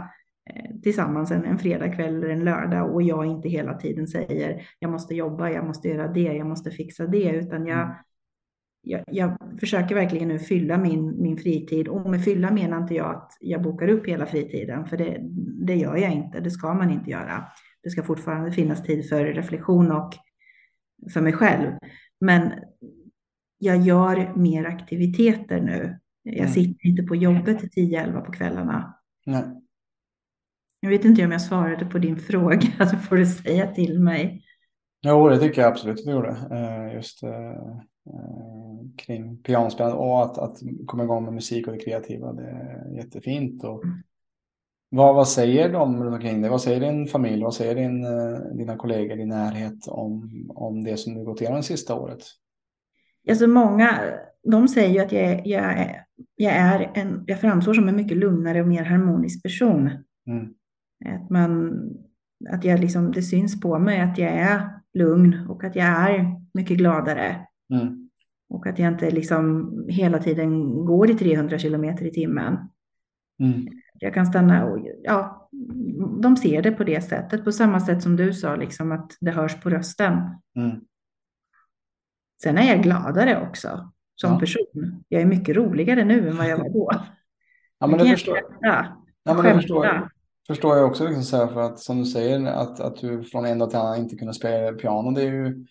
eh, 0.50 0.80
tillsammans 0.82 1.30
en, 1.30 1.44
en 1.44 1.58
fredagkväll 1.58 2.16
eller 2.16 2.28
en 2.28 2.44
lördag 2.44 2.94
och 2.94 3.02
jag 3.02 3.26
inte 3.26 3.48
hela 3.48 3.74
tiden 3.74 4.06
säger 4.08 4.62
jag 4.78 4.90
måste 4.90 5.14
jobba, 5.14 5.50
jag 5.50 5.66
måste 5.66 5.88
göra 5.88 6.08
det, 6.08 6.20
jag 6.20 6.46
måste 6.46 6.70
fixa 6.70 7.06
det, 7.06 7.30
utan 7.30 7.66
jag, 7.66 7.78
Mm. 7.78 7.94
jag, 8.84 9.02
jag, 9.06 9.60
försöker 9.60 9.94
verkligen 9.94 10.28
nu 10.28 10.38
fylla 10.38 10.78
min, 10.78 11.22
min 11.22 11.36
fritid. 11.36 11.88
Och 11.88 12.10
med 12.10 12.24
fylla 12.24 12.50
menar 12.50 12.82
inte 12.82 12.94
jag 12.94 13.14
att 13.14 13.32
jag 13.40 13.62
bokar 13.62 13.88
upp 13.88 14.06
hela 14.08 14.26
fritiden, 14.26 14.86
för 14.86 14.96
det, 14.96 15.18
det 15.66 15.74
gör 15.74 15.96
jag 15.96 16.12
inte. 16.12 16.40
Det 16.40 16.50
ska 16.50 16.74
man 16.74 16.90
inte 16.90 17.10
göra. 17.10 17.44
Det 17.82 17.90
ska 17.90 18.02
fortfarande 18.02 18.52
finnas 18.52 18.82
tid 18.82 19.08
för 19.08 19.24
reflektion 19.24 19.92
och 19.92 20.14
för 21.12 21.20
mig 21.20 21.32
själv. 21.32 21.72
Men 22.20 22.52
jag 23.58 23.80
gör 23.80 24.32
mer 24.36 24.64
aktiviteter 24.64 25.60
nu. 25.60 25.98
Jag 26.22 26.36
mm. 26.36 26.50
sitter 26.50 26.86
inte 26.86 27.02
på 27.02 27.16
jobbet 27.16 27.58
till 27.58 27.94
10-11 27.94 28.20
på 28.20 28.32
kvällarna. 28.32 28.98
Nej. 29.26 29.44
Jag 30.80 30.90
vet 30.90 31.04
inte 31.04 31.24
om 31.24 31.32
jag 31.32 31.42
svarade 31.42 31.86
på 31.86 31.98
din 31.98 32.16
fråga, 32.20 32.86
så 32.90 32.96
får 32.96 33.16
du 33.16 33.26
säga 33.26 33.74
till 33.74 34.00
mig. 34.00 34.44
Jo, 35.02 35.28
det 35.28 35.38
tycker 35.38 35.62
jag 35.62 35.72
absolut 35.72 35.98
att 35.98 36.04
du 36.04 36.10
gjorde. 36.10 36.36
Eh, 36.50 36.94
just 36.94 37.22
eh, 37.22 37.30
Eh, 38.06 38.96
kring 38.96 39.36
pianospelandet 39.36 39.98
och 39.98 40.22
att, 40.24 40.38
att 40.38 40.58
komma 40.86 41.04
igång 41.04 41.24
med 41.24 41.32
musik 41.32 41.66
och 41.66 41.72
det 41.72 41.78
kreativa. 41.78 42.32
Det 42.32 42.42
är 42.42 42.96
jättefint. 42.96 43.64
Och 43.64 43.84
mm. 43.84 44.02
Vad, 44.94 45.14
vad 45.14 45.28
säger 45.28 45.72
de 45.72 46.04
runt 46.04 46.14
omkring 46.14 46.40
dig? 46.40 46.50
Vad 46.50 46.62
säger 46.62 46.80
din 46.80 47.06
familj? 47.06 47.42
Vad 47.42 47.54
säger 47.54 47.74
din, 47.74 48.04
eh, 48.04 48.56
dina 48.56 48.76
kollegor, 48.76 49.16
din 49.16 49.28
närhet 49.28 49.88
om, 49.88 50.30
om 50.54 50.84
det 50.84 50.96
som 50.96 51.14
du 51.14 51.24
gått 51.24 51.40
igenom 51.40 51.56
det 51.56 51.62
sista 51.62 51.94
året? 51.94 52.24
Alltså 53.28 53.46
många, 53.46 54.00
de 54.42 54.68
säger 54.68 54.94
ju 54.94 54.98
att 54.98 55.12
jag, 55.12 55.46
jag, 55.46 55.96
jag, 56.36 56.52
är 56.52 56.90
en, 56.94 57.24
jag 57.26 57.40
framstår 57.40 57.74
som 57.74 57.88
en 57.88 57.96
mycket 57.96 58.16
lugnare 58.16 58.60
och 58.60 58.68
mer 58.68 58.84
harmonisk 58.84 59.42
person. 59.42 59.90
Mm. 60.26 60.54
Att, 61.04 61.30
man, 61.30 61.72
att 62.50 62.64
jag 62.64 62.80
liksom, 62.80 63.12
det 63.12 63.22
syns 63.22 63.60
på 63.60 63.78
mig 63.78 64.00
att 64.00 64.18
jag 64.18 64.30
är 64.30 64.68
lugn 64.94 65.46
och 65.48 65.64
att 65.64 65.76
jag 65.76 65.86
är 65.86 66.40
mycket 66.54 66.78
gladare. 66.78 67.46
Mm. 67.74 68.08
Och 68.48 68.66
att 68.66 68.78
jag 68.78 68.92
inte 68.92 69.10
liksom 69.10 69.72
hela 69.88 70.18
tiden 70.18 70.84
går 70.84 71.10
i 71.10 71.14
300 71.14 71.58
kilometer 71.58 72.04
i 72.04 72.10
timmen. 72.10 72.56
Mm. 73.40 73.81
Jag 74.02 74.14
kan 74.14 74.26
stanna 74.26 74.64
och 74.64 74.78
ja, 75.02 75.48
de 76.22 76.36
ser 76.36 76.62
det 76.62 76.72
på 76.72 76.84
det 76.84 77.00
sättet. 77.00 77.44
På 77.44 77.52
samma 77.52 77.80
sätt 77.80 78.02
som 78.02 78.16
du 78.16 78.32
sa, 78.32 78.56
liksom 78.56 78.92
att 78.92 79.16
det 79.20 79.30
hörs 79.30 79.60
på 79.60 79.70
rösten. 79.70 80.12
Mm. 80.56 80.80
Sen 82.42 82.58
är 82.58 82.68
jag 82.68 82.82
gladare 82.82 83.48
också 83.48 83.92
som 84.14 84.32
ja. 84.32 84.38
person. 84.38 85.04
Jag 85.08 85.22
är 85.22 85.26
mycket 85.26 85.56
roligare 85.56 86.04
nu 86.04 86.28
än 86.28 86.36
vad 86.36 86.48
jag 86.48 86.58
var 86.58 86.68
då. 86.68 86.90
ja, 87.78 87.86
men 87.86 87.98
det 87.98 88.10
förstår, 88.10 88.38
ja, 88.60 88.84
men 89.24 89.36
det 89.36 89.54
förstår, 89.54 90.10
förstår 90.46 90.76
jag 90.76 90.86
också. 90.86 91.04
Liksom 91.04 91.22
så 91.22 91.36
här, 91.36 91.46
för 91.46 91.60
att 91.60 91.78
som 91.78 91.98
du 91.98 92.04
säger, 92.04 92.46
att, 92.46 92.80
att 92.80 92.96
du 92.96 93.24
från 93.24 93.46
en 93.46 93.58
dag 93.58 93.70
till 93.70 93.78
annan 93.78 93.98
inte 93.98 94.16
kunde 94.16 94.34
spela 94.34 94.72
piano. 94.72 95.10
Det 95.10 95.22
är 95.22 95.32
ju 95.32 95.66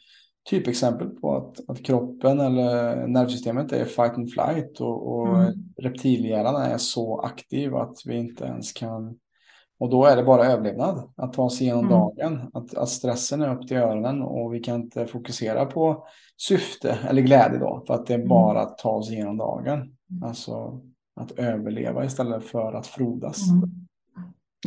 typexempel 0.50 1.10
på 1.10 1.36
att, 1.36 1.70
att 1.70 1.84
kroppen 1.86 2.40
eller 2.40 3.08
nervsystemet 3.08 3.72
är 3.72 3.86
fight 3.86 4.14
and 4.14 4.32
flight 4.32 4.80
och, 4.80 5.12
och 5.12 5.38
mm. 5.38 5.54
reptilhjärnan 5.78 6.56
är 6.56 6.78
så 6.78 7.22
aktiv 7.22 7.76
att 7.76 7.98
vi 8.06 8.18
inte 8.18 8.46
ens 8.46 8.72
kan 8.72 9.20
och 9.82 9.90
då 9.90 10.06
är 10.06 10.16
det 10.16 10.24
bara 10.24 10.46
överlevnad, 10.46 11.14
att 11.16 11.34
ta 11.34 11.50
sig 11.50 11.68
igenom 11.68 11.86
mm. 11.86 11.98
dagen, 11.98 12.50
att, 12.54 12.74
att, 12.74 12.90
stressen 12.90 13.42
är 13.42 13.56
upp 13.56 13.68
till 13.68 13.78
öronen 13.78 14.22
och 14.22 14.54
vi 14.54 14.60
kan 14.60 14.82
inte 14.82 15.08
fokusera 15.08 15.66
på 15.66 16.08
syfte 16.38 16.98
eller 17.10 17.22
glädje 17.22 17.60
då, 17.60 17.84
för 17.88 17.94
att 17.94 18.06
det 18.06 18.14
är 18.14 18.18
mm. 18.18 18.30
bara 18.30 18.62
att 18.62 18.78
ta 18.78 19.04
sig 19.04 19.16
igenom 19.16 19.38
dagen. 19.38 19.80
Mm. 19.80 20.24
Alltså 20.24 20.82
att 21.16 21.32
överleva 21.32 22.06
istället 22.06 22.44
för 22.44 22.74
att 22.74 22.88
frodas. 22.88 23.52
Mm. 23.52 23.70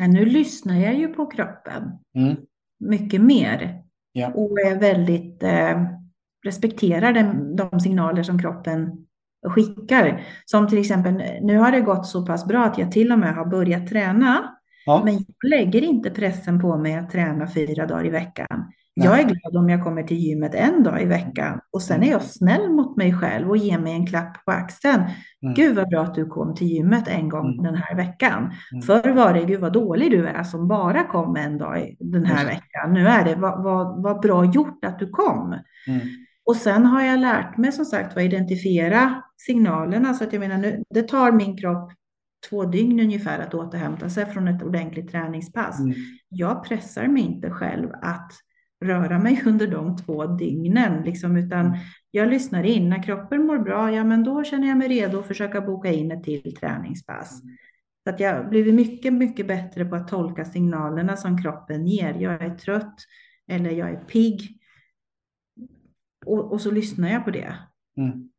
Ja, 0.00 0.06
nu 0.06 0.24
lyssnar 0.24 0.80
jag 0.80 0.94
ju 0.94 1.08
på 1.08 1.26
kroppen 1.26 1.98
mm. 2.14 2.36
mycket 2.78 3.20
mer 3.20 3.83
Ja. 4.16 4.32
Och 4.34 4.60
är 4.60 4.80
väldigt 4.80 5.42
eh, 5.42 5.82
respekterar 6.44 7.12
den, 7.12 7.56
de 7.56 7.80
signaler 7.80 8.22
som 8.22 8.38
kroppen 8.38 9.06
skickar. 9.46 10.22
Som 10.44 10.68
till 10.68 10.78
exempel, 10.78 11.22
nu 11.42 11.58
har 11.58 11.72
det 11.72 11.80
gått 11.80 12.06
så 12.06 12.26
pass 12.26 12.46
bra 12.46 12.64
att 12.64 12.78
jag 12.78 12.92
till 12.92 13.12
och 13.12 13.18
med 13.18 13.34
har 13.34 13.46
börjat 13.46 13.88
träna. 13.88 14.54
Ja. 14.86 15.02
Men 15.04 15.14
jag 15.14 15.50
lägger 15.50 15.82
inte 15.82 16.10
pressen 16.10 16.60
på 16.60 16.76
mig 16.76 16.94
att 16.94 17.10
träna 17.10 17.50
fyra 17.50 17.86
dagar 17.86 18.06
i 18.06 18.10
veckan. 18.10 18.72
Nej. 18.96 19.06
Jag 19.06 19.20
är 19.20 19.24
glad 19.24 19.56
om 19.56 19.68
jag 19.68 19.84
kommer 19.84 20.02
till 20.02 20.16
gymmet 20.16 20.54
en 20.54 20.82
dag 20.82 21.02
i 21.02 21.04
veckan 21.04 21.60
och 21.72 21.82
sen 21.82 22.02
är 22.02 22.10
jag 22.10 22.22
snäll 22.22 22.70
mot 22.70 22.96
mig 22.96 23.14
själv 23.14 23.50
och 23.50 23.56
ger 23.56 23.78
mig 23.78 23.92
en 23.92 24.06
klapp 24.06 24.44
på 24.44 24.52
axeln. 24.52 25.02
Mm. 25.42 25.54
Gud 25.54 25.76
vad 25.76 25.88
bra 25.88 26.02
att 26.02 26.14
du 26.14 26.26
kom 26.26 26.54
till 26.54 26.66
gymmet 26.66 27.08
en 27.08 27.28
gång 27.28 27.52
mm. 27.52 27.64
den 27.64 27.74
här 27.74 27.96
veckan. 27.96 28.52
Mm. 28.72 28.82
Förr 28.82 29.12
var 29.14 29.34
det, 29.34 29.44
gud 29.44 29.60
vad 29.60 29.72
dålig 29.72 30.10
du 30.10 30.26
är 30.26 30.42
som 30.42 30.68
bara 30.68 31.04
kom 31.04 31.36
en 31.36 31.58
dag 31.58 31.96
den 32.00 32.24
här 32.24 32.46
veckan. 32.46 32.92
Nu 32.92 33.08
är 33.08 33.24
det, 33.24 33.34
vad, 33.34 33.62
vad, 33.64 34.02
vad 34.02 34.20
bra 34.20 34.44
gjort 34.44 34.84
att 34.84 34.98
du 34.98 35.08
kom. 35.08 35.46
Mm. 35.88 36.00
Och 36.46 36.56
sen 36.56 36.86
har 36.86 37.02
jag 37.02 37.20
lärt 37.20 37.56
mig 37.56 37.72
som 37.72 37.84
sagt 37.84 38.16
att 38.16 38.22
identifiera 38.22 39.22
signalerna. 39.36 40.14
Så 40.14 40.24
att 40.24 40.32
jag 40.32 40.40
menar, 40.40 40.58
nu, 40.58 40.82
det 40.90 41.02
tar 41.02 41.32
min 41.32 41.56
kropp 41.56 41.92
två 42.50 42.64
dygn 42.64 43.00
ungefär 43.00 43.38
att 43.38 43.54
återhämta 43.54 44.08
sig 44.08 44.26
från 44.26 44.48
ett 44.48 44.62
ordentligt 44.62 45.10
träningspass. 45.10 45.80
Mm. 45.80 45.94
Jag 46.28 46.64
pressar 46.64 47.06
mig 47.06 47.22
inte 47.22 47.50
själv 47.50 47.88
att 48.02 48.32
röra 48.84 49.18
mig 49.18 49.42
under 49.46 49.66
de 49.66 49.96
två 49.96 50.26
dygnen, 50.26 51.02
liksom, 51.02 51.36
utan 51.36 51.66
mm. 51.66 51.78
jag 52.10 52.28
lyssnar 52.28 52.64
in. 52.64 52.88
När 52.88 53.02
kroppen 53.02 53.46
mår 53.46 53.58
bra, 53.58 53.92
ja 53.92 54.04
men 54.04 54.24
då 54.24 54.44
känner 54.44 54.68
jag 54.68 54.78
mig 54.78 54.88
redo 54.88 55.18
att 55.18 55.26
försöka 55.26 55.60
boka 55.60 55.92
in 55.92 56.12
ett 56.12 56.24
till 56.24 56.54
träningspass. 56.54 57.42
Mm. 57.42 57.56
Så 58.04 58.10
att 58.10 58.20
jag 58.20 58.34
har 58.34 58.44
blivit 58.44 58.74
mycket, 58.74 59.12
mycket 59.12 59.46
bättre 59.46 59.84
på 59.84 59.96
att 59.96 60.08
tolka 60.08 60.44
signalerna 60.44 61.16
som 61.16 61.42
kroppen 61.42 61.86
ger. 61.86 62.14
Jag 62.14 62.42
är 62.42 62.54
trött 62.54 62.96
eller 63.48 63.70
jag 63.70 63.90
är 63.90 63.96
pigg. 63.96 64.60
Och, 66.26 66.52
och 66.52 66.60
så 66.60 66.70
lyssnar 66.70 67.08
jag 67.08 67.24
på 67.24 67.30
det. 67.30 67.54
Mm. 67.96 68.30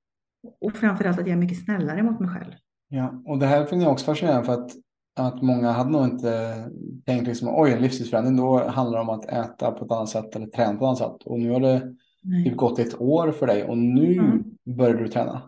Och 0.62 0.74
framförallt 0.74 1.20
att 1.20 1.28
jag 1.28 1.34
är 1.34 1.42
mycket 1.42 1.66
snällare 1.66 2.04
mot 2.04 2.20
mig 2.20 2.30
själv. 2.30 2.54
Ja, 2.88 3.24
och 3.26 3.40
det 3.40 3.46
här 3.46 3.66
finner 3.66 3.84
jag 3.84 3.92
också 3.92 4.06
fascinerande 4.06 4.46
för 4.46 4.54
att 4.54 4.72
att 5.16 5.42
många 5.42 5.72
hade 5.72 5.90
nog 5.90 6.06
inte 6.06 6.56
tänkt 7.06 7.28
liksom, 7.28 7.50
oj, 7.52 7.72
en 7.72 7.82
livsstilsförändring, 7.82 8.38
då 8.38 8.68
handlar 8.68 8.98
det 8.98 9.04
om 9.04 9.10
att 9.10 9.26
äta 9.26 9.72
på 9.72 9.86
ett 9.86 9.92
annat 9.92 10.10
sätt 10.10 10.36
eller 10.36 10.48
träna 10.48 10.72
på 10.72 10.78
ett 10.78 10.88
annat 10.88 10.98
sätt. 10.98 11.24
Och 11.26 11.40
nu 11.40 11.52
har 11.52 11.60
det 11.60 11.96
typ 12.44 12.58
gått 12.58 12.80
ett 12.80 13.02
år 13.02 13.32
för 13.32 13.48
dig 13.48 13.64
och 13.64 13.78
nu 13.78 14.14
mm. 14.14 14.44
börjar 14.78 14.94
du 14.94 15.08
träna. 15.08 15.42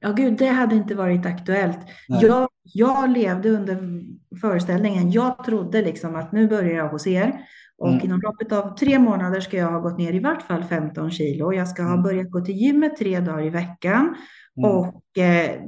Ja, 0.00 0.12
gud, 0.12 0.38
det 0.38 0.46
hade 0.46 0.76
inte 0.76 0.94
varit 0.94 1.26
aktuellt. 1.26 1.78
Jag, 2.08 2.48
jag 2.62 3.10
levde 3.10 3.50
under 3.50 4.02
föreställningen, 4.40 5.10
jag 5.10 5.44
trodde 5.44 5.82
liksom 5.82 6.16
att 6.16 6.32
nu 6.32 6.48
börjar 6.48 6.76
jag 6.76 6.88
hos 6.88 7.06
er 7.06 7.40
och 7.78 7.88
mm. 7.88 8.04
inom 8.04 8.20
loppet 8.20 8.52
av 8.52 8.76
tre 8.76 8.98
månader 8.98 9.40
ska 9.40 9.56
jag 9.56 9.70
ha 9.70 9.78
gått 9.78 9.98
ner 9.98 10.12
i 10.12 10.20
vart 10.20 10.42
fall 10.42 10.64
15 10.64 11.10
kilo. 11.10 11.52
Jag 11.52 11.68
ska 11.68 11.82
ha 11.82 11.92
mm. 11.92 12.02
börjat 12.02 12.30
gå 12.30 12.40
till 12.40 12.56
gymmet 12.56 12.96
tre 12.96 13.20
dagar 13.20 13.46
i 13.46 13.50
veckan 13.50 14.14
mm. 14.56 14.70
och 14.70 15.18
eh, 15.18 15.60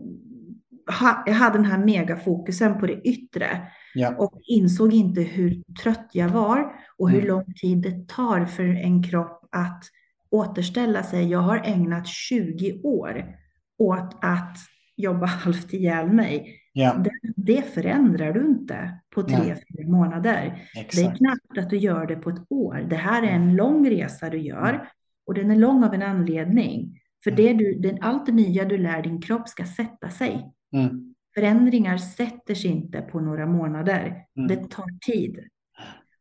jag 1.26 1.34
hade 1.34 1.58
den 1.58 1.64
här 1.64 1.78
megafokusen 1.78 2.80
på 2.80 2.86
det 2.86 3.00
yttre 3.08 3.46
ja. 3.94 4.14
och 4.18 4.40
insåg 4.42 4.92
inte 4.92 5.20
hur 5.20 5.62
trött 5.82 6.10
jag 6.12 6.28
var 6.28 6.72
och 6.98 7.10
hur 7.10 7.18
mm. 7.18 7.28
lång 7.28 7.54
tid 7.60 7.78
det 7.82 8.08
tar 8.08 8.44
för 8.44 8.64
en 8.64 9.02
kropp 9.02 9.48
att 9.52 9.84
återställa 10.30 11.02
sig. 11.02 11.30
Jag 11.30 11.38
har 11.38 11.62
ägnat 11.64 12.06
20 12.06 12.80
år 12.82 13.36
åt 13.78 14.16
att 14.20 14.56
jobba 14.96 15.26
halvt 15.44 15.72
ihjäl 15.72 16.12
mig. 16.12 16.58
Ja. 16.72 16.94
Det, 16.94 17.10
det, 17.36 17.62
förändrar 17.74 18.32
du 18.32 18.46
inte 18.46 18.98
på 19.14 19.22
tre, 19.22 19.38
Nej. 19.38 19.64
fyra 19.78 19.88
månader. 19.88 20.62
Exakt. 20.76 20.96
Det 20.96 21.02
är 21.02 21.16
knappt 21.16 21.58
att 21.58 21.70
du 21.70 21.76
gör 21.76 22.06
det 22.06 22.16
på 22.16 22.30
ett 22.30 22.42
år. 22.48 22.86
Det 22.90 22.96
här 22.96 23.22
är 23.22 23.30
en 23.30 23.56
lång 23.56 23.90
resa 23.90 24.30
du 24.30 24.38
gör 24.38 24.68
mm. 24.68 24.86
och 25.26 25.34
den 25.34 25.50
är 25.50 25.56
lång 25.56 25.84
av 25.84 25.94
en 25.94 26.02
anledning. 26.02 26.98
För 27.24 27.30
mm. 27.30 27.44
det 27.44 27.64
du, 27.64 27.74
den, 27.74 27.98
allt 28.02 28.26
det 28.26 28.32
nya 28.32 28.64
du 28.64 28.78
lär 28.78 29.02
din 29.02 29.20
kropp 29.20 29.48
ska 29.48 29.66
sätta 29.66 30.10
sig. 30.10 30.52
Mm. 30.72 31.14
Förändringar 31.34 31.96
sätter 31.96 32.54
sig 32.54 32.70
inte 32.70 33.00
på 33.00 33.20
några 33.20 33.46
månader. 33.46 34.24
Mm. 34.36 34.48
Det 34.48 34.70
tar 34.70 34.98
tid. 35.12 35.38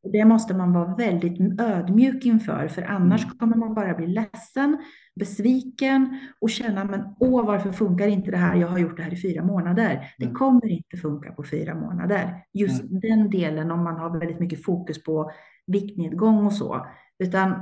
Och 0.03 0.11
det 0.11 0.25
måste 0.25 0.53
man 0.53 0.73
vara 0.73 0.95
väldigt 0.95 1.61
ödmjuk 1.61 2.25
inför, 2.25 2.67
för 2.67 2.81
annars 2.81 3.23
mm. 3.23 3.37
kommer 3.37 3.55
man 3.55 3.73
bara 3.73 3.93
bli 3.93 4.07
ledsen, 4.07 4.77
besviken 5.15 6.19
och 6.39 6.49
känna, 6.49 6.85
men 6.85 7.15
åh, 7.19 7.45
varför 7.45 7.71
funkar 7.71 8.07
inte 8.07 8.31
det 8.31 8.37
här? 8.37 8.55
Jag 8.55 8.67
har 8.67 8.79
gjort 8.79 8.97
det 8.97 9.03
här 9.03 9.13
i 9.13 9.21
fyra 9.21 9.43
månader. 9.43 10.13
Det 10.17 10.25
mm. 10.25 10.35
kommer 10.35 10.67
inte 10.67 10.97
funka 10.97 11.31
på 11.31 11.43
fyra 11.43 11.75
månader. 11.75 12.43
Just 12.53 12.83
mm. 12.83 12.99
den 12.99 13.29
delen 13.29 13.71
om 13.71 13.83
man 13.83 13.95
har 13.95 14.19
väldigt 14.19 14.39
mycket 14.39 14.63
fokus 14.63 15.03
på 15.03 15.31
viktnedgång 15.67 16.45
och 16.45 16.53
så, 16.53 16.87
utan 17.19 17.61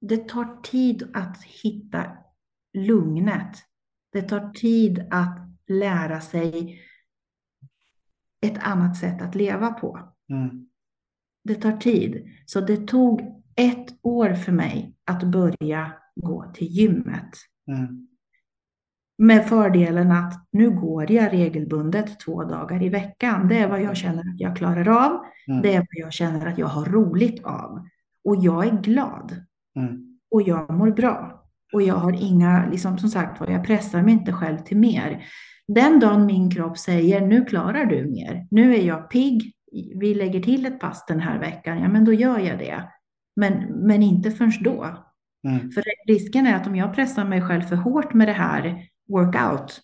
det 0.00 0.28
tar 0.28 0.62
tid 0.62 1.10
att 1.14 1.44
hitta 1.44 2.04
lugnet. 2.74 3.56
Det 4.12 4.22
tar 4.22 4.50
tid 4.50 5.06
att 5.10 5.45
lära 5.68 6.20
sig 6.20 6.82
ett 8.46 8.58
annat 8.58 8.96
sätt 8.96 9.22
att 9.22 9.34
leva 9.34 9.70
på. 9.70 10.12
Mm. 10.30 10.68
Det 11.44 11.54
tar 11.54 11.72
tid. 11.72 12.28
Så 12.46 12.60
det 12.60 12.86
tog 12.86 13.42
ett 13.56 13.86
år 14.02 14.34
för 14.34 14.52
mig 14.52 14.96
att 15.04 15.22
börja 15.22 15.92
gå 16.14 16.52
till 16.54 16.66
gymmet. 16.66 17.30
Mm. 17.68 18.08
Med 19.18 19.48
fördelen 19.48 20.12
att 20.12 20.48
nu 20.52 20.70
går 20.70 21.12
jag 21.12 21.32
regelbundet 21.32 22.20
två 22.20 22.44
dagar 22.44 22.82
i 22.82 22.88
veckan. 22.88 23.48
Det 23.48 23.58
är 23.58 23.68
vad 23.68 23.82
jag 23.82 23.96
känner 23.96 24.20
att 24.20 24.40
jag 24.40 24.56
klarar 24.56 24.88
av. 24.88 25.24
Mm. 25.48 25.62
Det 25.62 25.74
är 25.74 25.78
vad 25.78 25.86
jag 26.06 26.12
känner 26.12 26.46
att 26.46 26.58
jag 26.58 26.66
har 26.66 26.84
roligt 26.84 27.44
av. 27.44 27.86
Och 28.24 28.36
jag 28.36 28.66
är 28.66 28.82
glad. 28.82 29.44
Mm. 29.76 30.18
Och 30.30 30.42
jag 30.42 30.70
mår 30.70 30.90
bra. 30.90 31.44
Och 31.72 31.82
jag 31.82 31.94
har 31.94 32.12
inga, 32.12 32.68
liksom 32.70 32.98
som 32.98 33.08
sagt 33.08 33.40
var, 33.40 33.48
jag 33.48 33.64
pressar 33.64 34.02
mig 34.02 34.12
inte 34.12 34.32
själv 34.32 34.58
till 34.58 34.76
mer. 34.76 35.24
Den 35.68 36.00
dagen 36.00 36.26
min 36.26 36.50
kropp 36.50 36.78
säger 36.78 37.26
nu 37.26 37.44
klarar 37.44 37.86
du 37.86 38.06
mer, 38.06 38.46
nu 38.50 38.74
är 38.74 38.82
jag 38.82 39.10
pigg, 39.10 39.52
vi 40.00 40.14
lägger 40.14 40.40
till 40.40 40.66
ett 40.66 40.80
pass 40.80 41.04
den 41.08 41.20
här 41.20 41.38
veckan, 41.38 41.78
ja 41.78 41.88
men 41.88 42.04
då 42.04 42.12
gör 42.12 42.38
jag 42.38 42.58
det. 42.58 42.84
Men, 43.36 43.52
men 43.86 44.02
inte 44.02 44.30
förrän 44.30 44.52
då. 44.60 44.86
Mm. 45.48 45.70
För 45.70 45.82
risken 46.06 46.46
är 46.46 46.56
att 46.56 46.66
om 46.66 46.76
jag 46.76 46.94
pressar 46.94 47.24
mig 47.24 47.42
själv 47.42 47.62
för 47.62 47.76
hårt 47.76 48.14
med 48.14 48.28
det 48.28 48.32
här 48.32 48.88
workout, 49.08 49.80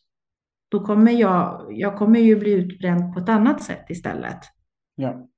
då 0.71 0.81
kommer 0.81 1.13
jag, 1.13 1.67
jag 1.71 1.97
kommer 1.97 2.21
ju 2.21 2.37
bli 2.37 2.53
utbränd 2.53 3.15
på 3.15 3.21
ett 3.21 3.29
annat 3.29 3.63
sätt 3.63 3.91
istället. 3.91 4.39
Ja. 4.95 5.29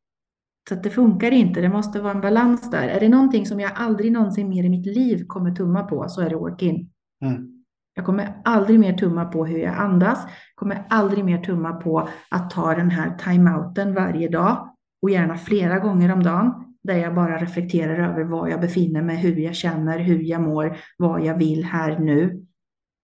Så 0.69 0.75
det 0.75 0.91
funkar 0.91 1.31
inte, 1.31 1.61
det 1.61 1.69
måste 1.69 2.01
vara 2.01 2.13
en 2.13 2.21
balans 2.21 2.71
där. 2.71 2.89
Är 2.89 3.01
det 3.01 3.09
någonting 3.09 3.47
som 3.47 3.61
jag 3.61 3.73
aldrig 3.75 4.13
någonsin 4.13 4.49
mer 4.49 4.65
i 4.65 4.69
mitt 4.69 4.87
liv 4.87 5.25
kommer 5.27 5.55
tumma 5.55 5.83
på 5.83 6.09
så 6.09 6.21
är 6.21 6.31
det 6.31 6.37
work-in. 6.37 6.91
Mm. 7.25 7.54
Jag 7.95 8.05
kommer 8.05 8.35
aldrig 8.45 8.81
mer 8.81 8.93
tumma 8.93 9.25
på 9.25 9.47
hur 9.47 9.59
jag 9.59 9.75
andas, 9.75 10.27
kommer 10.55 10.85
aldrig 10.91 11.25
mer 11.25 11.39
tumma 11.39 11.73
på 11.73 12.09
att 12.31 12.51
ta 12.51 12.75
den 12.75 12.91
här 12.91 13.17
timeouten 13.19 13.95
varje 13.95 14.29
dag 14.29 14.75
och 15.03 15.11
gärna 15.11 15.37
flera 15.37 15.79
gånger 15.79 16.13
om 16.13 16.23
dagen 16.23 16.65
där 16.83 16.97
jag 16.97 17.15
bara 17.15 17.39
reflekterar 17.39 18.11
över 18.11 18.25
var 18.25 18.49
jag 18.49 18.61
befinner 18.61 19.03
mig, 19.03 19.17
hur 19.17 19.37
jag 19.37 19.55
känner, 19.55 19.99
hur 19.99 20.23
jag 20.23 20.41
mår, 20.41 20.77
vad 20.99 21.25
jag 21.25 21.39
vill 21.39 21.65
här 21.65 21.99
nu. 21.99 22.47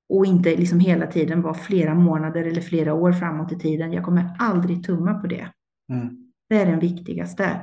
Och 0.08 0.26
inte 0.26 0.56
liksom 0.56 0.80
hela 0.80 1.06
tiden 1.06 1.42
vara 1.42 1.54
flera 1.54 1.94
månader 1.94 2.44
eller 2.44 2.60
flera 2.60 2.94
år 2.94 3.12
framåt 3.12 3.52
i 3.52 3.58
tiden. 3.58 3.92
Jag 3.92 4.04
kommer 4.04 4.36
aldrig 4.38 4.84
tumma 4.84 5.14
på 5.14 5.26
det. 5.26 5.48
Mm. 5.92 6.32
Det 6.48 6.56
är 6.56 6.66
den 6.66 6.78
viktigaste. 6.78 7.60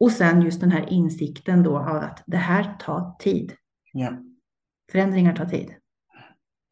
Och 0.00 0.10
sen 0.10 0.42
just 0.42 0.60
den 0.60 0.70
här 0.70 0.92
insikten 0.92 1.62
då 1.62 1.78
av 1.78 1.96
att 1.96 2.22
det 2.26 2.36
här 2.36 2.76
tar 2.80 3.16
tid. 3.18 3.52
Ja. 3.92 4.12
Förändringar 4.92 5.36
tar 5.36 5.46
tid. 5.46 5.74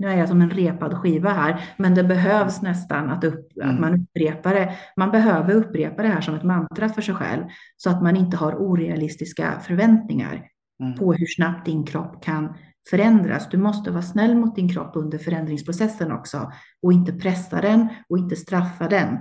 Nu 0.05 0.11
är 0.11 0.17
jag 0.19 0.29
som 0.29 0.41
en 0.41 0.51
repad 0.51 0.99
skiva 0.99 1.31
här, 1.31 1.65
men 1.77 1.95
det 1.95 2.05
behövs 2.05 2.63
nästan 2.63 3.11
att, 3.11 3.25
upp, 3.25 3.57
Mm. 3.57 3.75
att 3.75 3.81
man 3.81 3.95
upprepar 4.01 4.55
det. 4.55 4.75
Man 4.97 5.11
behöver 5.11 5.55
upprepa 5.55 6.03
det 6.03 6.09
här 6.09 6.21
som 6.21 6.35
ett 6.35 6.43
mantra 6.43 6.89
för 6.89 7.03
sig 7.03 7.15
själv 7.15 7.45
så 7.77 7.91
att 7.91 8.03
man 8.03 8.17
inte 8.17 8.37
har 8.37 8.55
orealistiska 8.55 9.61
förväntningar 9.61 10.49
Mm. 10.83 10.99
på 10.99 11.13
hur 11.13 11.27
snabbt 11.27 11.67
din 11.67 11.85
kropp 11.87 12.25
kan 12.25 12.55
förändras. 12.91 13.49
Du 13.49 13.57
måste 13.57 13.91
vara 13.91 14.03
snäll 14.03 14.37
mot 14.37 14.57
din 14.57 14.69
kropp 14.69 14.97
under 14.97 15.19
förändringsprocessen 15.19 16.13
också 16.13 16.53
och 16.83 16.93
inte 16.93 17.13
pressa 17.13 17.61
den 17.61 17.89
och 18.09 18.19
inte 18.19 18.37
straffa 18.37 18.89
den 18.89 19.19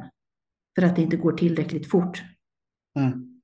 för 0.76 0.86
att 0.86 0.96
det 0.96 1.02
inte 1.02 1.18
går 1.18 1.32
tillräckligt 1.32 1.92
fort. 1.92 2.24
Mm. 3.00 3.42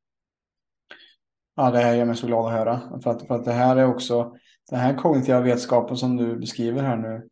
Ja, 1.55 1.71
det 1.71 1.79
här 1.79 1.95
gör 1.95 2.05
mig 2.05 2.15
så 2.15 2.27
glad 2.27 2.45
att 2.45 2.51
höra. 2.59 3.01
För 3.03 3.11
att, 3.11 3.27
för 3.27 3.35
att 3.35 3.45
det 3.45 3.51
här 3.53 3.75
är 3.75 3.85
också, 3.85 4.35
den 4.69 4.79
här 4.79 4.93
kognitiva 4.97 5.39
vetskapen 5.41 5.97
som 5.97 6.17
du 6.17 6.35
beskriver 6.39 6.81
här 6.83 6.97
nu. 6.97 7.27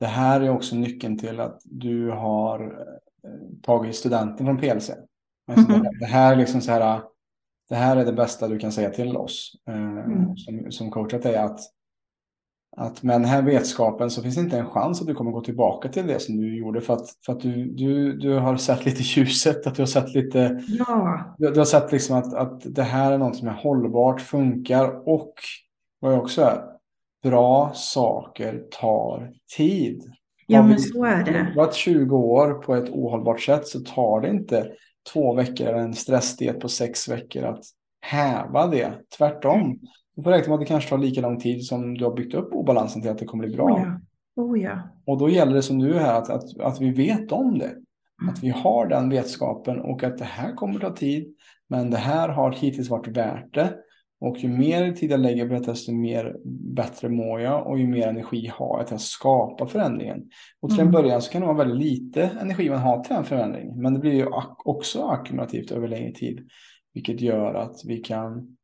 Det 0.00 0.06
här 0.06 0.40
är 0.40 0.50
också 0.50 0.76
nyckeln 0.76 1.18
till 1.18 1.40
att 1.40 1.60
du 1.64 2.10
har 2.10 2.60
eh, 3.24 3.60
tagit 3.62 3.96
studenten 3.96 4.46
från 4.46 4.58
PLC. 4.58 4.90
Alltså 5.50 5.72
Mhm. 5.72 5.82
det, 5.82 5.98
det 6.00 6.06
här 6.06 6.32
är 6.32 6.36
liksom 6.36 6.60
så 6.60 6.72
här, 6.72 7.02
det 7.68 7.74
här 7.74 7.96
är 7.96 8.04
det 8.04 8.12
bästa 8.12 8.48
du 8.48 8.58
kan 8.58 8.72
säga 8.72 8.90
till 8.90 9.16
oss 9.16 9.52
eh, 9.68 9.74
Mm. 9.76 10.36
som, 10.36 10.70
som 10.72 10.90
coachat 10.90 11.22
dig 11.22 11.36
att, 11.36 11.60
att 12.76 13.02
med 13.02 13.14
den 13.14 13.24
här 13.24 13.42
vetskapen 13.42 14.10
så 14.10 14.22
finns 14.22 14.34
det 14.34 14.40
inte 14.40 14.58
en 14.58 14.70
chans 14.70 15.00
att 15.00 15.06
du 15.06 15.14
kommer 15.14 15.30
gå 15.30 15.40
tillbaka 15.40 15.88
till 15.88 16.06
det 16.06 16.20
som 16.20 16.36
du 16.36 16.58
gjorde 16.58 16.80
för 16.80 16.94
att, 16.94 17.06
för 17.26 17.32
att 17.32 17.40
du, 17.40 17.64
du, 17.64 18.16
du 18.18 18.34
har 18.38 18.56
sett 18.56 18.84
lite 18.84 19.02
ljuset, 19.02 19.66
att 19.66 19.74
du 19.74 19.82
har 19.82 19.86
sett 19.86 20.14
lite 20.14 20.60
Ja, 20.68 21.34
du, 21.38 21.50
du 21.50 21.60
har 21.60 21.64
sett 21.64 21.92
liksom 21.92 22.16
att, 22.16 22.34
att 22.34 22.74
det 22.74 22.82
här 22.82 23.12
är 23.12 23.18
något 23.18 23.36
som 23.36 23.48
är 23.48 23.52
hållbart, 23.52 24.20
funkar 24.20 25.08
och 25.08 25.34
vad 26.00 26.12
jag 26.12 26.20
också 26.20 26.42
är, 26.42 26.62
bra 27.22 27.72
saker 27.74 28.62
tar 28.70 29.32
tid. 29.56 30.02
ja 30.46 30.62
men 30.62 30.78
så 30.78 31.04
är 31.04 31.24
det. 31.24 31.52
jobbat 31.54 31.74
20 31.74 32.16
år 32.16 32.54
på 32.54 32.74
ett 32.74 32.90
ohållbart 32.90 33.40
sätt 33.40 33.66
så 33.66 33.80
tar 33.80 34.20
det 34.20 34.28
inte 34.28 34.72
två 35.12 35.34
veckor 35.34 35.66
eller 35.66 35.78
en 35.78 35.94
stressdiet 35.94 36.60
på 36.60 36.68
sex 36.68 37.08
veckor 37.08 37.44
att 37.44 37.64
häva 38.00 38.66
det. 38.66 38.92
Tvärtom. 39.18 39.78
Du 40.16 40.22
får 40.22 40.30
räkna 40.30 40.48
med 40.48 40.54
att 40.54 40.60
det 40.60 40.66
kanske 40.66 40.90
tar 40.90 40.98
lika 40.98 41.20
lång 41.20 41.40
tid 41.40 41.64
som 41.64 41.98
du 41.98 42.04
har 42.04 42.14
byggt 42.14 42.34
upp 42.34 42.52
obalansen 42.52 43.02
till 43.02 43.10
att 43.10 43.18
det 43.18 43.24
kommer 43.24 43.46
bli 43.46 43.56
bra. 43.56 43.64
Oh 43.64 43.80
ja. 43.80 44.00
Oh 44.42 44.60
ja. 44.60 44.78
Och 45.06 45.18
då 45.18 45.28
gäller 45.28 45.54
det 45.54 45.62
som 45.62 45.78
du 45.78 45.94
är 45.94 46.00
här 46.00 46.14
att, 46.14 46.30
att, 46.30 46.60
att 46.60 46.80
vi 46.80 46.90
vet 46.90 47.32
om 47.32 47.58
det. 47.58 47.64
Mm. 48.22 48.32
Att 48.32 48.42
vi 48.42 48.48
har 48.48 48.86
den 48.86 49.08
vetskapen 49.10 49.80
och 49.80 50.04
att 50.04 50.18
det 50.18 50.24
här 50.24 50.54
kommer 50.54 50.80
ta 50.80 50.90
tid. 50.90 51.34
Men 51.68 51.90
det 51.90 51.96
här 51.96 52.28
har 52.28 52.52
hittills 52.52 52.90
varit 52.90 53.16
värt 53.16 53.54
det. 53.54 53.74
Och 54.20 54.38
ju 54.38 54.48
mer 54.48 54.92
tid 54.92 55.10
jag 55.10 55.20
lägger 55.20 55.48
på 55.48 55.54
detta 55.54 55.70
desto 55.70 55.92
mer 55.92 56.36
bättre 56.74 57.08
mår 57.08 57.40
jag 57.40 57.66
och 57.66 57.78
ju 57.78 57.86
mer 57.86 58.06
energi 58.06 58.50
har 58.54 58.78
jag 58.78 58.86
till 58.86 58.94
att 58.94 59.00
skapa 59.00 59.66
förändringen. 59.66 60.30
Och 60.60 60.70
till 60.70 60.80
en 60.80 60.88
Mm. 60.88 60.92
början 61.02 61.22
så 61.22 61.32
kan 61.32 61.40
det 61.40 61.46
vara 61.46 61.56
väldigt 61.56 61.88
lite 61.88 62.22
energi 62.40 62.70
man 62.70 62.78
har 62.78 63.04
till 63.04 63.14
den 63.14 63.24
förändringen. 63.24 63.82
Men 63.82 63.94
det 63.94 64.00
blir 64.00 64.12
ju 64.12 64.26
också 64.64 65.02
ackumulativt 65.02 65.70
över 65.70 65.88
längre 65.88 66.12
tid. 66.12 66.48
Vilket 66.94 67.20
gör 67.20 67.54
att 67.54 67.76
vi 67.84 67.96
kan, 67.96 68.56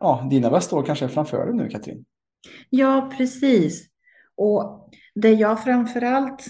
ja, 0.00 0.26
dina 0.30 0.50
bästa 0.50 0.76
år 0.76 0.82
kanske 0.82 1.04
är 1.04 1.08
framför 1.08 1.46
dig 1.46 1.54
nu 1.54 1.68
Katrin. 1.68 2.04
Ja, 2.70 3.10
precis. 3.18 3.86
Och 4.36 4.90
det 5.14 5.32
jag 5.32 5.64
framförallt 5.64 6.46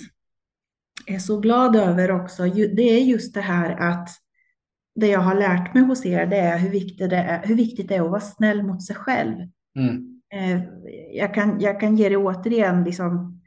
är 1.06 1.18
så 1.18 1.40
glad 1.40 1.76
över 1.76 2.10
också, 2.10 2.42
det 2.44 2.82
är 2.82 3.00
just 3.04 3.34
det 3.34 3.40
här 3.40 3.70
att 3.90 4.08
det 5.00 5.08
jag 5.08 5.20
har 5.20 5.34
lärt 5.34 5.74
mig 5.74 5.82
hos 5.82 6.06
er, 6.06 6.26
det 6.26 6.36
är 6.36 6.58
hur 6.58 6.70
viktigt 6.70 7.10
det 7.10 7.16
är, 7.16 7.46
hur 7.46 7.54
viktigt 7.54 7.88
det 7.88 7.94
är 7.96 8.02
att 8.02 8.10
vara 8.10 8.20
snäll 8.20 8.62
mot 8.62 8.82
sig 8.86 8.96
själv. 8.96 9.36
Mm. 9.78 10.20
Eh, 10.34 10.62
Jag 11.12 11.34
kan, 11.34 11.60
jag 11.60 11.80
kan 11.80 11.96
ge 11.96 12.08
det 12.08 12.16
återigen, 12.16 12.84
liksom, 12.84 13.40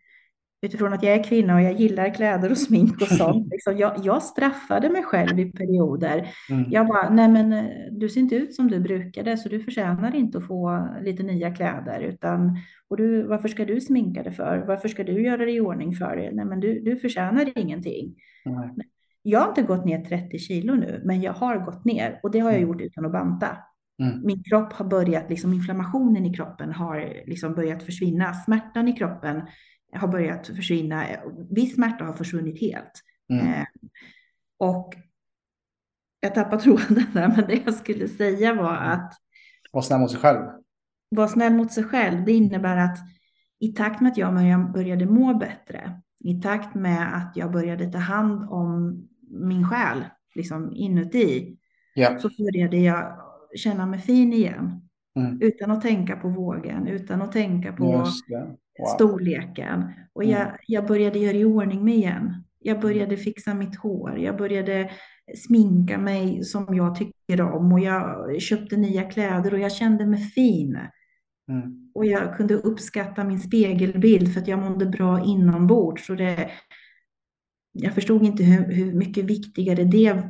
utifrån 0.62 0.94
att 0.94 1.04
jag 1.04 1.14
är 1.14 1.24
kvinna 1.24 1.56
och 1.56 1.62
jag 1.62 1.74
gillar 1.74 2.14
kläder 2.14 2.52
och 2.52 2.58
smink 2.58 3.02
och 3.02 3.08
sånt. 3.08 3.48
Liksom, 3.52 3.78
jag, 3.78 3.94
jag 4.04 4.24
straffade 4.24 4.90
mig 4.90 5.04
själv 5.04 5.40
i 5.40 5.52
perioder. 5.52 6.28
Mm. 6.50 6.72
Jag 6.72 6.88
bara, 6.88 7.10
nej 7.10 7.28
men 7.30 7.54
eh, 7.54 7.66
du 7.92 8.10
ser 8.10 8.22
inte 8.22 8.36
ut 8.36 8.56
som 8.56 8.68
du 8.68 8.80
brukade 8.80 9.38
så 9.38 9.50
du 9.50 9.60
förtjänar 9.60 10.16
inte 10.16 10.38
att 10.38 10.48
få 10.48 10.88
lite 11.02 11.24
nya 11.24 11.56
kläder. 11.56 12.00
Utan, 12.02 12.58
och 12.88 12.98
du, 12.98 13.24
varför 13.24 13.48
ska 13.48 13.66
du 13.66 13.82
sminka 13.82 14.24
dig 14.24 14.34
för? 14.34 14.64
Varför 14.68 14.90
ska 14.90 15.04
du 15.04 15.24
göra 15.24 15.46
dig 15.46 15.56
i 15.56 15.62
ordning 15.62 15.94
för 15.96 16.16
det? 16.16 16.32
Nej 16.34 16.46
men 16.46 16.60
du, 16.60 16.80
du 16.80 16.96
förtjänar 16.96 17.52
ingenting. 17.56 18.16
Nej. 18.46 18.88
Jag 19.22 19.40
har 19.40 19.50
inte 19.50 19.62
gått 19.62 19.86
ner 19.86 20.06
30 20.06 20.40
kilo 20.40 20.76
nu, 20.76 21.02
men 21.06 21.22
jag 21.22 21.34
har 21.34 21.58
gått 21.58 21.86
ner 21.86 22.20
och 22.24 22.32
det 22.32 22.40
har 22.40 22.52
jag 22.52 22.58
Mm. 22.62 22.70
gjort 22.70 22.82
utan 22.82 23.06
att 23.06 23.12
banta. 23.12 23.58
Mm. 24.04 24.22
Min 24.26 24.44
kropp 24.44 24.74
har 24.74 24.86
börjat, 24.86 25.30
liksom 25.30 25.54
inflammationen 25.54 26.26
i 26.26 26.34
kroppen 26.34 26.72
har 26.74 27.24
liksom 27.28 27.54
börjat 27.54 27.84
försvinna. 27.84 28.34
Smärtan 28.34 28.88
i 28.88 28.94
kroppen 28.94 29.42
har 29.94 30.08
börjat 30.08 30.48
försvinna. 30.48 31.06
Viss 31.50 31.76
smärta 31.76 32.06
har 32.06 32.14
försvunnit 32.14 32.62
helt. 32.62 32.92
Mm. 33.34 33.48
Eh, 33.48 33.66
och 34.60 34.94
jag 36.20 36.36
tappade 36.36 36.62
tråden 36.64 37.06
där, 37.14 37.28
men 37.28 37.48
det 37.48 37.62
jag 37.66 37.74
skulle 37.74 38.08
säga 38.08 38.54
var 38.54 38.76
att 38.76 39.14
Var 39.72 39.82
snäll 39.82 40.00
mot 40.00 40.12
sig 40.12 40.20
själv. 40.20 40.40
vara 41.10 41.28
snäll 41.28 41.54
mot 41.54 41.72
sig 41.72 41.84
själv, 41.84 42.26
det 42.26 42.32
innebär 42.32 42.78
att 42.78 42.98
i 43.60 43.68
takt 43.74 44.02
med 44.02 44.12
att 44.12 44.18
jag 44.18 44.72
började 44.72 45.06
må 45.06 45.34
bättre, 45.34 46.02
i 46.20 46.42
takt 46.42 46.76
med 46.76 47.16
att 47.18 47.36
jag 47.36 47.52
började 47.52 47.92
ta 47.92 47.98
hand 47.98 48.50
om 48.50 49.08
min 49.32 49.68
själ, 49.68 50.04
liksom 50.36 50.72
inuti, 50.76 51.58
Ja. 51.94 52.20
så 52.20 52.30
började 52.44 52.78
jag 52.78 53.18
känna 53.56 53.86
mig 53.86 54.00
fin 54.00 54.34
igen. 54.34 54.82
Mm. 55.16 55.42
Utan 55.42 55.72
att 55.72 55.82
tänka 55.82 56.16
på 56.16 56.28
vågen, 56.30 56.88
utan 56.88 57.22
att 57.22 57.32
tänka 57.32 57.74
på. 57.74 57.84
Wow. 57.86 58.06
storleken. 58.96 59.84
Och 60.14 60.24
Mm. 60.24 60.36
jag, 60.36 60.48
jag 60.68 60.88
började 60.88 61.20
göra 61.20 61.38
i 61.38 61.46
ordning 61.46 61.86
mig 61.86 61.94
igen. 61.96 62.44
Jag 62.60 62.80
började 62.80 63.18
fixa 63.18 63.54
mitt 63.54 63.76
hår. 63.76 64.18
Jag 64.20 64.38
började 64.38 64.92
sminka 65.48 65.98
mig 65.98 66.44
som 66.44 66.76
jag 66.76 66.96
tycker 66.96 67.42
om. 67.42 67.72
Och 67.74 67.80
jag 67.80 68.42
köpte 68.42 68.78
nya 68.78 69.04
kläder 69.04 69.54
och 69.54 69.60
jag 69.60 69.72
kände 69.72 70.06
mig 70.06 70.20
fin. 70.20 70.80
Mm. 71.50 71.92
Och 71.96 72.06
jag 72.06 72.38
kunde 72.38 72.54
uppskatta 72.54 73.24
min 73.24 73.40
spegelbild 73.40 74.34
för 74.34 74.42
att 74.42 74.48
jag 74.48 74.60
mådde 74.60 74.86
bra 74.86 75.24
inombords. 75.26 76.06
Så 76.06 76.16
det, 76.16 76.50
jag 77.72 77.94
förstod 77.96 78.24
inte 78.24 78.44
hur, 78.44 78.74
hur 78.74 78.94
mycket 78.94 79.26
viktigare 79.26 79.84
det 79.84 80.24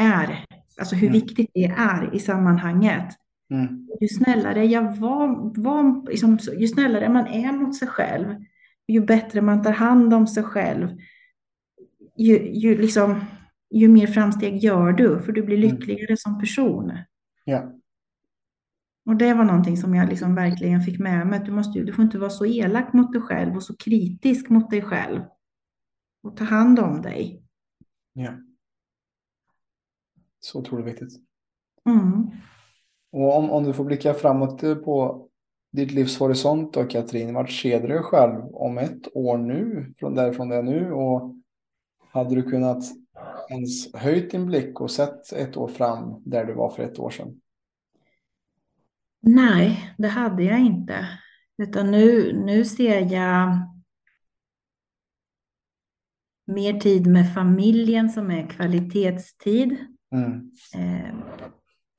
är. 0.00 0.44
Alltså 0.78 0.94
hur 0.96 1.08
Mm. 1.08 1.20
viktigt 1.20 1.50
det 1.54 1.64
är 1.64 2.14
i 2.14 2.18
sammanhanget. 2.18 3.14
Mm. 3.50 3.88
Ju 4.00 4.08
snällare 4.08 4.64
jag 4.64 4.96
var, 4.96 5.28
var 5.62 6.10
liksom, 6.10 6.38
ju 6.58 6.68
snällare 6.68 7.08
man 7.08 7.26
är 7.26 7.52
mot 7.52 7.76
sig 7.76 7.88
själv, 7.88 8.26
ju 8.88 9.00
bättre 9.00 9.40
man 9.42 9.62
tar 9.62 9.72
hand 9.72 10.14
om 10.14 10.26
sig 10.26 10.42
själv, 10.42 10.88
ju, 12.16 12.52
ju, 12.52 12.76
liksom, 12.78 13.20
ju 13.70 13.88
mer 13.88 14.06
framsteg 14.06 14.56
gör 14.56 14.92
du, 14.92 15.20
för 15.20 15.32
du 15.32 15.42
blir 15.42 15.56
Mm. 15.64 15.70
lyckligare 15.70 16.16
som 16.16 16.40
person. 16.40 16.92
Ja. 17.44 17.72
Och 19.06 19.16
det 19.16 19.34
var 19.34 19.44
någonting 19.44 19.76
som 19.76 19.94
jag 19.94 20.08
liksom 20.08 20.34
verkligen 20.34 20.82
fick 20.82 20.98
med 20.98 21.26
mig, 21.26 21.38
att 21.38 21.44
du, 21.46 21.52
måste, 21.52 21.80
du 21.80 21.92
får 21.92 22.04
inte 22.04 22.18
vara 22.18 22.30
så 22.30 22.46
elak 22.46 22.92
mot 22.92 23.12
dig 23.12 23.22
själv 23.22 23.56
och 23.56 23.62
så 23.62 23.76
kritisk 23.76 24.48
mot 24.48 24.70
dig 24.70 24.82
själv. 24.82 25.20
Och 26.22 26.36
ta 26.36 26.44
hand 26.44 26.78
om 26.78 27.02
dig. 27.02 27.42
ja. 28.12 28.30
Så 30.40 30.58
otroligt 30.58 30.86
viktigt. 30.86 31.12
Mm. 31.88 32.30
Och 33.12 33.36
om, 33.36 33.50
om 33.50 33.64
du 33.64 33.72
får 33.72 33.84
blicka 33.84 34.14
framåt 34.14 34.62
eh, 34.62 34.74
på 34.74 35.26
ditt 35.72 35.92
livshorisont 35.92 36.74
då 36.74 36.84
Katrin? 36.84 37.34
Vart 37.34 37.50
ser 37.50 37.80
du 37.80 37.88
dig 37.88 38.02
själv 38.02 38.54
om 38.54 38.78
ett 38.78 39.16
år 39.16 39.38
nu? 39.38 39.92
Från 39.98 40.14
därifrån 40.14 40.48
det 40.48 40.56
är 40.56 40.62
nu? 40.62 40.92
Och 40.92 41.34
hade 42.12 42.34
du 42.34 42.42
kunnat 42.42 42.84
ens 43.50 43.94
höjt 43.94 44.30
din 44.30 44.46
blick 44.46 44.80
och 44.80 44.90
sett 44.90 45.32
ett 45.32 45.56
år 45.56 45.68
fram 45.68 46.22
där 46.24 46.44
du 46.44 46.54
var 46.54 46.70
för 46.70 46.82
ett 46.82 46.98
år 46.98 47.10
sedan? 47.10 47.40
Nej, 49.20 49.94
det 49.98 50.08
hade 50.08 50.42
jag 50.42 50.60
inte. 50.60 51.08
Utan 51.62 51.90
nu, 51.90 52.32
nu 52.44 52.64
ser 52.64 53.12
jag 53.12 53.48
mer 56.50 56.80
tid 56.80 57.06
med 57.06 57.34
familjen 57.34 58.10
som 58.10 58.30
är 58.30 58.46
kvalitetstid. 58.46 59.76
Mm. 60.14 60.50
Eh, 60.74 61.14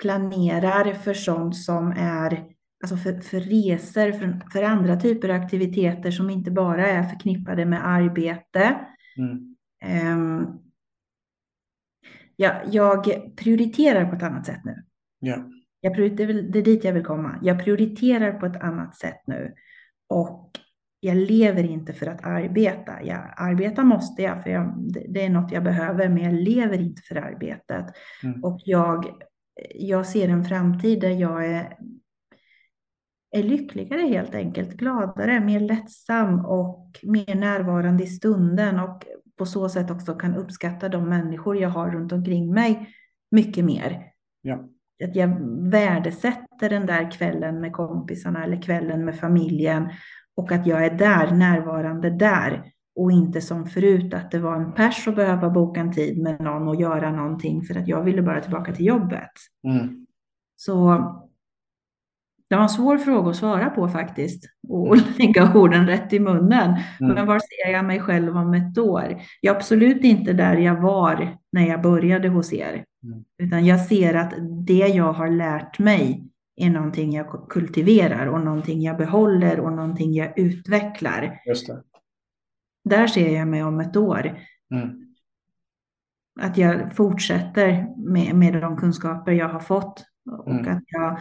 planerar 0.02 0.94
för 0.94 1.14
sånt 1.14 1.56
som 1.56 1.92
är 1.98 2.46
alltså 2.84 2.98
för, 2.98 3.22
för 3.22 3.40
resor, 3.40 4.12
för, 4.12 4.50
för 4.52 4.64
andra 4.64 4.96
typer 4.96 5.30
av 5.30 5.42
aktiviteter 5.42 6.12
som 6.12 6.30
inte 6.30 6.52
bara 6.52 6.88
är 6.88 7.04
förknippade 7.04 7.66
med 7.66 7.88
arbete. 7.88 8.76
Mm. 9.18 9.56
Eh, 9.84 10.48
jag, 12.36 12.62
jag 12.72 13.06
prioriterar 13.36 14.06
på 14.06 14.16
ett 14.16 14.24
annat 14.24 14.46
sätt 14.46 14.62
nu. 14.64 14.84
Ja. 15.20 15.38
Jag, 15.82 15.96
prior- 15.96 16.16
det, 16.16 16.24
är 16.24 16.28
väl, 16.28 16.52
det 16.52 16.60
är 16.60 16.64
dit 16.64 16.84
jag 16.84 16.94
vill 16.94 17.06
komma. 17.06 17.40
Jag 17.42 17.64
prioriterar 17.64 18.32
på 18.32 18.46
ett 18.46 18.62
annat 18.64 18.96
sätt 18.96 19.22
nu. 19.28 19.54
Och 20.10 20.52
jag 21.04 21.18
lever 21.18 21.64
inte 21.64 21.94
för 21.94 22.08
att 22.08 22.26
arbeta. 22.26 23.04
Jag 23.04 23.34
arbetar 23.38 23.84
måste 23.84 24.22
jag, 24.22 24.44
för 24.44 24.50
jag, 24.50 24.74
det, 25.10 25.26
är 25.26 25.30
något 25.30 25.52
jag 25.52 25.64
behöver, 25.64 26.10
men 26.10 26.24
jag 26.24 26.34
lever 26.34 26.82
inte 26.82 27.02
för 27.02 27.16
arbetet. 27.16 27.86
Mm. 28.24 28.44
Och 28.44 28.60
jag, 28.66 29.06
jag 29.76 30.06
ser 30.06 30.30
en 30.30 30.46
framtid 30.46 31.02
där 31.02 31.10
jag 31.10 31.46
är, 31.46 31.78
är 33.32 33.44
lyckligare 33.44 34.02
helt 34.02 34.36
enkelt, 34.36 34.74
gladare, 34.74 35.40
mer 35.40 35.60
lättsam 35.60 36.46
och 36.46 37.00
mer 37.04 37.36
närvarande 37.36 38.04
i 38.04 38.08
stunden 38.08 38.80
och 38.80 39.06
på 39.38 39.46
så 39.46 39.70
sätt 39.70 39.92
också 39.92 40.16
kan 40.16 40.36
uppskatta 40.36 40.90
de 40.90 41.10
människor 41.10 41.58
jag 41.58 41.70
har 41.70 41.92
runt 41.92 42.12
omkring 42.12 42.54
mig 42.54 42.90
mycket 43.32 43.66
mer. 43.66 44.12
Ja. 44.42 44.56
Att 45.04 45.16
jag 45.16 45.38
värdesätter 45.72 46.70
den 46.70 46.86
där 46.86 47.12
kvällen 47.12 47.62
med 47.62 47.74
kompisarna 47.74 48.44
eller 48.44 48.62
kvällen 48.62 49.06
med 49.06 49.20
familjen 49.20 49.90
och 50.38 50.52
att 50.52 50.68
jag 50.68 50.86
är 50.86 50.98
där, 50.98 51.32
närvarande 51.32 52.10
där 52.10 52.72
och 52.96 53.12
inte 53.12 53.42
som 53.42 53.66
förut 53.66 54.14
att 54.14 54.32
det 54.32 54.40
var 54.40 54.56
en 54.56 54.74
pers 54.74 55.08
att 55.08 55.16
behöva 55.16 55.50
boka 55.50 55.80
en 55.80 55.94
tid 55.94 56.22
med 56.22 56.42
någon 56.42 56.68
och 56.68 56.82
göra 56.82 57.12
någonting 57.12 57.62
för 57.62 57.76
att 57.76 57.88
jag 57.88 58.04
ville 58.04 58.22
bara 58.22 58.42
tillbaka 58.42 58.74
till 58.74 58.86
jobbet. 58.86 59.32
Mm. 59.68 60.06
Så 60.56 60.98
det 62.50 62.56
var 62.56 62.64
en 62.64 62.70
svår 62.70 62.98
fråga 62.98 63.30
att 63.30 63.36
svara 63.36 63.70
på 63.70 63.88
faktiskt 63.88 64.46
och 64.68 64.98
lägga 65.20 65.54
orden 65.54 65.88
rätt 65.88 66.14
i 66.14 66.20
munnen. 66.20 66.76
Mm. 67.00 67.16
Men 67.16 67.28
var 67.28 67.40
ser 67.40 67.72
jag 67.72 67.86
mig 67.86 68.00
själv 68.00 68.38
om 68.38 68.54
ett 68.54 68.78
år? 68.78 69.22
Jag 69.42 69.54
är 69.54 69.58
absolut 69.58 70.04
inte 70.04 70.34
där 70.34 70.58
jag 70.58 70.82
var 70.82 71.38
när 71.52 71.68
jag 71.68 71.82
började 71.82 72.30
hos 72.30 72.54
er. 72.54 72.84
Mm. 73.04 73.24
Utan 73.44 73.66
jag 73.66 73.82
ser 73.82 74.14
att 74.14 74.34
det 74.68 74.88
jag 74.88 75.14
har 75.14 75.30
lärt 75.30 75.80
mig 75.80 76.31
är 76.56 76.70
någonting 76.70 77.12
jag 77.12 77.50
kultiverar 77.50 78.28
och 78.28 78.42
någonting 78.42 78.82
jag 78.82 78.98
behåller 78.98 79.60
och 79.60 79.74
någonting 79.74 80.14
jag 80.14 80.40
utvecklar. 80.40 81.42
Just 81.46 81.68
det. 81.68 81.84
Där 82.90 83.08
ser 83.08 83.36
jag 83.36 83.48
mig 83.48 83.64
om 83.64 83.80
ett 83.80 83.96
år. 83.98 84.40
Mm. 84.74 85.16
Att 86.42 86.58
jag 86.58 86.96
fortsätter 86.96 87.88
med, 87.98 88.36
med 88.36 88.62
de 88.62 88.78
kunskaper 88.78 89.32
jag 89.32 89.50
har 89.50 89.60
fått 89.60 90.06
och 90.32 90.52
Mm. 90.52 90.78
att 90.78 90.84
jag 90.86 91.20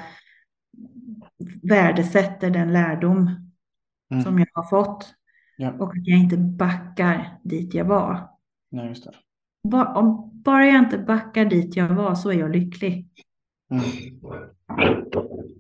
värdesätter 1.62 2.50
den 2.50 2.72
lärdom 2.72 3.30
Mm. 4.12 4.24
som 4.24 4.38
jag 4.38 4.46
har 4.52 4.62
fått 4.62 5.14
Ja. 5.56 5.72
och 5.72 5.88
att 5.96 6.06
jag 6.06 6.18
inte 6.18 6.36
backar 6.36 7.38
dit 7.44 7.74
jag 7.74 7.84
var. 7.84 8.28
Nej, 8.70 8.88
just 8.88 9.04
det. 9.04 9.12
Ba- 9.68 9.94
om 9.94 10.30
bara 10.44 10.66
jag 10.66 10.78
inte 10.78 10.98
backar 10.98 11.44
dit 11.44 11.76
jag 11.76 11.88
var 11.88 12.14
så 12.14 12.30
är 12.30 12.34
jag 12.38 12.50
lycklig. 12.50 13.08
Mm. 13.70 13.82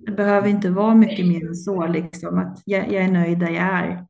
Det 0.06 0.12
behöver 0.12 0.48
inte 0.48 0.70
vara 0.70 0.94
mycket 0.94 1.26
mer 1.26 1.48
än 1.48 1.54
så, 1.54 1.86
liksom, 1.86 2.38
att 2.38 2.62
jag, 2.64 2.92
jag 2.92 3.04
är 3.04 3.12
nöjd 3.12 3.38
där 3.38 3.50
jag 3.50 3.64
är. 3.64 4.06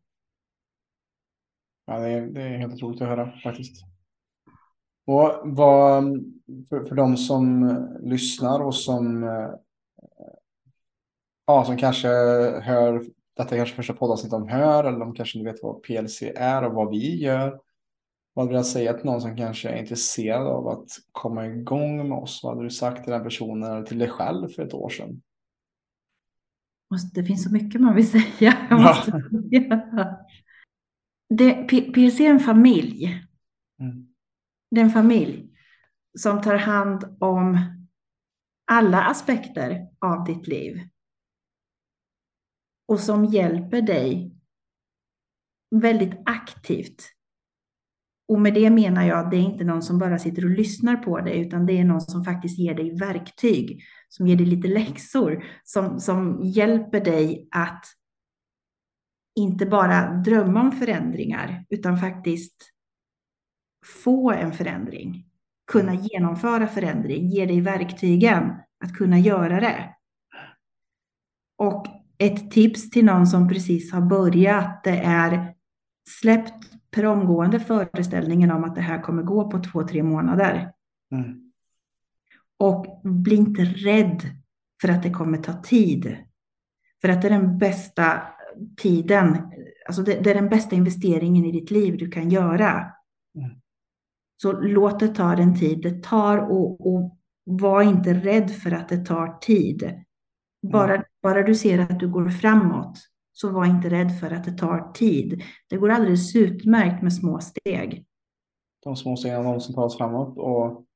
Ja, 1.87 1.99
det 1.99 2.09
är, 2.09 2.27
det 2.27 2.43
är 2.43 2.59
helt 2.59 2.75
otroligt 2.75 3.03
att 3.03 3.09
höra 3.09 3.33
faktiskt. 3.43 3.85
Och 5.07 5.41
vad, 5.45 6.05
för, 6.69 6.85
för 6.85 6.95
de 6.95 7.17
som 7.17 7.71
lyssnar 8.03 8.61
och 8.61 8.75
som, 8.75 9.23
ja, 11.47 11.65
som 11.65 11.77
kanske 11.77 12.09
hör, 12.63 13.05
detta 13.37 13.55
är 13.55 13.59
kanske 13.59 13.77
första 13.77 13.93
poddavsnittet 13.93 14.31
de 14.31 14.49
hör, 14.49 14.85
eller 14.85 14.99
de 14.99 15.15
kanske 15.15 15.39
inte 15.39 15.53
vet 15.53 15.63
vad 15.63 15.83
PLC 15.83 16.23
är 16.23 16.65
och 16.65 16.75
vad 16.75 16.91
vi 16.91 17.23
gör. 17.23 17.61
Vad 18.35 18.47
vill 18.49 18.57
jag 18.57 18.67
säga 18.67 18.95
till 18.95 19.07
någon 19.07 19.21
som 19.21 19.37
kanske 19.37 19.69
är 19.69 19.77
intresserad 19.77 20.47
av 20.47 20.69
att 20.69 20.89
komma 21.13 21.47
igång 21.47 22.09
med 22.09 22.19
oss? 22.19 22.41
Vad 22.43 22.53
hade 22.53 22.67
du 22.67 22.71
sagt 22.71 23.05
till 23.05 23.13
den 23.13 23.23
personen 23.23 23.73
eller 23.73 23.83
till 23.87 23.99
dig 23.99 24.09
själv 24.09 24.49
för 24.49 24.63
ett 24.63 24.75
år 24.75 24.89
sedan? 24.89 25.23
Det 27.15 27.25
finns 27.25 27.45
så 27.45 27.53
mycket 27.53 27.81
man 27.81 27.95
vill 27.95 28.11
säga. 28.11 28.67
Ja. 28.71 29.05
det, 31.29 31.53
P- 31.53 31.93
PLC 31.93 32.21
är 32.21 32.31
en 32.31 32.41
familj. 32.41 33.07
Mm. 33.81 34.15
Det 34.71 34.81
är 34.81 34.85
en 34.85 34.91
familj 34.91 35.51
som 36.19 36.43
tar 36.43 36.57
hand 36.57 37.17
om 37.21 37.59
alla 38.73 39.03
aspekter 39.05 39.89
av 39.99 40.25
ditt 40.25 40.47
liv. 40.47 40.89
Och 42.89 43.01
som 43.01 43.25
hjälper 43.25 43.83
dig 43.83 44.37
väldigt 45.71 46.15
aktivt. 46.27 47.03
Och 48.31 48.41
med 48.41 48.55
det 48.55 48.71
menar 48.71 49.05
jag 49.05 49.19
att 49.19 49.31
det 49.31 49.37
är 49.37 49.41
inte 49.41 49.65
någon 49.65 49.83
som 49.83 49.99
bara 49.99 50.19
sitter 50.19 50.45
och 50.45 50.51
lyssnar 50.51 50.97
på 50.97 51.21
dig, 51.21 51.41
utan 51.41 51.67
det 51.67 51.79
är 51.79 51.85
någon 51.85 52.01
som 52.01 52.25
faktiskt 52.25 52.59
ger 52.59 52.75
dig 52.75 52.99
verktyg, 52.99 53.83
som 54.09 54.27
ger 54.27 54.37
dig 54.37 54.47
lite 54.47 54.69
läxor, 54.69 55.45
som, 55.65 56.01
som 56.01 56.41
hjälper 56.43 57.01
dig 57.01 57.49
att 57.51 57.85
inte 59.37 59.67
bara 59.67 60.13
drömma 60.13 60.61
om 60.61 60.73
förändringar, 60.73 61.65
utan 61.71 61.99
faktiskt 61.99 62.57
få 64.05 64.31
en 64.31 64.53
förändring, 64.53 65.27
kunna 65.73 65.95
genomföra 65.95 66.67
förändring, 66.67 67.29
ge 67.29 67.47
dig 67.47 67.61
verktygen 67.61 68.45
att 68.85 68.95
kunna 68.97 69.19
göra 69.19 69.61
det. 69.61 69.95
Och 71.59 71.87
ett 72.19 72.51
tips 72.51 72.91
till 72.91 73.05
någon 73.05 73.27
som 73.27 73.49
precis 73.49 73.93
har 73.93 74.01
börjat, 74.03 74.85
det 74.85 74.99
är 74.99 75.55
släppt 76.21 76.80
per 76.91 77.07
omgående 77.07 77.61
föreställningen 77.61 78.51
om 78.51 78.65
att 78.65 78.75
det 78.75 78.81
här 78.81 79.03
kommer 79.03 79.23
gå 79.23 79.51
på 79.51 79.59
två, 79.59 79.83
tre 79.89 80.03
månader. 80.03 80.73
Mm. 81.13 81.53
Och 82.59 83.01
bli 83.05 83.37
inte 83.37 83.63
rädd 83.63 84.23
för 84.81 84.89
att 84.89 85.03
det 85.03 85.11
kommer 85.11 85.39
ta 85.39 85.53
tid. 85.53 86.17
För 87.01 87.09
att 87.09 87.23
det 87.23 87.29
är 87.29 87.33
den 87.33 87.59
bästa 87.59 88.23
tiden, 88.77 89.39
alltså 89.87 90.03
det, 90.03 90.21
det 90.25 90.31
är 90.31 90.35
den 90.35 90.49
bästa 90.49 90.77
investeringen 90.77 91.45
i 91.45 91.53
ditt 91.53 91.71
liv 91.71 91.99
du 91.99 92.11
kan 92.11 92.31
göra. 92.31 92.93
Mm. 93.35 93.51
Så 94.43 94.53
låt 94.53 95.01
det 95.01 95.09
ta 95.09 95.37
den 95.37 95.59
tid 95.59 95.83
det 95.83 96.03
tar 96.03 96.39
och, 96.39 96.95
och 96.95 97.19
var 97.45 97.83
inte 97.83 98.15
rädd 98.15 98.51
för 98.51 98.71
att 98.71 98.89
det 98.89 99.07
tar 99.07 99.39
tid. 99.39 100.05
Bara, 100.73 101.05
bara 101.23 101.43
du 101.43 101.55
ser 101.55 101.79
att 101.79 102.01
du 102.01 102.09
går 102.09 102.29
framåt, 102.29 102.99
så 103.41 103.51
var 103.51 103.67
inte 103.67 103.91
rädd 103.91 104.19
för 104.21 104.31
att 104.31 104.45
det 104.45 104.53
tar 104.53 104.93
tid. 104.93 105.43
Det 105.69 105.77
går 105.77 105.89
alldeles 105.89 106.37
utmärkt 106.37 107.03
med 107.03 107.13
små 107.13 107.41
steg. 107.41 108.07
de 108.85 108.97
små 108.97 109.17
stegen, 109.17 109.45
de 109.45 109.61
som 109.61 109.75
tar 109.75 109.83
oss 109.83 109.97
framåt. 109.97 110.39
Och 110.39 110.87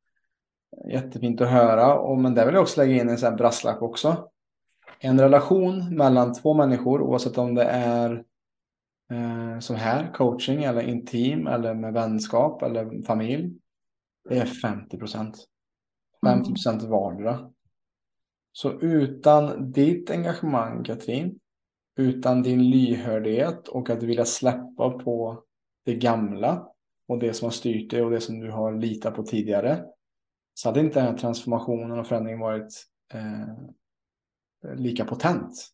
jättefint 0.93 1.41
att 1.41 1.51
höra. 1.51 1.99
Och, 1.99 2.19
men 2.19 2.35
där 2.35 2.47
vill 2.47 2.55
jag 2.55 2.63
också 2.63 2.81
lägga 2.81 2.95
in 2.95 3.09
en 3.09 3.19
sån 3.19 3.37
brasklapp 3.37 3.83
också. 3.83 4.29
En 4.99 5.21
relation 5.21 5.97
mellan 5.97 6.35
två 6.35 6.55
människor, 6.55 7.03
oavsett 7.03 7.39
om 7.39 7.55
det 7.55 7.65
är 7.65 8.25
eh, 9.11 9.59
som 9.59 9.77
här, 9.77 10.13
coaching 10.13 10.65
eller 10.65 10.83
intim 10.83 11.47
eller 11.47 11.75
med 11.75 11.93
vänskap 11.93 12.63
eller 12.63 13.03
familj. 13.03 13.55
Det 14.29 14.39
är 14.39 14.47
50 14.47 14.99
procent. 14.99 15.37
50 16.27 16.51
procent 16.51 16.83
vardera. 16.83 17.51
Så 18.53 18.81
utan 18.81 19.73
ditt 19.73 20.11
engagemang, 20.11 20.85
Katrin, 20.85 21.39
utan 21.97 22.43
din 22.43 22.71
lyhördhet 22.71 23.69
och 23.69 23.91
att 23.91 24.03
vilja 24.03 24.25
släppa 24.25 24.91
på 24.91 25.43
det 25.85 25.95
gamla 25.95 26.69
och 27.09 27.19
det 27.19 27.35
som 27.35 27.47
har 27.47 27.51
styrt 27.51 27.91
dig 27.91 28.03
och 28.03 28.11
det 28.11 28.21
som 28.21 28.41
du 28.41 28.51
har 28.51 28.73
litat 28.75 29.15
på 29.15 29.23
tidigare 29.23 29.85
så 30.55 30.69
hade 30.69 30.81
inte 30.81 31.01
den 31.01 31.09
här 31.09 31.19
transformationen 31.19 31.99
och 31.99 32.07
förändringen 32.07 32.41
varit 32.41 32.85
eh, 33.15 34.75
lika 34.77 35.05
potent. 35.05 35.69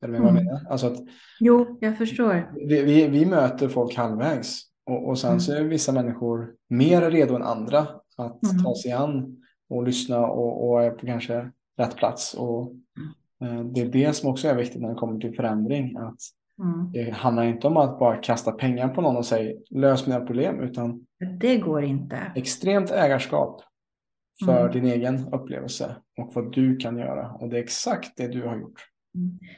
Är 0.00 0.08
du 0.08 0.16
Mm. 0.16 0.34
menar? 0.34 0.60
Alltså 0.70 0.86
att 0.86 0.98
Jo, 1.40 1.78
jag 1.80 1.98
förstår. 1.98 2.52
vi, 2.68 2.82
vi, 2.82 3.08
vi 3.08 3.26
möter 3.26 3.68
folk 3.68 3.96
halvvägs 3.96 4.60
och, 4.86 5.08
och 5.08 5.18
sen 5.18 5.30
Mm. 5.30 5.40
så 5.40 5.52
är 5.52 5.62
vissa 5.64 5.92
människor 5.92 6.54
mer 6.68 7.10
redo 7.10 7.34
än 7.36 7.42
andra 7.42 7.78
att 8.16 8.42
Mm. 8.44 8.64
ta 8.64 8.74
sig 8.82 8.92
an 8.92 9.42
och 9.68 9.82
lyssna 9.82 10.26
och, 10.26 10.68
och 10.70 10.82
är 10.82 10.90
på 10.90 11.06
kanske 11.06 11.50
rätt 11.78 11.96
plats 11.96 12.34
och 12.34 12.72
Eh, 12.72 12.72
det 13.74 13.80
är 13.80 13.88
det 13.88 14.12
som 14.16 14.30
också 14.30 14.48
är 14.48 14.54
viktigt 14.54 14.82
när 14.82 14.88
det 14.88 14.94
kommer 14.94 15.20
till 15.20 15.34
förändring. 15.34 15.96
Att 15.96 16.18
Mm. 16.62 16.92
det 16.92 17.10
handlar 17.14 17.44
inte 17.44 17.66
om 17.66 17.76
att 17.76 17.98
bara 17.98 18.16
kasta 18.16 18.52
pengar 18.52 18.88
på 18.88 19.00
någon 19.00 19.16
och 19.16 19.26
säga 19.26 19.52
lös 19.70 20.06
mina 20.06 20.20
problem 20.20 20.60
utan 20.60 21.06
Det 21.40 21.56
går 21.58 21.84
inte. 21.84 22.18
extremt 22.34 22.90
ägarskap 22.90 23.60
för 24.44 24.60
Mm. 24.60 24.72
din 24.72 24.84
egen 24.92 25.28
upplevelse 25.34 25.96
och 26.18 26.32
vad 26.34 26.52
du 26.52 26.76
kan 26.76 26.98
göra. 26.98 27.30
Och 27.32 27.48
det 27.48 27.58
är 27.58 27.62
exakt 27.62 28.16
det 28.16 28.28
du 28.28 28.42
har 28.46 28.56
gjort. 28.56 28.80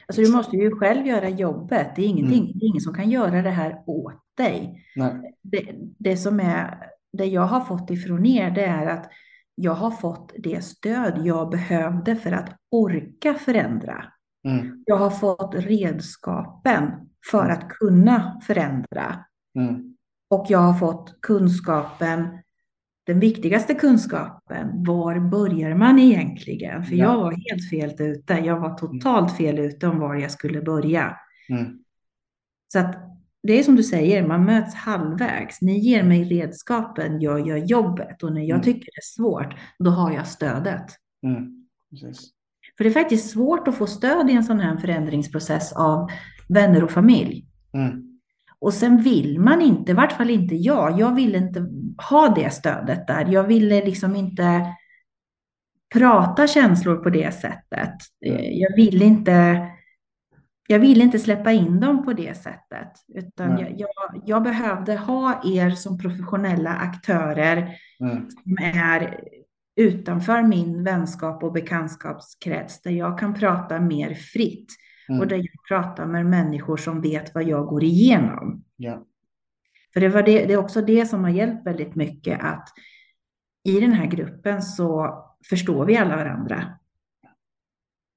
Alltså 0.07 0.21
du 0.21 0.31
måste 0.31 0.57
ju 0.57 0.71
själv 0.71 1.07
göra 1.07 1.29
jobbet. 1.29 1.87
Det 1.95 2.01
är, 2.01 2.07
ingenting, 2.07 2.43
Mm. 2.43 2.51
det 2.59 2.65
är 2.65 2.67
ingen 2.67 2.81
som 2.81 2.93
kan 2.93 3.09
göra 3.09 3.41
det 3.41 3.49
här 3.49 3.83
åt 3.85 4.13
dig. 4.37 4.83
Det, 5.41 5.61
det 5.99 6.17
som 6.17 6.39
är, 6.39 6.77
det 7.13 7.25
jag 7.25 7.41
har 7.41 7.61
fått 7.61 7.89
ifrån 7.91 8.25
er, 8.25 8.51
det 8.51 8.65
är 8.65 8.85
att 8.87 9.09
jag 9.59 9.73
har 9.73 9.91
fått 9.91 10.33
det 10.37 10.63
stöd 10.63 11.21
jag 11.25 11.49
behövde 11.49 12.15
för 12.15 12.31
att 12.31 12.55
orka 12.71 13.33
förändra. 13.33 14.05
Mm. 14.47 14.83
Jag 14.85 14.97
har 14.97 15.09
fått 15.09 15.55
redskapen 15.55 16.91
för 17.31 17.49
att 17.49 17.69
kunna 17.69 18.41
förändra. 18.47 19.25
Mm. 19.59 19.95
Och 20.29 20.45
jag 20.49 20.59
har 20.59 20.73
fått 20.73 21.21
kunskapen, 21.21 22.27
den 23.05 23.19
viktigaste 23.19 23.73
kunskapen, 23.73 24.83
var 24.83 25.19
börjar 25.19 25.75
man 25.75 25.99
egentligen? 25.99 26.83
För 26.85 26.95
Ja. 26.95 27.05
jag 27.05 27.17
var 27.17 27.31
helt 27.31 27.69
fel 27.69 28.01
ute. 28.01 28.33
Jag 28.33 28.59
var 28.59 28.73
totalt 28.73 29.37
fel 29.37 29.59
ute 29.59 29.87
om 29.87 29.99
var 29.99 30.15
jag 30.15 30.31
skulle 30.31 30.61
börja. 30.61 31.17
Mm. 31.49 31.79
Så 32.73 32.79
att 32.79 32.95
det 33.43 33.59
är 33.59 33.63
som 33.63 33.75
du 33.75 33.83
säger, 33.83 34.27
man 34.27 34.45
möts 34.45 34.75
halvvägs. 34.75 35.61
Ni 35.61 35.79
ger 35.79 36.03
mig 36.03 36.23
redskapen, 36.23 37.21
jag 37.21 37.47
gör 37.47 37.57
jobbet. 37.57 38.23
Och 38.23 38.33
när 38.33 38.41
jag 38.41 38.49
Mm. 38.55 38.61
tycker 38.61 38.85
det 38.85 38.97
är 38.99 39.15
svårt, 39.15 39.55
då 39.79 39.89
har 39.89 40.11
jag 40.11 40.27
stödet. 40.27 40.85
Mm. 41.23 41.67
För 42.77 42.83
det 42.83 42.89
är 42.89 42.93
faktiskt 42.93 43.29
svårt 43.29 43.67
att 43.67 43.75
få 43.77 43.87
stöd 43.87 44.29
i 44.29 44.33
en 44.33 44.43
sån 44.43 44.59
här 44.59 44.77
förändringsprocess 44.77 45.73
av 45.73 46.09
vänner 46.49 46.83
och 46.83 46.91
familj. 46.91 47.45
Mm. 47.73 48.19
Och 48.59 48.73
sen 48.73 48.97
vill 49.01 49.39
man 49.39 49.61
inte, 49.61 49.91
i 49.91 49.95
vart 49.95 50.11
fall 50.11 50.29
inte 50.29 50.55
jag, 50.55 50.99
jag 50.99 51.15
ville 51.15 51.37
inte 51.37 51.67
ha 52.09 52.29
det 52.29 52.53
stödet 52.53 53.07
där. 53.07 53.25
Jag 53.31 53.43
ville 53.43 53.85
liksom 53.85 54.15
inte 54.15 54.65
prata 55.93 56.47
känslor 56.47 56.95
på 56.95 57.09
det 57.09 57.33
sättet. 57.33 57.93
Mm. 58.25 58.41
Jag 58.51 58.75
ville 58.75 59.05
inte, 59.05 59.67
jag 60.67 60.79
ville 60.79 61.03
inte 61.03 61.19
släppa 61.19 61.51
in 61.51 61.79
dem 61.79 62.05
på 62.05 62.13
det 62.13 62.37
sättet. 62.37 62.91
Utan 63.07 63.53
Nej. 63.53 63.75
jag, 63.77 63.79
jag, 63.79 64.21
jag 64.25 64.43
behövde 64.43 64.95
ha 64.97 65.41
er 65.45 65.69
som 65.69 65.97
professionella 65.99 66.69
aktörer 66.75 67.75
Mm. 67.99 68.29
som 68.29 68.57
är 68.61 69.19
utanför 69.75 70.41
min 70.43 70.83
vänskap 70.83 71.43
och 71.43 71.51
bekantskapskrets 71.53 72.81
där 72.81 72.91
jag 72.91 73.19
kan 73.19 73.33
prata 73.33 73.79
mer 73.79 74.13
fritt 74.13 74.73
Mm. 75.09 75.21
och 75.21 75.27
där 75.27 75.37
jag 75.37 75.63
pratar 75.67 76.05
med 76.05 76.25
människor 76.25 76.77
som 76.77 77.01
vet 77.01 77.35
vad 77.35 77.43
jag 77.43 77.65
går 77.67 77.83
igenom. 77.83 78.63
Ja. 78.75 79.05
För 79.93 79.99
det, 79.99 80.09
var 80.09 80.23
det, 80.23 80.45
det 80.45 80.53
är 80.53 80.57
också 80.57 80.81
det 80.81 81.05
som 81.05 81.23
har 81.23 81.31
hjälpt 81.31 81.65
väldigt 81.67 81.95
mycket 81.95 82.39
att 82.43 82.69
i 83.63 83.79
den 83.79 83.91
här 83.93 84.05
gruppen 84.05 84.61
så 84.61 85.17
förstår 85.49 85.85
vi 85.85 85.97
alla 85.97 86.15
varandra. 86.15 86.76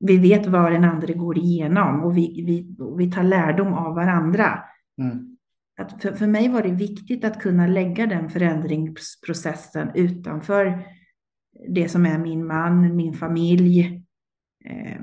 Vi 0.00 0.16
vet 0.16 0.46
vad 0.46 0.72
den 0.72 0.84
andra 0.84 1.14
går 1.14 1.38
igenom 1.38 2.04
och 2.04 2.16
vi, 2.16 2.44
vi, 2.46 2.84
och 2.84 3.00
vi 3.00 3.12
tar 3.12 3.22
lärdom 3.22 3.72
av 3.72 3.94
varandra. 3.94 4.64
Mm. 4.98 5.36
Att 5.78 6.02
för, 6.02 6.12
för 6.12 6.26
mig 6.26 6.48
var 6.48 6.62
det 6.62 6.72
viktigt 6.72 7.24
att 7.24 7.40
kunna 7.40 7.66
lägga 7.66 8.06
den 8.06 8.30
förändringsprocessen 8.30 9.90
utanför 9.94 10.86
det 11.68 11.88
som 11.88 12.06
är 12.06 12.18
min 12.18 12.46
man, 12.46 12.96
min 12.96 13.14
familj, 13.14 14.02
eh, 14.64 15.00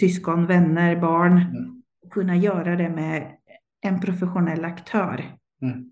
syskon, 0.00 0.46
vänner, 0.46 1.00
barn. 1.00 1.32
Mm. 1.32 1.82
Kunna 2.10 2.36
göra 2.36 2.76
det 2.76 2.90
med 2.90 3.36
en 3.80 4.00
professionell 4.00 4.64
aktör. 4.64 5.36
Mm. 5.62 5.90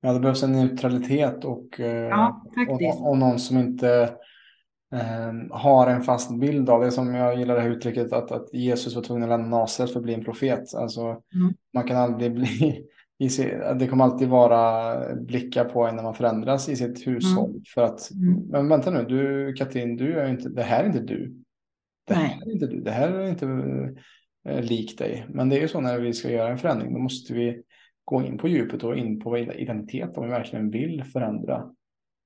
Ja, 0.00 0.12
det 0.12 0.20
behövs 0.20 0.42
en 0.42 0.52
neutralitet 0.52 1.44
och, 1.44 1.80
eh, 1.80 2.08
Ja, 2.08 2.46
och, 2.68 3.08
och 3.10 3.18
någon 3.18 3.38
som 3.38 3.58
inte 3.58 4.16
eh, 4.92 5.32
har 5.50 5.86
en 5.86 6.02
fast 6.02 6.40
bild 6.40 6.70
av 6.70 6.80
det. 6.80 6.90
Som 6.90 7.14
jag 7.14 7.38
gillar 7.38 7.54
det 7.54 7.60
här 7.60 7.70
uttrycket 7.70 8.12
att, 8.12 8.32
att 8.32 8.54
Jesus 8.54 8.94
var 8.94 9.02
tvungen 9.02 9.22
att 9.22 9.28
lämna 9.28 9.58
Nasaret 9.58 9.92
för 9.92 9.98
att 10.00 10.04
bli 10.04 10.14
en 10.14 10.24
profet. 10.24 10.74
Alltså, 10.74 11.00
Mm. 11.02 11.54
Man 11.74 11.84
kan 11.84 11.96
aldrig 11.96 12.34
bli... 12.34 12.84
Det 13.78 13.86
kommer 13.86 14.04
alltid 14.04 14.28
vara 14.28 14.96
blickar 15.14 15.64
på 15.64 15.86
en 15.86 15.96
när 15.96 16.02
man 16.02 16.14
förändras 16.14 16.68
i 16.68 16.76
sitt 16.76 17.06
hushåll. 17.06 17.62
För 17.74 17.82
att, 17.82 18.10
Mm. 18.10 18.42
men 18.48 18.68
vänta 18.68 18.90
nu, 18.90 19.04
du 19.04 19.52
Katrin, 19.54 19.96
du 19.96 20.18
är 20.20 20.28
inte, 20.30 20.48
det 20.48 20.62
här 20.62 20.82
är 20.82 20.86
inte 20.86 21.00
du. 21.00 21.42
Det 22.06 22.14
här 22.14 22.46
är 22.46 22.52
inte 22.52 22.66
du, 22.66 22.80
det 22.80 22.90
här 22.90 23.12
är 23.12 23.28
inte 23.28 23.46
eh, 24.48 24.62
lik 24.62 24.98
dig. 24.98 25.26
Men 25.28 25.48
det 25.48 25.56
är 25.56 25.60
ju 25.60 25.68
så 25.68 25.80
när 25.80 26.00
vi 26.00 26.12
ska 26.12 26.30
göra 26.30 26.48
en 26.50 26.58
förändring, 26.58 26.92
då 26.92 26.98
måste 26.98 27.34
vi 27.34 27.62
gå 28.04 28.22
in 28.22 28.38
på 28.38 28.48
djupet 28.48 28.84
och 28.84 28.96
in 28.96 29.20
på 29.20 29.38
identitet 29.38 30.16
om 30.16 30.24
vi 30.24 30.30
verkligen 30.30 30.70
vill 30.70 31.04
förändra. 31.04 31.70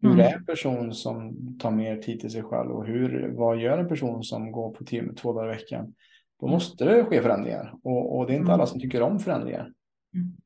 Hur 0.02 0.10
Mm. 0.10 0.20
är 0.20 0.34
en 0.36 0.44
person 0.44 0.94
som 0.94 1.36
tar 1.58 1.70
mer 1.70 1.96
tid 1.96 2.20
till 2.20 2.30
sig 2.30 2.42
själv 2.42 2.70
och 2.70 2.86
hur, 2.86 3.32
vad 3.36 3.56
gör 3.60 3.78
en 3.78 3.88
person 3.88 4.22
som 4.24 4.52
går 4.52 4.70
på 4.74 4.84
team 4.84 5.14
två 5.14 5.32
dagar 5.32 5.52
i 5.52 5.56
veckan? 5.56 5.94
Då 6.40 6.46
måste 6.46 6.84
det 6.84 7.04
ske 7.04 7.22
förändringar 7.22 7.74
och, 7.82 8.18
och 8.18 8.26
det 8.26 8.32
är 8.32 8.34
inte 8.36 8.44
Mm. 8.44 8.54
alla 8.54 8.66
som 8.66 8.80
tycker 8.80 9.02
om 9.02 9.18
förändringar. 9.18 9.72
Mm. 10.14 10.36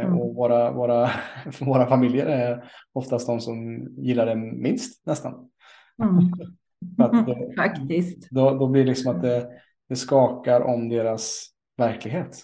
Eh, 0.00 0.06
Mm. 0.06 0.18
Och 0.20 0.34
våra, 0.34 0.72
våra, 0.72 1.10
våra 1.60 1.86
familjer 1.86 2.26
är 2.26 2.70
oftast 2.92 3.26
de 3.26 3.40
som 3.40 3.88
gillar 3.96 4.26
det 4.26 4.34
minst 4.36 5.06
nästan. 5.06 5.50
Mm. 6.02 6.16
Det- 7.26 7.56
Faktiskt. 7.62 8.30
Då, 8.30 8.50
då 8.50 8.66
blir 8.68 8.82
det 8.82 8.88
liksom 8.88 9.16
att 9.16 9.22
det, 9.22 9.50
det 9.88 9.96
skakar 9.96 10.60
om 10.60 10.88
deras 10.88 11.48
verklighet. 11.76 12.36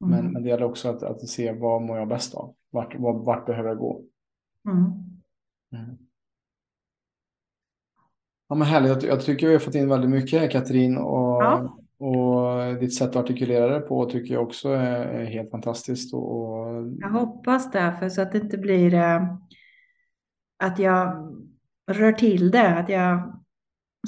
Men, 0.00 0.18
Mm. 0.18 0.32
men 0.32 0.42
det 0.42 0.48
gäller 0.48 0.64
också 0.64 0.88
att, 0.88 1.02
att 1.02 1.28
se 1.28 1.52
vad 1.52 1.82
mår 1.82 1.98
jag 1.98 2.08
bäst 2.08 2.34
av? 2.34 2.54
Vart, 2.70 2.94
vart, 2.98 3.26
vart 3.26 3.46
behöver 3.46 3.68
jag 3.68 3.78
gå? 3.78 4.02
Mm. 4.68 4.82
Mm. 5.72 5.98
Ja, 8.48 8.54
men 8.54 8.68
härligt. 8.68 9.02
Jag, 9.02 9.20
tycker 9.20 9.46
vi 9.46 9.52
har 9.52 9.60
fått 9.60 9.74
in 9.74 9.88
väldigt 9.88 10.10
mycket 10.10 10.40
här 10.40 10.50
Katrin 10.50 10.96
och, 10.96 11.42
Ja. 11.42 11.78
och 11.98 12.74
ditt 12.80 12.94
sätt 12.94 13.08
att 13.08 13.16
artikulera 13.16 13.68
det 13.68 13.80
på 13.80 14.04
tycker 14.04 14.34
jag 14.34 14.42
också 14.42 14.68
är, 14.68 15.24
helt 15.24 15.50
fantastiskt. 15.50 16.14
Och, 16.14 16.66
Jag 16.98 17.08
hoppas 17.10 17.70
därför 17.70 18.08
så 18.08 18.22
att 18.22 18.32
det 18.32 18.38
inte 18.38 18.58
blir 18.58 18.94
eh, 18.94 19.34
att 20.64 20.78
jag 20.78 21.28
rör 21.90 22.12
till 22.12 22.50
det, 22.50 22.74
att 22.78 22.88
jag 22.88 23.38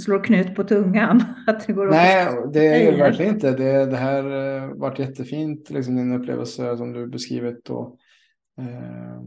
slår 0.01 0.25
knut 0.25 0.55
på 0.55 0.65
tungan. 0.65 1.23
Att 1.47 1.67
det 1.67 1.73
går 1.73 1.87
Nej, 1.87 2.27
det 2.53 2.67
är 2.67 2.93
det 2.93 2.99
verkligen 2.99 3.35
inte. 3.35 3.51
Det, 3.51 3.87
det 3.87 3.97
här 3.97 4.25
eh, 4.25 4.69
varit 4.75 4.99
jättefint, 4.99 5.71
liksom 5.71 5.97
din 5.97 6.13
upplevelse 6.13 6.77
som 6.77 6.93
du 6.93 7.07
beskrivit. 7.07 7.71
Och, 7.71 7.97
eh, 8.59 9.21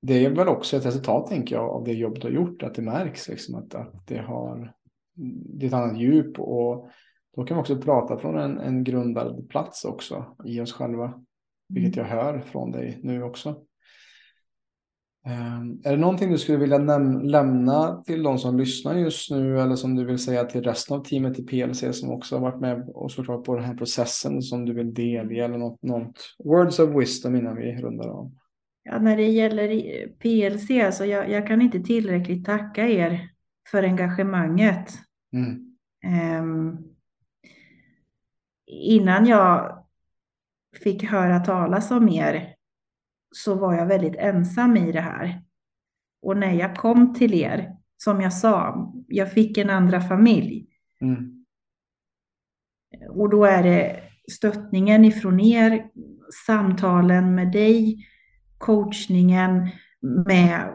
det 0.00 0.24
är 0.24 0.30
väl 0.30 0.48
också 0.48 0.76
ett 0.76 0.86
resultat, 0.86 1.26
tänker 1.26 1.54
jag, 1.54 1.70
av 1.70 1.84
det 1.84 1.92
jobb 1.92 2.14
du 2.14 2.26
har 2.26 2.34
gjort. 2.34 2.62
Att 2.62 2.74
det 2.74 2.82
märks 2.82 3.28
liksom, 3.28 3.54
att, 3.54 3.74
att 3.74 4.06
det 4.06 4.18
har 4.18 4.74
det 5.18 5.66
är 5.66 5.68
ett 5.68 5.74
annat 5.74 5.98
djup. 5.98 6.40
Och 6.40 6.88
då 7.36 7.44
kan 7.44 7.56
vi 7.56 7.62
också 7.62 7.80
prata 7.80 8.18
från 8.18 8.38
en, 8.38 8.58
en 8.58 8.84
grundad 8.84 9.48
plats 9.48 9.84
också 9.84 10.36
i 10.44 10.60
oss 10.60 10.72
själva. 10.72 11.24
Vilket 11.68 11.96
jag 11.96 12.04
hör 12.04 12.40
från 12.40 12.70
dig 12.70 13.00
nu 13.02 13.22
också. 13.22 13.48
Eh, 15.26 15.60
Är 15.84 15.90
det 15.90 15.96
någonting 15.96 16.30
du 16.30 16.38
skulle 16.38 16.58
vilja 16.58 16.78
lämna 16.78 18.02
till 18.02 18.22
de 18.22 18.38
som 18.38 18.58
lyssnar 18.58 18.94
just 18.94 19.30
nu 19.30 19.60
eller 19.60 19.76
som 19.76 19.94
du 19.94 20.04
vill 20.04 20.18
säga 20.18 20.44
till 20.44 20.62
resten 20.62 20.96
av 20.96 21.04
teamet 21.04 21.38
i 21.38 21.42
PLC 21.42 21.84
som 21.92 22.10
också 22.10 22.36
har 22.36 22.42
varit 22.42 22.60
med 22.60 22.88
och 22.94 23.12
såklart 23.12 23.44
på 23.44 23.54
den 23.54 23.64
här 23.64 23.74
processen 23.74 24.42
som 24.42 24.64
du 24.64 24.74
vill 24.74 24.94
delge 24.94 25.44
eller 25.44 25.58
något, 25.58 25.82
något 25.82 26.36
words 26.44 26.78
of 26.78 26.90
wisdom 26.96 27.36
innan 27.36 27.56
vi 27.56 27.76
rundar 27.76 28.08
av? 28.08 28.32
Ja, 28.82 28.98
när 28.98 29.16
det 29.16 29.28
gäller 29.28 29.68
PLC, 30.08 30.70
alltså 30.84 31.04
jag, 31.04 31.30
jag 31.30 31.46
kan 31.46 31.62
inte 31.62 31.80
tillräckligt 31.80 32.44
tacka 32.44 32.88
er 32.88 33.30
för 33.70 33.82
engagemanget. 33.82 34.94
Mm. 35.32 35.76
Ehm, 36.04 36.76
innan 38.66 39.26
jag 39.26 39.84
fick 40.82 41.04
höra 41.04 41.40
talas 41.40 41.90
om 41.90 42.08
er 42.08 42.54
så 43.36 43.54
var 43.54 43.74
jag 43.74 43.86
väldigt 43.86 44.16
ensam 44.16 44.76
i 44.76 44.92
det 44.92 45.00
här. 45.00 45.42
Och 46.22 46.36
när 46.36 46.52
jag 46.52 46.76
kom 46.76 47.14
till 47.14 47.34
er, 47.34 47.76
som 47.96 48.20
jag 48.20 48.32
sa, 48.32 48.86
jag 49.08 49.32
fick 49.32 49.58
en 49.58 49.70
andra 49.70 50.00
familj. 50.00 50.66
Mm. 51.00 51.44
Och 53.10 53.30
då 53.30 53.44
är 53.44 53.62
det 53.62 54.02
stöttningen 54.32 55.04
ifrån 55.04 55.40
er, 55.40 55.90
samtalen 56.46 57.34
med 57.34 57.52
dig, 57.52 58.06
coachningen 58.58 59.68
med 60.26 60.68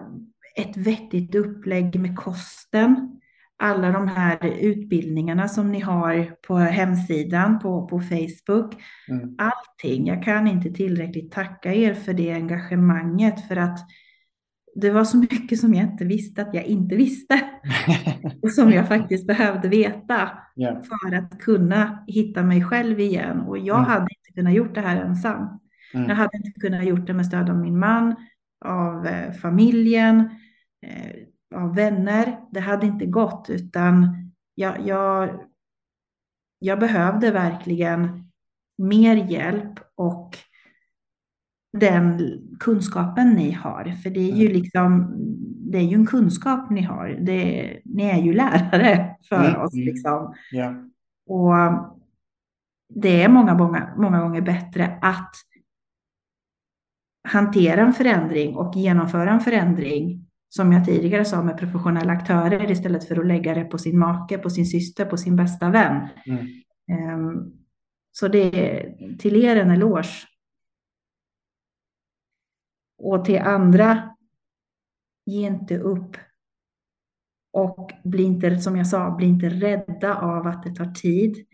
ett 0.56 0.78
vettigt 0.78 1.36
upplägg 1.36 2.00
med 2.00 2.16
kosten. 2.18 3.20
Alla 3.58 3.92
de 3.92 4.08
här 4.08 4.38
utbildningarna 4.62 5.48
som 5.48 5.72
ni 5.72 5.80
har 5.80 6.36
på 6.48 6.58
hemsidan, 6.58 7.60
på, 7.60 7.88
på 7.88 8.00
Facebook. 8.00 8.76
Mm. 9.10 9.36
Allting. 9.38 10.08
Jag 10.08 10.24
kan 10.24 10.48
inte 10.48 10.70
tillräckligt 10.72 11.32
tacka 11.32 11.74
er 11.74 11.94
för 11.94 12.14
det 12.14 12.32
engagemanget. 12.34 13.48
För 13.48 13.56
att 13.56 13.80
det 14.76 14.90
var 14.92 15.04
så 15.04 15.18
mycket 15.18 15.60
som 15.60 15.74
jag 15.74 15.84
inte 15.86 16.06
visste 16.06 16.42
att 16.42 16.54
jag 16.54 16.64
inte 16.66 16.96
visste. 16.96 17.42
och 18.42 18.52
som 18.52 18.72
jag 18.72 18.88
faktiskt 18.88 19.28
behövde 19.28 19.68
veta 19.68 20.30
Ja. 20.56 20.82
för 20.84 21.16
att 21.16 21.40
kunna 21.40 22.04
hitta 22.08 22.44
mig 22.44 22.64
själv 22.64 23.00
igen. 23.00 23.40
Och 23.42 23.58
jag 23.58 23.78
Mm. 23.80 23.90
hade 23.90 24.02
inte 24.20 24.32
kunnat 24.36 24.54
gjort 24.54 24.76
det 24.76 24.82
här 24.82 25.02
ensam. 25.02 25.60
Mm. 25.94 26.10
Jag 26.10 26.16
hade 26.16 26.38
inte 26.38 26.60
kunnat 26.60 26.86
gjort 26.86 27.08
det 27.08 27.14
med 27.14 27.26
stöd 27.26 27.50
av 27.50 27.58
min 27.58 27.80
man, 27.80 28.16
av 28.66 29.06
eh, 29.08 29.32
familjen, 29.34 30.20
eh, 30.86 31.60
av 31.62 31.76
vänner. 31.76 32.40
Det 32.52 32.60
hade 32.60 32.86
inte 32.88 33.06
gått 33.06 33.48
utan 33.50 34.16
jag, 34.56 34.88
jag, 34.88 35.30
jag 36.60 36.80
behövde 36.80 37.32
verkligen 37.32 38.32
mer 38.78 39.16
hjälp 39.16 39.80
och 39.96 40.38
den 41.78 42.22
kunskapen 42.60 43.30
ni 43.30 43.52
har. 43.52 43.84
För 44.04 44.10
det 44.10 44.20
är 44.32 44.36
ju 44.36 44.46
Mm. 44.46 44.58
liksom, 44.62 45.14
det 45.72 45.78
är 45.78 45.82
ju 45.84 45.96
en 45.96 46.06
kunskap 46.06 46.70
ni 46.70 46.82
har. 46.82 47.08
Det, 47.08 47.80
ni 47.86 48.04
är 48.04 48.18
ju 48.22 48.34
lärare 48.34 49.16
för 49.30 49.46
Mm, 49.50 49.62
oss 49.62 49.74
liksom. 49.74 50.34
Ja. 50.52 50.74
Och 51.28 51.54
det 52.90 53.24
är 53.24 53.30
många, 53.30 53.54
många, 53.54 53.94
många 53.98 54.22
gånger 54.22 54.42
bättre 54.42 55.00
att 55.02 55.32
hantera 57.24 57.82
en 57.82 57.94
förändring 57.94 58.56
och 58.56 58.76
genomföra 58.76 59.32
en 59.32 59.40
förändring, 59.40 60.30
som 60.50 60.72
jag 60.72 60.86
tidigare 60.86 61.26
sa, 61.26 61.44
med 61.44 61.58
professionella 61.58 62.14
aktörer 62.14 62.72
istället 62.72 63.08
för 63.08 63.20
att 63.20 63.28
lägga 63.28 63.54
det 63.54 63.64
på 63.64 63.78
sin 63.78 64.00
make, 64.00 64.38
på 64.38 64.50
sin 64.50 64.66
syster, 64.66 65.06
på 65.06 65.18
sin 65.18 65.36
bästa 65.36 65.70
vän. 65.70 66.08
Mm. 66.26 66.48
Ehm, 66.92 67.52
Så 68.12 68.28
det 68.28 68.40
är 68.40 69.18
till 69.18 69.44
er 69.46 69.56
en 69.56 69.72
eloge. 69.72 70.28
Och 72.98 73.26
till 73.26 73.40
andra, 73.40 74.16
ge 75.26 75.48
inte 75.48 75.78
upp. 75.78 76.18
Och 77.54 77.92
bli 78.04 78.24
inte, 78.24 78.58
som 78.60 78.78
jag 78.78 78.88
sa, 78.88 79.12
bli 79.12 79.26
inte 79.28 79.50
rädda 79.50 80.16
av 80.16 80.48
att 80.48 80.64
det 80.64 80.76
tar 80.76 80.86
tid. 80.94 81.46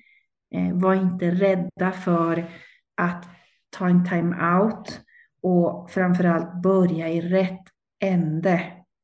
Eh, 0.55 0.74
var 0.74 0.95
inte 0.95 1.32
rädda 1.32 1.91
för 1.91 2.51
att 2.97 3.26
ta 3.70 3.89
en 3.89 4.05
time-out 4.05 5.01
och 5.41 5.89
framförallt 5.89 6.53
börja 6.63 7.09
i 7.09 7.21
rätt 7.21 7.63
ände. 8.03 8.61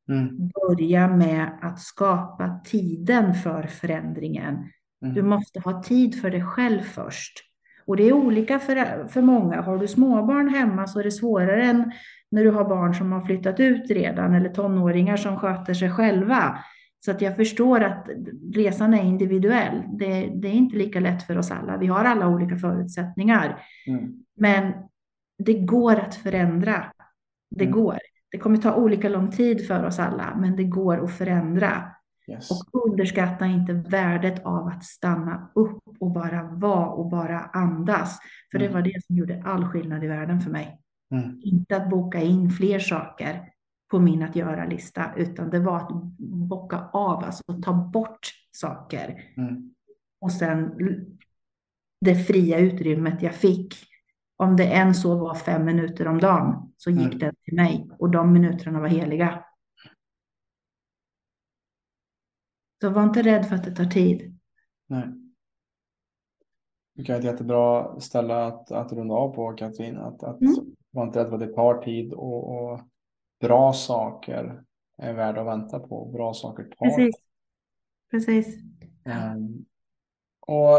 Mm. 0.09 0.49
Börja 0.49 1.07
med 1.07 1.49
att 1.61 1.79
skapa 1.79 2.59
tiden 2.65 3.33
för 3.33 3.63
förändringen. 3.63 4.69
Du 5.01 5.19
Mm. 5.19 5.27
måste 5.29 5.59
ha 5.59 5.83
tid 5.83 6.21
för 6.21 6.29
dig 6.29 6.43
själv 6.43 6.81
först. 6.81 7.33
Och 7.87 7.97
det 7.97 8.03
är 8.03 8.13
olika 8.13 8.59
för, 8.59 9.07
för 9.07 9.21
många. 9.21 9.61
Har 9.61 9.77
du 9.77 9.87
småbarn 9.87 10.49
hemma 10.49 10.87
så 10.87 10.99
är 10.99 11.03
det 11.03 11.11
svårare 11.11 11.63
än 11.63 11.91
när 12.31 12.43
du 12.43 12.51
har 12.51 12.63
barn 12.69 12.93
som 12.95 13.11
har 13.11 13.21
flyttat 13.21 13.59
ut 13.59 13.91
redan 13.91 14.33
eller 14.35 14.49
tonåringar 14.49 15.17
som 15.17 15.37
sköter 15.37 15.73
sig 15.73 15.91
själva. 15.91 16.59
Så 16.99 17.11
att 17.11 17.21
jag 17.21 17.35
förstår 17.35 17.81
att 17.83 18.07
resan 18.53 18.93
är 18.93 19.03
individuell. 19.03 19.83
Det, 19.99 20.05
det 20.35 20.47
är 20.47 20.53
inte 20.53 20.77
lika 20.77 20.99
lätt 20.99 21.23
för 21.23 21.37
oss 21.37 21.51
alla. 21.51 21.77
Vi 21.77 21.87
har 21.87 22.05
alla 22.05 22.27
olika 22.27 22.55
förutsättningar. 22.57 23.59
Mm. 23.87 24.13
Men 24.37 24.73
det 25.37 25.53
går 25.53 25.95
att 25.95 26.15
förändra. 26.15 26.91
Det 27.49 27.65
Mm. 27.65 27.75
går. 27.75 27.97
Det 28.31 28.37
kommer 28.37 28.57
ta 28.57 28.75
olika 28.75 29.09
lång 29.09 29.31
tid 29.31 29.67
för 29.67 29.83
oss 29.83 29.99
alla, 29.99 30.35
men 30.39 30.55
det 30.55 30.63
går 30.63 31.03
att 31.03 31.11
förändra. 31.17 31.91
Yes. 32.27 32.51
Och 32.51 32.85
underskatta 32.89 33.45
inte 33.45 33.73
värdet 33.73 34.45
av 34.45 34.67
att 34.67 34.83
stanna 34.83 35.51
upp 35.55 35.79
och 35.99 36.11
bara 36.11 36.43
vara 36.43 36.87
och 36.89 37.09
bara 37.09 37.39
andas. 37.39 38.19
För 38.51 38.59
det 38.59 38.65
Mm. 38.65 38.73
var 38.73 38.81
det 38.81 39.03
som 39.07 39.15
gjorde 39.15 39.43
all 39.45 39.65
skillnad 39.65 40.03
i 40.03 40.07
världen 40.07 40.41
för 40.41 40.51
mig. 40.51 40.81
Mm. 41.11 41.39
Inte 41.43 41.77
att 41.77 41.89
boka 41.89 42.21
in 42.21 42.49
fler 42.49 42.79
saker 42.79 43.49
på 43.91 43.99
min 43.99 44.23
att 44.23 44.35
göra-lista, 44.35 45.11
utan 45.15 45.49
det 45.49 45.59
var 45.59 45.77
att 45.77 45.89
bocka 46.49 46.89
av, 46.93 47.23
alltså 47.23 47.43
ta 47.63 47.73
bort 47.73 48.27
saker. 48.51 49.23
Mm. 49.37 49.73
Och 50.21 50.31
sen 50.31 50.71
det 52.01 52.15
fria 52.15 52.59
utrymmet 52.59 53.21
jag 53.21 53.33
fick. 53.35 53.75
Om 54.37 54.55
det 54.55 54.73
än 54.73 54.93
så 54.95 55.15
var 55.17 55.35
fem 55.35 55.65
minuter 55.65 56.07
om 56.07 56.17
dagen, 56.17 56.73
så 56.77 56.89
gick 56.89 57.05
Mm. 57.13 57.19
det 57.19 57.33
till 57.43 57.55
mig. 57.55 57.89
Och 57.99 58.09
de 58.09 58.33
minuterna 58.33 58.79
var 58.79 58.87
heliga. 58.87 59.45
Så 62.81 62.89
var 62.89 63.03
inte 63.03 63.21
rädd 63.21 63.45
för 63.47 63.55
att 63.55 63.63
det 63.63 63.75
tar 63.75 63.85
tid. 63.85 64.39
Nej. 64.87 65.07
Det 66.95 67.03
kan 67.03 67.13
vara 67.13 67.19
ett 67.19 67.25
jättebra 67.25 67.99
ställe 67.99 68.35
att, 68.35 68.71
att 68.71 68.91
runda 68.93 69.15
av 69.15 69.35
på, 69.35 69.53
Katrin. 69.53 69.97
Att, 69.97 70.23
att 70.23 70.41
Mm. 70.41 70.53
vara 70.91 71.07
inte 71.07 71.19
rädd 71.19 71.27
för 71.27 71.33
att 71.33 71.39
det 71.39 71.53
tar 71.53 71.81
tid 71.83 72.13
och, 72.13 72.63
och 72.63 72.79
bra 73.39 73.73
saker 73.73 74.63
är 74.97 75.13
värda 75.13 75.41
att 75.41 75.47
vänta 75.47 75.79
på. 75.79 76.05
Bra 76.05 76.33
saker 76.33 76.63
tar 76.63 76.85
Precis. 76.85 77.15
Precis. 78.11 78.57
Ehm, 79.05 79.65
och 80.47 80.77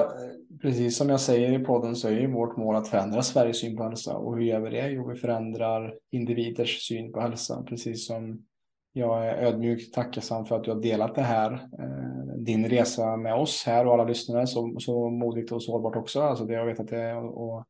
precis 0.62 0.96
som 0.96 1.08
jag 1.08 1.20
säger 1.20 1.60
i 1.60 1.64
podden 1.64 1.96
så 1.96 2.08
är 2.08 2.12
ju 2.12 2.32
vårt 2.32 2.56
mål 2.56 2.76
att 2.76 2.88
förändra 2.88 3.22
Sveriges 3.22 3.60
syn 3.60 3.76
på 3.76 3.82
hälsa. 3.82 4.16
Och 4.16 4.36
hur 4.36 4.42
gör 4.42 4.60
vi 4.60 4.70
det? 4.70 4.88
Jo, 4.88 5.08
vi 5.08 5.16
förändrar 5.16 5.94
individers 6.10 6.88
syn 6.88 7.12
på 7.12 7.20
hälsa. 7.20 7.62
Precis 7.68 8.06
som 8.06 8.44
jag 8.92 9.26
är 9.28 9.34
ödmjukt 9.34 9.94
tacksam 9.94 10.46
för 10.46 10.56
att 10.56 10.64
du 10.64 10.70
har 10.70 10.80
delat 10.80 11.14
det 11.14 11.22
här. 11.22 11.52
eh, 11.52 12.34
Din 12.38 12.68
resa 12.68 13.16
med 13.16 13.34
oss 13.34 13.64
här 13.66 13.86
och 13.86 13.94
alla 13.94 14.04
lyssnare 14.04 14.46
så, 14.46 14.76
så 14.78 15.10
modigt 15.10 15.52
och 15.52 15.62
sårbart 15.62 15.96
också. 15.96 16.20
Alltså 16.20 16.44
det 16.44 16.54
jag 16.54 16.66
vet 16.66 16.80
att 16.80 16.88
det 16.88 17.00
är 17.00 17.16
att 17.58 17.66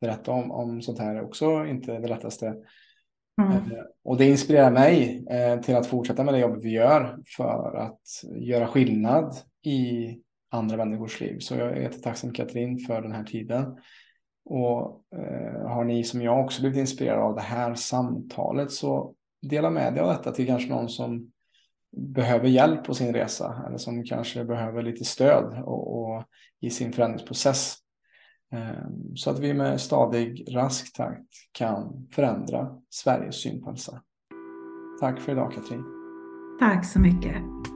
berätta 0.00 0.32
om, 0.32 0.50
om 0.50 0.82
sånt 0.82 0.98
här 0.98 1.14
är 1.14 1.24
också 1.24 1.66
inte 1.66 1.98
det 1.98 2.08
lättaste. 2.08 2.46
Mm. 3.42 3.52
Eh, 3.52 3.62
Och 4.04 4.16
det 4.16 4.24
inspirerar 4.24 4.70
mig 4.70 5.24
eh, 5.30 5.60
till 5.60 5.76
att 5.76 5.86
fortsätta 5.86 6.24
med 6.24 6.34
det 6.34 6.40
jobbet 6.40 6.64
vi 6.64 6.70
gör 6.70 7.18
för 7.36 7.76
att 7.76 8.00
göra 8.40 8.66
skillnad 8.66 9.34
i 9.62 10.08
andra 10.50 10.76
människors 10.76 11.20
liv. 11.20 11.38
Så 11.38 11.54
jag 11.54 11.70
är 11.70 11.80
jättetacksam 11.80 12.32
Katrin 12.32 12.78
för 12.78 13.02
den 13.02 13.12
här 13.12 13.24
tiden. 13.24 13.78
Och 14.44 15.02
eh, 15.16 15.68
har 15.68 15.84
ni 15.84 16.04
som 16.04 16.22
jag 16.22 16.44
också 16.44 16.60
blivit 16.60 16.78
inspirerade 16.78 17.22
av 17.22 17.34
det 17.34 17.40
här 17.42 17.74
samtalet 17.74 18.70
så 18.70 19.14
dela 19.42 19.70
med 19.70 19.94
dig 19.94 20.02
av 20.02 20.08
detta 20.08 20.32
till 20.32 20.46
kanske 20.46 20.68
någon 20.68 20.88
som 20.88 21.30
behöver 21.96 22.48
hjälp 22.48 22.84
på 22.84 22.94
sin 22.94 23.12
resa 23.12 23.64
eller 23.66 23.78
som 23.78 24.04
kanske 24.04 24.44
behöver 24.44 24.82
lite 24.82 25.04
stöd 25.04 25.62
och, 25.64 25.98
och 25.98 26.24
i 26.60 26.70
sin 26.70 26.92
förändringsprocess. 26.92 27.76
Eh, 28.52 28.88
Så 29.14 29.30
att 29.30 29.38
vi 29.38 29.54
med 29.54 29.80
stadig, 29.80 30.46
rask 30.54 30.96
takt 30.96 31.28
kan 31.52 32.08
förändra 32.12 32.68
Sveriges 32.90 33.42
syn 33.42 33.62
på 33.62 33.70
hälsa. 33.70 34.02
Tack 35.00 35.20
för 35.20 35.32
idag 35.32 35.52
Katrin. 35.52 35.84
Tack 36.60 36.86
så 36.86 37.00
mycket. 37.00 37.75